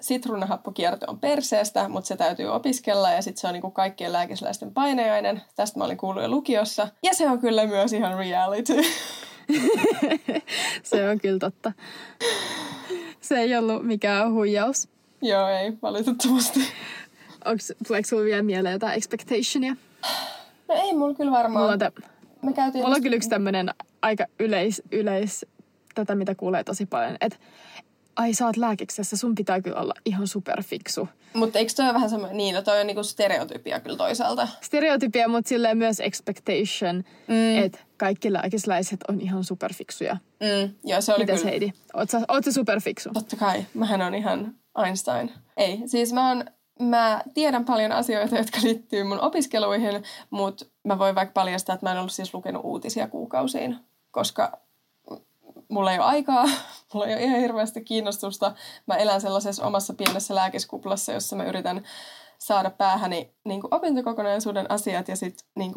Sitruunahappokierto 0.00 1.06
on 1.08 1.20
perseestä, 1.20 1.88
mutta 1.88 2.08
se 2.08 2.16
täytyy 2.16 2.46
opiskella 2.46 3.10
ja 3.10 3.22
sitten 3.22 3.40
se 3.40 3.46
on 3.46 3.52
niinku 3.52 3.70
kaikkien 3.70 4.12
lääkisläisten 4.12 4.74
paineainen. 4.74 5.42
Tästä 5.56 5.78
mä 5.78 5.84
olin 5.84 5.96
kuullut 5.96 6.22
jo 6.22 6.28
lukiossa. 6.28 6.88
Ja 7.02 7.14
se 7.14 7.30
on 7.30 7.38
kyllä 7.38 7.66
myös 7.66 7.92
ihan 7.92 8.18
reality. 8.18 8.72
se 10.82 11.10
on 11.10 11.20
kyllä 11.20 11.38
totta. 11.38 11.72
Se 13.20 13.38
ei 13.38 13.56
ollut 13.56 13.86
mikään 13.86 14.32
huijaus. 14.32 14.88
Joo, 15.22 15.48
ei, 15.48 15.72
valitettavasti. 15.82 16.60
Onks, 17.44 17.72
tuleeko 17.86 18.08
sinulla 18.08 18.26
vielä 18.26 18.42
mieleen 18.42 18.72
jotain 18.72 18.96
expectationia? 18.96 19.76
No 20.68 20.74
ei 20.74 20.94
mulla 20.94 21.14
kyllä 21.14 21.32
varmaan. 21.32 21.62
Mulla 21.62 21.72
on, 21.72 21.78
te... 21.78 21.92
Me 22.42 22.52
käytiin 22.52 22.84
mulla 22.84 22.96
on 22.96 23.02
kyllä 23.02 23.16
yksi 23.16 23.28
tämmöinen 23.28 23.70
aika 24.02 24.26
yleis, 24.40 24.82
yleis 24.92 25.46
tätä, 26.04 26.14
mitä 26.14 26.34
kuulee 26.34 26.64
tosi 26.64 26.86
paljon, 26.86 27.16
että 27.20 27.38
ai 28.16 28.34
sä 28.34 28.46
oot 28.46 28.56
lääkiksessä, 28.56 29.16
sun 29.16 29.34
pitää 29.34 29.60
kyllä 29.60 29.80
olla 29.80 29.94
ihan 30.04 30.26
superfiksu. 30.26 31.08
Mutta 31.34 31.58
eikö 31.58 31.72
toi 31.76 31.84
ole 31.84 31.94
vähän 31.94 32.10
semmoinen, 32.10 32.36
niin 32.36 32.54
no 32.54 32.62
toi 32.62 32.80
on 32.80 32.86
niinku 32.86 33.02
stereotypia 33.02 33.80
kyllä 33.80 33.96
toisaalta. 33.96 34.48
Stereotypia, 34.60 35.28
mutta 35.28 35.48
silleen 35.48 35.78
myös 35.78 36.00
expectation, 36.00 37.04
mm. 37.28 37.58
että 37.64 37.78
kaikki 37.96 38.32
lääkisläiset 38.32 39.00
on 39.08 39.20
ihan 39.20 39.44
superfiksuja. 39.44 40.16
Mm. 40.40 40.74
Joo, 40.84 41.00
se 41.00 41.14
oli 41.14 41.24
Mites 41.24 41.40
kyllä. 41.40 41.50
Heidi? 41.50 41.72
Oot 41.94 42.10
sä, 42.10 42.20
oot 42.28 42.44
sä 42.44 42.52
superfiksu? 42.52 43.10
Totta 43.12 43.36
kai, 43.36 43.66
mähän 43.74 44.02
on 44.02 44.14
ihan 44.14 44.54
Einstein. 44.84 45.32
Ei, 45.56 45.82
siis 45.86 46.12
mä 46.12 46.28
oon 46.28 46.44
mä 46.80 47.22
tiedän 47.34 47.64
paljon 47.64 47.92
asioita, 47.92 48.38
jotka 48.38 48.58
liittyy 48.62 49.04
mun 49.04 49.20
opiskeluihin, 49.20 50.02
mutta 50.30 50.64
mä 50.84 50.98
voin 50.98 51.14
vaikka 51.14 51.32
paljastaa, 51.32 51.74
että 51.74 51.86
mä 51.86 51.92
en 51.92 51.98
ollut 51.98 52.12
siis 52.12 52.34
lukenut 52.34 52.64
uutisia 52.64 53.08
kuukausiin, 53.08 53.76
koska 54.10 54.60
mulla 55.68 55.92
ei 55.92 55.98
ole 55.98 56.06
aikaa, 56.06 56.44
mulla 56.94 57.06
ei 57.06 57.14
ole 57.14 57.22
ihan 57.22 57.40
hirveästi 57.40 57.84
kiinnostusta. 57.84 58.52
Mä 58.86 58.96
elän 58.96 59.20
sellaisessa 59.20 59.66
omassa 59.66 59.94
pienessä 59.94 60.34
lääkeskuplassa, 60.34 61.12
jossa 61.12 61.36
mä 61.36 61.44
yritän 61.44 61.84
saada 62.38 62.70
päähäni 62.70 63.34
niin 63.44 63.60
kuin 63.60 63.74
opintokokonaisuuden 63.74 64.70
asiat 64.70 65.08
ja 65.08 65.16
sitten 65.16 65.48
niin 65.56 65.72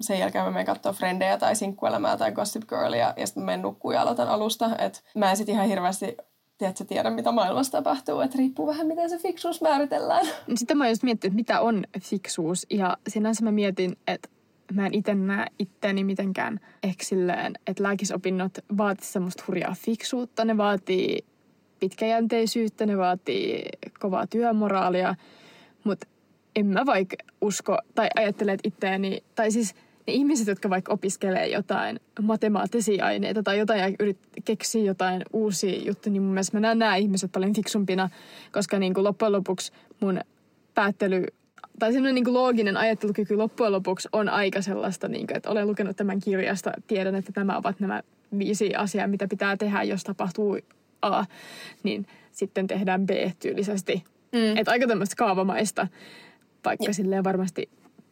sen 0.00 0.18
jälkeen 0.18 0.44
mä 0.44 0.50
menen 0.50 0.66
katsoa 0.66 0.92
Frendejä 0.92 1.38
tai 1.38 1.56
Sinkkuelämää 1.56 2.16
tai 2.16 2.32
Gossip 2.32 2.62
Girlia 2.68 3.14
ja 3.16 3.26
sitten 3.26 3.42
mä 3.42 3.46
menen 3.46 3.62
nukkuun 3.62 3.94
ja 3.94 4.02
aloitan 4.02 4.28
alusta. 4.28 4.76
Et 4.78 5.04
mä 5.14 5.30
en 5.30 5.36
sitten 5.36 5.54
ihan 5.54 5.68
hirveästi 5.68 6.16
tiedätkö, 6.58 6.84
tiedä, 6.84 7.10
mitä 7.10 7.32
maailmassa 7.32 7.72
tapahtuu, 7.72 8.20
että 8.20 8.38
riippuu 8.38 8.66
vähän, 8.66 8.86
miten 8.86 9.10
se 9.10 9.18
fiksuus 9.18 9.60
määritellään. 9.60 10.26
Sitten 10.54 10.78
mä 10.78 10.88
just 10.88 11.02
miettinyt, 11.02 11.36
mitä 11.36 11.60
on 11.60 11.84
fiksuus 12.00 12.66
ja 12.70 12.96
sinänsä 13.08 13.44
mä 13.44 13.52
mietin, 13.52 13.96
että 14.06 14.28
mä 14.72 14.86
en 14.86 14.94
itse 14.94 15.14
näe 15.14 15.46
itteeni 15.58 16.04
mitenkään 16.04 16.60
ehkä 16.82 17.04
silleen, 17.04 17.52
että 17.66 17.82
lääkisopinnot 17.82 18.58
vaatii 18.78 19.06
semmoista 19.06 19.44
hurjaa 19.46 19.74
fiksuutta. 19.78 20.44
Ne 20.44 20.56
vaatii 20.56 21.24
pitkäjänteisyyttä, 21.80 22.86
ne 22.86 22.98
vaatii 22.98 23.64
kovaa 24.00 24.26
työmoraalia, 24.26 25.14
mutta 25.84 26.06
en 26.56 26.66
mä 26.66 26.86
vaikka 26.86 27.16
usko 27.40 27.78
tai 27.94 28.08
ajattele, 28.16 28.52
että 28.52 28.68
itteeni, 28.68 29.24
tai 29.34 29.50
siis 29.50 29.74
ne 30.06 30.12
ihmiset, 30.12 30.46
jotka 30.46 30.70
vaikka 30.70 30.92
opiskelee 30.92 31.48
jotain 31.48 32.00
matemaattisia 32.22 33.04
aineita 33.04 33.42
tai 33.42 33.58
jotain 33.58 33.80
ja 33.80 33.90
yrit, 34.00 34.18
keksii 34.44 34.86
jotain 34.86 35.22
uusia 35.32 35.82
juttuja, 35.82 36.12
niin 36.12 36.22
mun 36.22 36.32
mielestä 36.32 36.56
mä 36.56 36.60
näen 36.60 36.78
nämä 36.78 36.96
ihmiset 36.96 37.32
paljon 37.32 37.54
fiksumpina, 37.54 38.10
koska 38.52 38.78
niin 38.78 38.94
kuin 38.94 39.04
loppujen 39.04 39.32
lopuksi 39.32 39.72
mun 40.00 40.20
päättely 40.74 41.26
tai 41.80 41.92
semmoinen 41.92 42.14
niin 42.14 42.34
looginen 42.34 42.76
ajattelukyky 42.76 43.36
loppujen 43.36 43.72
lopuksi 43.72 44.08
on 44.12 44.28
aika 44.28 44.62
sellaista, 44.62 45.08
niin 45.08 45.26
kuin, 45.26 45.36
että 45.36 45.50
olen 45.50 45.66
lukenut 45.66 45.96
tämän 45.96 46.20
kirjasta, 46.20 46.72
tiedän, 46.86 47.14
että 47.14 47.32
nämä 47.36 47.56
ovat 47.56 47.80
nämä 47.80 48.02
viisi 48.38 48.74
asiaa, 48.74 49.06
mitä 49.06 49.28
pitää 49.28 49.56
tehdä, 49.56 49.82
jos 49.82 50.04
tapahtuu 50.04 50.58
A, 51.02 51.24
niin 51.82 52.06
sitten 52.32 52.66
tehdään 52.66 53.06
B 53.06 53.10
tyylisesti. 53.42 54.04
Mm. 54.32 54.56
Että 54.56 54.70
aika 54.70 54.86
tämmöistä 54.86 55.16
kaavamaista, 55.16 55.86
vaikka 56.64 56.86
ja. 56.86 56.94
silleen 56.94 57.24
varmasti 57.24 57.68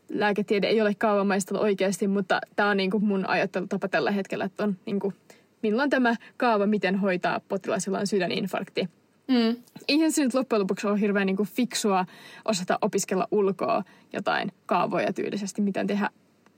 lääketiede 0.09 0.66
ei 0.66 0.81
ole 0.81 0.95
kaavamaista 0.95 1.59
oikeasti, 1.59 2.09
mutta 2.09 2.41
tämä 2.57 2.71
on 2.71 2.77
niin 2.77 2.91
kuin 2.91 3.05
mun 3.05 3.29
ajattelutapa 3.29 3.89
tällä 3.89 4.11
hetkellä, 4.11 4.45
että 4.45 4.64
on 4.64 4.77
niin 4.87 5.01
kuin, 5.01 5.14
minulla 5.62 5.83
on 5.83 5.91
tämä 5.91 6.14
kaava, 6.37 6.66
miten 6.66 6.97
hoitaa 6.97 7.41
potilas, 7.49 7.87
jolla 7.87 7.99
on 7.99 8.07
sydäninfarkti. 8.07 8.89
Mm. 9.29 9.57
Eihän 9.89 10.12
se 10.12 10.24
nyt 10.24 10.35
loppujen 10.35 10.61
lopuksi 10.61 10.87
ole 10.87 11.01
hirveän 11.01 11.26
niin 11.26 11.37
kuin 11.37 11.49
fiksua 11.49 12.07
osata 12.45 12.79
opiskella 12.83 13.29
ulkoa 13.31 13.85
jotain 14.12 14.53
kaavoja 14.66 15.12
tyylisesti, 15.12 15.62
miten 15.62 15.87
tehdä 15.87 16.11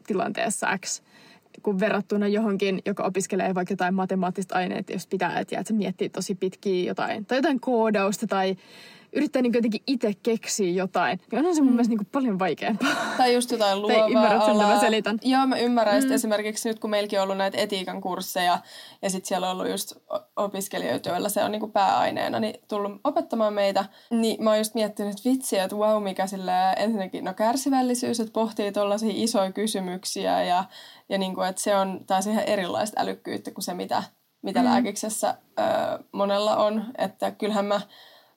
tilanteessa 0.07 0.79
X 0.79 1.03
kun 1.63 1.81
verrattuna 1.81 2.29
johonkin, 2.29 2.83
joka 2.87 3.03
opiskelee 3.03 3.55
vaikka 3.55 3.73
jotain 3.73 3.95
matemaattista 3.95 4.55
aineita, 4.55 4.93
jos 4.93 5.07
pitää, 5.07 5.39
että 5.41 5.63
se 5.65 5.75
miettii 5.75 6.09
tosi 6.09 6.35
pitkiä 6.35 6.89
jotain, 6.89 7.27
tai 7.27 7.39
jotain 7.39 7.61
koodausta 7.61 8.27
tai 8.27 8.57
yrittää 9.13 9.43
niin 9.43 9.55
jotenkin 9.55 9.83
itse 9.87 10.13
keksiä 10.23 10.71
jotain, 10.71 11.21
niin 11.31 11.39
onhan 11.39 11.55
se 11.55 11.61
mun 11.61 11.71
mm. 11.71 11.75
mielestä 11.75 11.95
niin 11.95 12.07
paljon 12.13 12.39
vaikeampaa. 12.39 12.95
Tai 13.17 13.35
just 13.35 13.51
jotain 13.51 13.83
luovaa 13.83 13.99
Tai 13.99 14.11
ymmärrät 14.11 14.45
sen, 14.45 14.57
mä 14.57 14.81
selitän. 14.81 15.19
Joo, 15.23 15.47
mä 15.47 15.57
ymmärrän. 15.57 16.05
Mm. 16.05 16.13
esimerkiksi 16.13 16.69
nyt, 16.69 16.79
kun 16.79 16.91
meilläkin 16.91 17.19
on 17.19 17.23
ollut 17.23 17.37
näitä 17.37 17.59
etiikan 17.59 18.01
kursseja, 18.01 18.59
ja 19.03 19.11
sitten 19.11 19.29
siellä 19.29 19.51
on 19.51 19.53
ollut 19.53 19.71
just 19.71 19.93
opiskelijoita, 20.37 21.09
joilla 21.09 21.29
se 21.29 21.45
on 21.45 21.53
niin 21.53 21.73
pääaineena, 21.73 22.41
niin 22.41 22.55
tullut 22.69 23.01
opettamaan 23.05 23.55
meitä, 23.55 23.85
niin 24.11 24.45
mä 24.45 24.51
oon 24.51 24.59
just 24.59 24.75
miettinyt, 24.75 25.17
että 25.17 25.31
vitsi, 25.31 25.59
että 25.59 25.77
wow, 25.77 26.03
mikä 26.03 26.27
sille 26.27 26.53
ensinnäkin, 26.77 27.25
no 27.25 27.35
kärsivällisyys, 27.35 28.21
että 28.21 28.33
pohtii 28.33 28.73
tuollaisia 28.73 29.13
isoja 29.15 29.53
kysymyksiä, 29.53 30.43
ja, 30.43 30.65
ja 31.09 31.19
niin 31.19 31.35
kuin, 31.35 31.49
että 31.49 31.63
se 31.63 31.77
on 31.77 32.01
taas 32.07 32.27
ihan 32.27 32.45
erilaista 32.45 33.01
älykkyyttä 33.01 33.51
kuin 33.51 33.65
se, 33.65 33.75
mitä, 33.75 34.03
mitä 34.43 34.61
mm. 34.61 34.65
lääkiksessä 34.65 35.35
ö, 35.59 35.63
monella 36.13 36.57
on. 36.57 36.85
Että 36.99 37.31
kyllähän 37.31 37.65
mä 37.65 37.81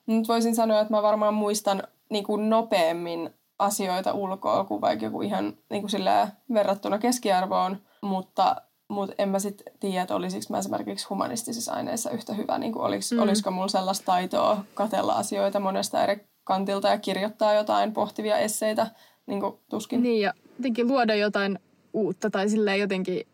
nyt 0.06 0.28
voisin 0.28 0.54
sanoa, 0.54 0.80
että 0.80 0.94
mä 0.94 1.02
varmaan 1.02 1.34
muistan 1.34 1.82
niin 2.10 2.24
kuin 2.24 2.50
nopeammin 2.50 3.30
asioita 3.58 4.12
ulkoa 4.12 4.64
kuin 4.64 4.80
vaikka 4.80 5.04
joku 5.04 5.22
ihan 5.22 5.56
niin 5.70 5.82
kuin 5.82 6.30
verrattuna 6.54 6.98
keskiarvoon, 6.98 7.78
mutta 8.00 8.56
mutta 8.88 9.14
en 9.18 9.28
mä 9.28 9.38
sitten 9.38 9.72
tiedä, 9.80 10.02
että 10.02 10.14
olisiko 10.14 10.44
mä 10.48 10.58
esimerkiksi 10.58 11.06
humanistisissa 11.10 11.72
aineissa 11.72 12.10
yhtä 12.10 12.32
hyvä. 12.32 12.58
Niin 12.58 12.78
olis, 12.78 13.12
mm. 13.12 13.18
Olisiko 13.18 13.50
mulla 13.50 13.68
sellaista 13.68 14.04
taitoa 14.04 14.64
katella 14.74 15.12
asioita 15.12 15.60
monesta 15.60 16.02
eri 16.02 16.26
kantilta 16.44 16.88
ja 16.88 16.98
kirjoittaa 16.98 17.52
jotain 17.52 17.92
pohtivia 17.92 18.38
esseitä, 18.38 18.86
niin 19.26 19.40
kuin 19.40 19.54
tuskin. 19.70 20.02
Niin 20.02 20.20
ja 20.20 20.34
jotenkin 20.58 20.88
luoda 20.88 21.14
jotain 21.14 21.58
uutta 21.92 22.30
tai 22.30 22.48
silleen 22.48 22.80
jotenkin, 22.80 23.26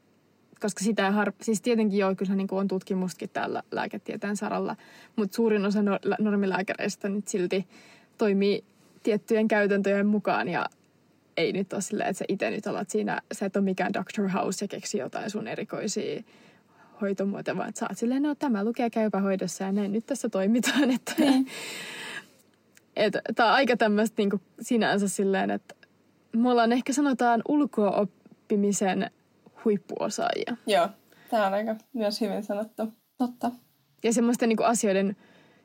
koska 0.61 0.85
sitä 0.85 1.07
ei 1.07 1.13
har... 1.13 1.33
siis 1.43 1.61
tietenkin 1.61 1.99
joo, 1.99 2.15
kyllä 2.15 2.35
niin 2.35 2.49
on 2.51 2.69
tutkimustakin 2.69 3.31
täällä 3.33 3.63
lääketieteen 3.71 4.37
saralla, 4.37 4.77
mutta 5.17 5.37
suurin 5.37 5.65
osa 5.65 5.81
normilääkäreistä 6.19 7.09
nyt 7.09 7.29
silti 7.29 7.67
toimii 8.19 8.65
tiettyjen 9.03 9.49
käytäntöjen 9.49 10.07
mukaan 10.07 10.49
ja 10.49 10.67
ei 11.37 11.53
nyt 11.53 11.73
ole 11.73 11.81
silleen, 11.81 12.11
että 12.11 12.19
sä 12.19 12.25
itse 12.29 12.51
nyt 12.51 12.67
olet 12.67 12.91
siinä, 12.91 13.21
sä 13.33 13.47
et 13.47 13.57
ole 13.57 13.65
mikään 13.65 13.93
Dr. 13.93 14.29
House 14.29 14.65
ja 14.65 14.69
keksi 14.69 14.99
jotain 14.99 15.31
sun 15.31 15.49
erikoisia 15.49 16.23
hoitomuotoja, 17.01 17.57
vaan 17.57 17.73
sä 17.75 17.87
oot 17.91 17.99
silleen, 17.99 18.23
no 18.23 18.35
tämä 18.35 18.65
lukee 18.65 18.91
käypähoidossa 18.91 19.65
ja 19.65 19.73
näin 19.73 19.93
nyt 19.93 20.07
tässä 20.07 20.29
toimitaan. 20.29 20.91
Että, 20.97 21.13
niin. 21.19 21.47
et, 22.97 23.17
tää 23.35 23.47
on 23.47 23.53
aika 23.53 23.77
tämmöistä 23.77 24.15
niin 24.23 24.41
sinänsä 24.61 25.09
silleen, 25.09 25.51
että 25.51 25.75
me 26.33 26.51
ollaan 26.51 26.73
ehkä 26.73 26.93
sanotaan 26.93 27.43
ulkoa 27.49 27.91
oppimisen 27.91 29.11
huippuosaajia. 29.65 30.57
Joo, 30.67 30.89
tämä 31.31 31.47
on 31.47 31.55
aika 31.55 31.77
myös 31.93 32.21
hyvin 32.21 32.43
sanottu. 32.43 32.83
Totta. 33.19 33.51
Ja 34.05 34.13
semmoisten 34.13 34.49
niin 34.49 34.65
asioiden 34.65 35.17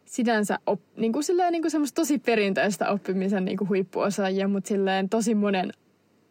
sinänsä 0.05 0.59
op, 0.65 0.81
niin 0.97 1.13
kuin 1.13 1.23
silleen, 1.23 1.51
niin 1.51 1.61
kuin 1.61 1.71
semmoista 1.71 1.95
tosi 1.95 2.19
perinteistä 2.19 2.89
oppimisen 2.89 3.45
niin 3.45 3.57
kuin 3.57 3.69
huippuosaajia, 3.69 4.47
mutta 4.47 4.67
silleen 4.67 5.09
tosi 5.09 5.35
monen 5.35 5.73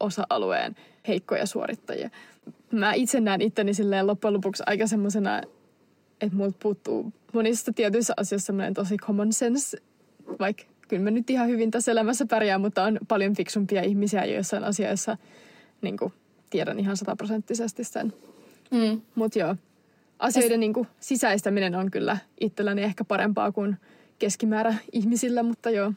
osa-alueen 0.01 0.77
heikkoja 1.09 1.47
suorittajia. 1.47 2.11
Mä 2.71 2.93
itse 2.93 3.21
näen 3.21 3.41
itteni 3.41 3.75
silleen 3.75 4.07
loppujen 4.07 4.35
lopuksi 4.35 4.63
aika 4.67 4.87
semmoisena, 4.87 5.41
että 6.21 6.37
multa 6.37 6.57
puuttuu 6.63 7.13
monissa 7.33 7.73
tietyissä 7.73 8.15
asioissa 8.17 8.47
semmoinen 8.47 8.75
tosi 8.75 8.97
common 8.97 9.33
sense, 9.33 9.79
vaikka 10.41 10.65
kyllä 10.89 11.03
mä 11.03 11.11
nyt 11.11 11.31
ihan 11.31 11.49
hyvin 11.49 11.71
tässä 11.71 11.93
elämässä 11.93 12.27
pärjään, 12.27 12.61
mutta 12.61 12.85
on 12.85 12.99
paljon 13.09 13.35
fiksumpia 13.35 13.83
ihmisiä 13.83 14.25
joissain 14.25 14.65
asioissa, 14.65 15.17
niin 15.83 15.97
kuin 15.97 16.13
tiedän 16.55 16.81
ihan 16.81 16.97
sataprosenttisesti 16.97 17.85
sen. 17.85 18.13
Mm. 18.71 19.01
Mutta 19.15 19.39
joo, 19.39 19.57
asioiden 20.19 20.61
niin 20.61 20.73
kuin, 20.73 20.89
sisäistäminen 21.01 21.75
on 21.75 21.91
kyllä 21.91 22.19
itselläni 22.41 22.83
ehkä 22.83 23.05
parempaa 23.05 23.53
kuin 23.53 23.77
keskimäärä 24.19 24.75
ihmisillä, 24.93 25.43
mutta 25.43 25.71
joo. 25.71 25.93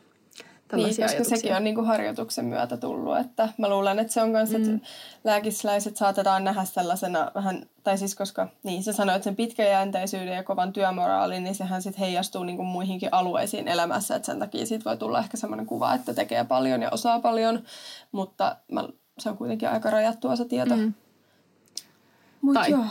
Niin, 0.74 0.88
koska 0.88 1.06
ajatuksia. 1.06 1.38
sekin 1.38 1.56
on 1.56 1.64
niin 1.64 1.76
kuin 1.76 1.88
harjoituksen 1.88 2.46
myötä 2.46 2.78
tullut. 2.78 3.18
Että 3.18 3.50
mä 3.58 3.70
luulen, 3.70 4.00
että 4.00 4.14
se 4.14 4.22
on 4.22 4.30
myös, 4.30 4.54
että 4.54 4.70
mm. 4.70 4.80
lääkisläiset 5.24 5.98
saatetaan 5.98 6.44
nähdä 6.44 6.66
sellaisena 6.66 7.32
vähän, 7.36 7.66
tai 7.84 7.98
siis 7.98 8.16
koska 8.16 8.48
niin 8.64 8.84
sä 8.84 8.94
sanoit 8.94 9.24
sen 9.24 9.36
pitkäjänteisyyden 9.36 10.36
ja 10.36 10.44
kovan 10.44 10.74
työmoraalin, 10.74 11.44
niin 11.44 11.56
sehän 11.56 11.82
sitten 11.82 12.00
heijastuu 12.00 12.44
niin 12.44 12.58
kuin 12.58 12.68
muihinkin 12.68 13.10
alueisiin 13.12 13.68
elämässä. 13.68 14.16
Että 14.16 14.26
sen 14.26 14.40
takia 14.40 14.66
siitä 14.66 14.86
voi 14.86 14.98
tulla 14.98 15.20
ehkä 15.20 15.38
semmoinen 15.38 15.66
kuva, 15.66 15.94
että 15.94 16.14
tekee 16.14 16.44
paljon 16.44 16.82
ja 16.82 16.90
osaa 16.92 17.20
paljon, 17.20 17.64
mutta 18.12 18.56
mä, 18.72 18.84
se 19.20 19.30
on 19.30 19.38
kuitenkin 19.38 19.70
aika 19.70 19.90
rajattua 19.90 20.36
se 20.36 20.46
tieto. 20.46 20.76
Mm. 20.76 20.94
Mut 22.42 22.54
tai 22.54 22.72
joo. 22.72 22.86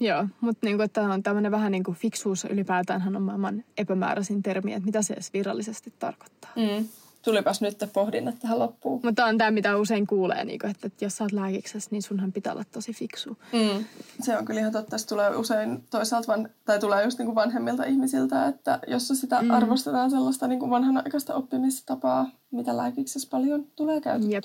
Joo, 0.00 0.26
mutta 0.40 0.66
niinku, 0.66 0.82
tämä 0.92 1.12
on 1.12 1.22
tämmöinen 1.22 1.52
vähän 1.52 1.72
niin 1.72 1.84
kuin 1.84 1.96
fiksuus 1.96 2.44
ylipäätään 2.44 3.16
on 3.16 3.22
maailman 3.22 3.64
epämääräisin 3.78 4.42
termi, 4.42 4.72
että 4.72 4.86
mitä 4.86 5.02
se 5.02 5.14
edes 5.14 5.32
virallisesti 5.32 5.92
tarkoittaa. 5.98 6.50
Mm. 6.56 6.88
Tulipas 7.22 7.60
nyt 7.60 7.78
pohdinnat 7.92 8.38
tähän 8.38 8.58
loppuun. 8.58 9.00
Mutta 9.04 9.24
on 9.24 9.38
tämä, 9.38 9.50
mitä 9.50 9.76
usein 9.76 10.06
kuulee, 10.06 10.44
niin 10.44 10.58
kuin, 10.58 10.70
että, 10.70 10.90
jos 11.00 11.16
sä 11.16 11.24
oot 11.24 11.32
lääkiksessä, 11.32 11.88
niin 11.90 12.02
sunhan 12.02 12.32
pitää 12.32 12.52
olla 12.52 12.64
tosi 12.72 12.92
fiksu. 12.92 13.38
Mm. 13.52 13.84
Se 14.20 14.38
on 14.38 14.44
kyllä 14.44 14.60
ihan 14.60 14.72
totta. 14.72 14.98
Se 14.98 15.06
tulee 15.06 15.36
usein 15.36 15.84
toisaalta, 15.90 16.32
van, 16.32 16.48
tai 16.64 16.78
tulee 16.78 17.04
just 17.04 17.18
niin 17.18 17.26
kuin 17.26 17.34
vanhemmilta 17.34 17.84
ihmisiltä, 17.84 18.46
että 18.46 18.78
jos 18.86 19.08
sitä 19.08 19.42
mm. 19.42 19.50
arvostetaan 19.50 20.10
sellaista 20.10 20.48
niin 20.48 20.60
kuin 20.60 20.70
vanhanaikaista 20.70 21.34
oppimistapaa, 21.34 22.30
mitä 22.50 22.76
lääkiksessä 22.76 23.28
paljon 23.30 23.66
tulee 23.76 24.00
käytettyä. 24.00 24.36
Jep. 24.36 24.44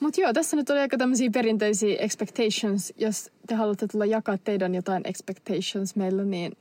Mutta 0.00 0.20
joo, 0.20 0.32
tässä 0.32 0.56
nyt 0.56 0.70
oli 0.70 0.80
aika 0.80 0.96
tämmöisiä 0.96 1.30
perinteisiä 1.30 1.96
expectations. 1.98 2.92
Jos 2.96 3.30
te 3.46 3.54
haluatte 3.54 3.86
tulla 3.88 4.06
jakaa 4.06 4.38
teidän 4.38 4.74
jotain 4.74 5.02
expectations 5.06 5.96
meillä, 5.96 6.24
niin 6.24 6.56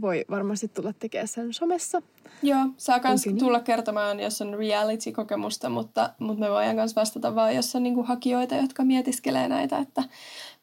voi 0.00 0.24
varmasti 0.30 0.68
tulla 0.68 0.92
tekemään 0.98 1.28
sen 1.28 1.52
somessa. 1.52 2.02
Joo, 2.42 2.66
saa 2.76 3.00
myös 3.04 3.26
niin. 3.26 3.38
tulla 3.38 3.60
kertomaan, 3.60 4.20
jos 4.20 4.42
on 4.42 4.54
reality-kokemusta, 4.54 5.68
mutta, 5.68 6.10
mutta 6.18 6.44
me 6.44 6.50
voidaan 6.50 6.76
myös 6.76 6.96
vastata 6.96 7.34
vaan, 7.34 7.54
jos 7.56 7.76
on 7.76 7.82
niinku 7.82 8.02
hakijoita, 8.02 8.54
jotka 8.54 8.84
mietiskelee 8.84 9.48
näitä, 9.48 9.78
että 9.78 10.02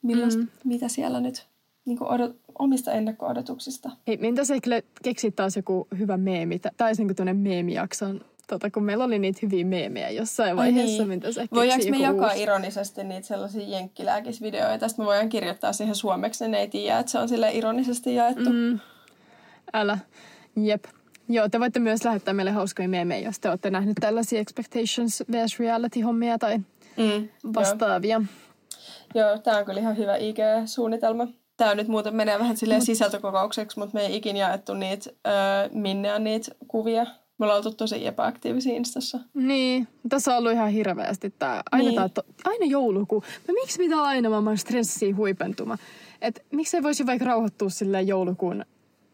millaista, 0.01 0.41
mm. 0.41 0.49
mitä 0.63 0.87
siellä 0.87 1.19
nyt 1.19 1.47
niinku 1.85 2.05
odot, 2.07 2.35
omista 2.59 2.91
ennakko-odotuksista. 2.91 3.91
Ei, 4.07 4.17
minä 4.17 4.41
ehkä 4.55 4.81
keksit 5.03 5.35
taas 5.35 5.55
joku 5.55 5.87
hyvä 5.97 6.17
meemi, 6.17 6.59
tai 6.77 6.93
niinku 6.97 7.13
meemijakson 7.33 8.21
tota, 8.47 8.71
kun 8.71 8.83
meillä 8.83 9.03
oli 9.03 9.19
niitä 9.19 9.39
hyviä 9.41 9.65
meemejä 9.65 10.09
jossain 10.09 10.57
vaiheessa, 10.57 10.97
niin. 11.03 11.09
mitä 11.09 11.31
sä 11.31 11.47
Voidaanko 11.53 11.85
me 11.89 11.97
jakaa 11.97 12.27
uusi? 12.27 12.41
ironisesti 12.41 13.03
niitä 13.03 13.27
sellaisia 13.27 13.67
jenkkilääkisvideoita, 13.67 14.87
sitten 14.87 15.03
me 15.03 15.07
voidaan 15.07 15.29
kirjoittaa 15.29 15.73
siihen 15.73 15.95
suomeksi, 15.95 16.47
ne 16.47 16.59
ei 16.59 16.67
tiedä, 16.67 16.99
että 16.99 17.11
se 17.11 17.19
on 17.19 17.29
sille 17.29 17.51
ironisesti 17.51 18.15
jaettu. 18.15 18.49
Mm. 18.49 18.79
Älä. 19.73 19.97
Jep. 20.55 20.85
Joo, 21.29 21.49
te 21.49 21.59
voitte 21.59 21.79
myös 21.79 22.05
lähettää 22.05 22.33
meille 22.33 22.51
hauskoja 22.51 22.89
meemejä, 22.89 23.27
jos 23.27 23.39
te 23.39 23.49
olette 23.49 23.69
nähneet 23.69 23.97
tällaisia 24.01 24.39
Expectations 24.39 25.23
vs 25.31 25.59
Reality-hommia 25.59 26.37
tai 26.37 26.57
mm, 26.57 27.29
vastaavia. 27.53 28.21
Joo, 29.15 29.27
joo 29.27 29.37
tämä 29.37 29.57
on 29.57 29.65
kyllä 29.65 29.79
ihan 29.79 29.97
hyvä 29.97 30.15
IG-suunnitelma. 30.15 31.27
Tämä 31.57 31.75
nyt 31.75 31.87
muuten 31.87 32.15
menee 32.15 32.39
vähän 32.39 32.57
silleen 32.57 32.81
sisältökokoukseksi, 32.81 33.79
mutta 33.79 33.93
me 33.93 34.05
ei 34.05 34.15
ikin 34.15 34.37
jaettu 34.37 34.73
niitä, 34.73 35.09
äh, 35.27 35.71
minne 35.71 36.13
on 36.13 36.23
niitä 36.23 36.51
kuvia 36.67 37.05
me 37.41 37.45
ollaan 37.45 37.57
oltu 37.57 37.71
tosi 37.71 38.07
epäaktiivisia 38.07 38.73
Instassa. 38.73 39.19
Niin, 39.33 39.87
tässä 40.09 40.31
on 40.31 40.37
ollut 40.37 40.51
ihan 40.51 40.69
hirveästi 40.69 41.33
tämä. 41.39 41.61
Aina, 41.71 41.85
niin. 41.85 41.95
tää, 41.95 42.09
to, 42.09 42.21
aina 42.45 42.65
joulukuu. 42.65 43.23
No, 43.47 43.53
miksi 43.53 43.77
pitää 43.77 44.01
aina 44.01 44.29
maailman 44.29 44.57
stressiin 44.57 45.17
huipentuma? 45.17 45.77
Et 46.21 46.45
miksi 46.51 46.77
ei 46.77 46.83
voisi 46.83 47.05
vaikka 47.05 47.25
rauhoittua 47.25 47.69
silleen 47.69 48.07
joulukuun, 48.07 48.65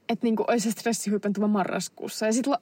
että 0.09 0.25
niinku 0.25 0.43
olisi 0.47 0.71
stressi 0.71 1.09
huipentuma 1.09 1.47
marraskuussa. 1.47 2.25
Ja 2.25 2.33
sitten 2.33 2.53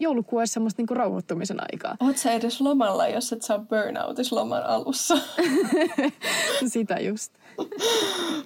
joulukuu 0.00 0.38
olisi 0.38 0.52
semmoista 0.52 0.80
niinku 0.80 0.94
rauhoittumisen 0.94 1.60
aikaa. 1.60 1.96
Oot 2.00 2.16
sä 2.16 2.32
edes 2.32 2.60
lomalla, 2.60 3.08
jos 3.08 3.32
et 3.32 3.42
saa 3.42 3.58
burnoutis 3.58 4.32
loman 4.32 4.62
alussa? 4.62 5.18
Sitä 6.66 7.00
just. 7.00 7.32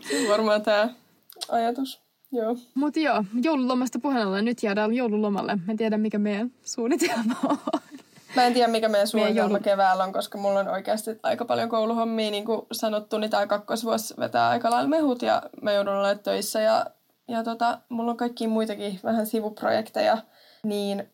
Se 0.08 0.20
on 0.22 0.28
varmaan 0.28 0.62
tämä 0.62 0.88
ajatus. 1.48 2.05
Joo. 2.32 2.56
Mutta 2.74 3.00
joo, 3.00 3.24
joululomasta 3.42 3.98
puheen 3.98 4.26
ollen. 4.26 4.44
Nyt 4.44 4.62
jäädään 4.62 4.94
joululomalle. 4.94 5.56
Mä 5.56 5.70
en 5.72 5.76
tiedä, 5.76 5.98
mikä 5.98 6.18
meidän 6.18 6.50
suunnitelma 6.62 7.34
on. 7.48 7.58
Mä 8.36 8.44
en 8.44 8.54
tiedä, 8.54 8.68
mikä 8.68 8.88
meidän 8.88 9.08
suunnitelma 9.08 9.48
meidän 9.48 9.50
joulu... 9.50 9.64
keväällä 9.64 10.04
on, 10.04 10.12
koska 10.12 10.38
mulla 10.38 10.60
on 10.60 10.68
oikeasti 10.68 11.10
aika 11.22 11.44
paljon 11.44 11.68
kouluhommia. 11.68 12.30
Niin 12.30 12.44
kuin 12.44 12.60
sanottu, 12.72 13.18
niin 13.18 13.30
tämä 13.30 13.46
kakkosvuosi 13.46 14.14
vetää 14.18 14.48
aika 14.48 14.70
lailla 14.70 14.88
mehut 14.88 15.22
ja 15.22 15.42
mä 15.62 15.72
joudun 15.72 15.94
olemaan 15.94 16.18
töissä. 16.18 16.60
Ja, 16.60 16.86
ja 17.28 17.44
tota, 17.44 17.78
mulla 17.88 18.10
on 18.10 18.16
kaikki 18.16 18.46
muitakin 18.46 19.00
vähän 19.04 19.26
sivuprojekteja, 19.26 20.18
niin 20.64 21.08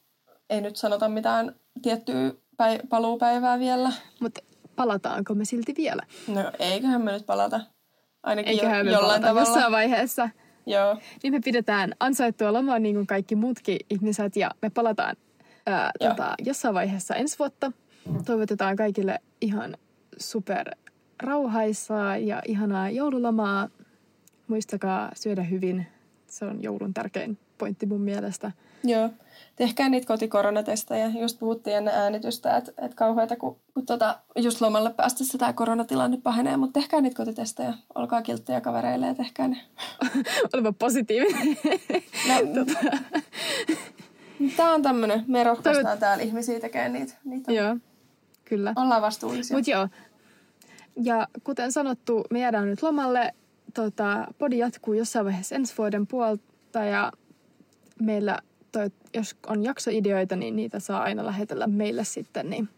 ei 0.51 0.61
nyt 0.61 0.77
sanota 0.77 1.09
mitään 1.09 1.55
tiettyä 1.83 2.33
päi- 2.57 2.81
paluupäivää 2.89 3.59
vielä. 3.59 3.93
Mutta 4.21 4.41
palataanko 4.77 5.35
me 5.35 5.45
silti 5.45 5.75
vielä? 5.77 6.03
No 6.29 6.53
eiköhän 6.59 7.03
me 7.03 7.13
nyt 7.13 7.27
palata. 7.27 7.61
Ainakin 8.23 8.53
eiköhän 8.53 8.87
jo, 8.87 8.93
jollain 8.93 9.23
tavalla. 9.23 9.41
jossain 9.41 9.73
vaiheessa. 9.73 10.29
Joo. 10.67 10.99
Niin 11.23 11.33
me 11.33 11.41
pidetään 11.45 11.93
ansaittua 12.01 12.53
lomaa 12.53 12.79
niin 12.79 12.95
kuin 12.95 13.07
kaikki 13.07 13.37
muutkin 13.37 13.79
ihmiset 13.91 14.37
ja 14.37 14.51
me 14.63 14.71
palataan 14.71 15.17
ää, 15.67 15.91
tota, 15.99 16.35
jossain 16.45 16.75
vaiheessa 16.75 17.15
ensi 17.15 17.39
vuotta. 17.39 17.73
Toivotetaan 18.27 18.77
kaikille 18.77 19.19
ihan 19.41 19.77
super 20.19 20.71
rauhaisaa 21.23 22.17
ja 22.17 22.43
ihanaa 22.47 22.91
joululomaa. 22.91 23.69
Muistakaa 24.49 25.11
syödä 25.15 25.43
hyvin. 25.43 25.87
Se 26.27 26.45
on 26.45 26.63
joulun 26.63 26.95
tärkein 26.95 27.39
pointti 27.59 27.87
mun 27.87 28.01
mielestä. 28.01 28.53
Joo 28.85 29.11
tehkää 29.57 29.89
niitä 29.89 30.07
kotikoronatestejä. 30.07 31.07
Just 31.21 31.39
puhuttiin 31.39 31.77
ennen 31.77 31.95
äänitystä, 31.95 32.57
että, 32.57 32.73
että 32.79 32.97
kauheita, 32.97 33.37
kun, 33.37 33.57
kun 33.75 33.87
tota, 33.87 34.19
just 34.37 34.61
lomalle 34.61 34.91
päästessä 34.91 35.39
tämä 35.39 35.53
koronatilanne 35.53 36.19
pahenee, 36.23 36.57
mutta 36.57 36.81
tehkää 36.81 37.01
niitä 37.01 37.17
kotitestejä. 37.17 37.75
Olkaa 37.95 38.23
kilttejä 38.23 38.61
kavereille 38.61 39.07
ja 39.07 39.15
tehkää 39.15 39.49
ne. 39.49 39.57
Olipa 40.53 40.73
positiivinen. 40.73 41.57
No, 42.29 42.35
tota. 42.55 42.79
Tämä 44.57 44.75
on 44.75 44.83
tämmöinen, 44.83 45.25
me 45.27 45.45
rohkaistaan 45.45 45.85
Toivot... 45.85 46.01
täällä 46.01 46.25
ihmisiä 46.25 46.61
tekemään 46.61 46.93
niitä. 46.93 47.15
niitä. 47.25 47.53
Joo, 47.53 47.77
kyllä. 48.45 48.73
Ollaan 48.77 49.03
vastuullisia. 49.03 49.57
Mutta 49.57 49.71
joo, 49.71 49.89
ja 50.97 51.29
kuten 51.45 51.73
sanottu, 51.73 52.25
me 52.31 52.41
jäädään 52.41 52.71
nyt 52.71 52.83
lomalle. 52.83 53.35
Tota, 53.75 54.27
podi 54.39 54.59
jatkuu 54.59 54.95
jossain 54.95 55.25
vaiheessa 55.25 55.55
ensi 55.55 55.75
vuoden 55.79 56.07
puolta 56.07 56.85
ja 56.91 57.13
meillä 58.01 58.39
toi, 58.73 58.91
jos 59.15 59.37
on 59.47 59.65
jaksoideoita, 59.65 60.37
niin 60.37 60.57
niitä 60.57 60.81
saa 60.81 61.03
aina 61.03 61.27
lähetellä 61.27 61.67
meille 61.67 62.05
sitten, 62.05 62.51
niin 62.51 62.69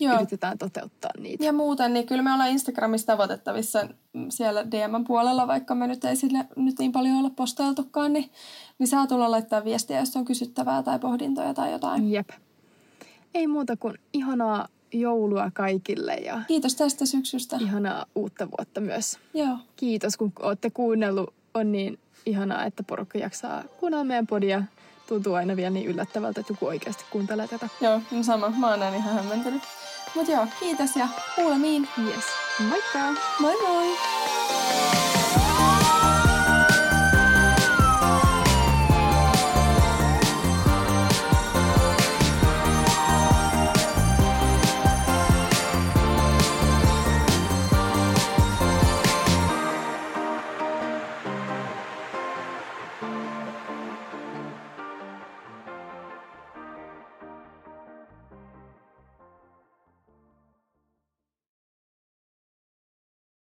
Joo. 0.00 0.14
yritetään 0.14 0.58
toteuttaa 0.58 1.10
niitä. 1.18 1.44
Ja 1.44 1.52
muuten, 1.52 1.92
niin 1.92 2.06
kyllä 2.06 2.22
me 2.22 2.32
ollaan 2.32 2.50
Instagramissa 2.50 3.06
tavoitettavissa 3.06 3.88
mm, 4.12 4.26
siellä 4.28 4.70
DM 4.70 5.04
puolella, 5.06 5.46
vaikka 5.46 5.74
me 5.74 5.86
nyt 5.86 6.04
ei 6.04 6.16
sille 6.16 6.46
nyt 6.56 6.78
niin 6.78 6.92
paljon 6.92 7.16
olla 7.16 7.30
postailtukaan, 7.30 8.12
niin, 8.12 8.30
niin 8.78 8.86
saa 8.88 9.06
tulla 9.06 9.30
laittaa 9.30 9.64
viestiä, 9.64 10.00
jos 10.00 10.16
on 10.16 10.24
kysyttävää 10.24 10.82
tai 10.82 10.98
pohdintoja 10.98 11.54
tai 11.54 11.72
jotain. 11.72 12.12
Jep. 12.12 12.28
Ei 13.34 13.46
muuta 13.46 13.76
kuin 13.76 13.94
ihanaa 14.12 14.68
joulua 14.92 15.50
kaikille 15.54 16.14
ja 16.14 16.42
Kiitos 16.48 16.74
tästä 16.74 17.06
syksystä. 17.06 17.56
ihanaa 17.60 18.06
uutta 18.14 18.48
vuotta 18.58 18.80
myös. 18.80 19.18
Joo. 19.34 19.56
Kiitos, 19.76 20.16
kun 20.16 20.32
olette 20.40 20.70
kuunnellut. 20.70 21.34
On 21.54 21.72
niin 21.72 21.98
ihanaa, 22.26 22.64
että 22.64 22.82
porukka 22.82 23.18
jaksaa 23.18 23.64
kuunnella 23.80 24.04
meidän 24.04 24.26
podia. 24.26 24.62
Tuntuu 25.10 25.34
aina 25.34 25.56
vielä 25.56 25.70
niin 25.70 25.86
yllättävältä, 25.86 26.40
että 26.40 26.52
joku 26.52 26.66
oikeasti 26.66 27.04
kuuntelee 27.10 27.48
tätä. 27.48 27.68
Joo, 27.80 28.00
no 28.10 28.22
sama. 28.22 28.52
Mä 28.56 28.70
oon 28.70 28.80
näin 28.80 28.94
ihan 28.94 29.14
hämmentynyt. 29.14 29.62
Mut 30.14 30.28
joo, 30.28 30.46
kiitos 30.60 30.96
ja 30.96 31.08
kuulemiin. 31.34 31.88
Yes. 32.06 32.24
Moikka! 32.68 32.98
Moi 33.40 33.54
moi! 33.68 35.09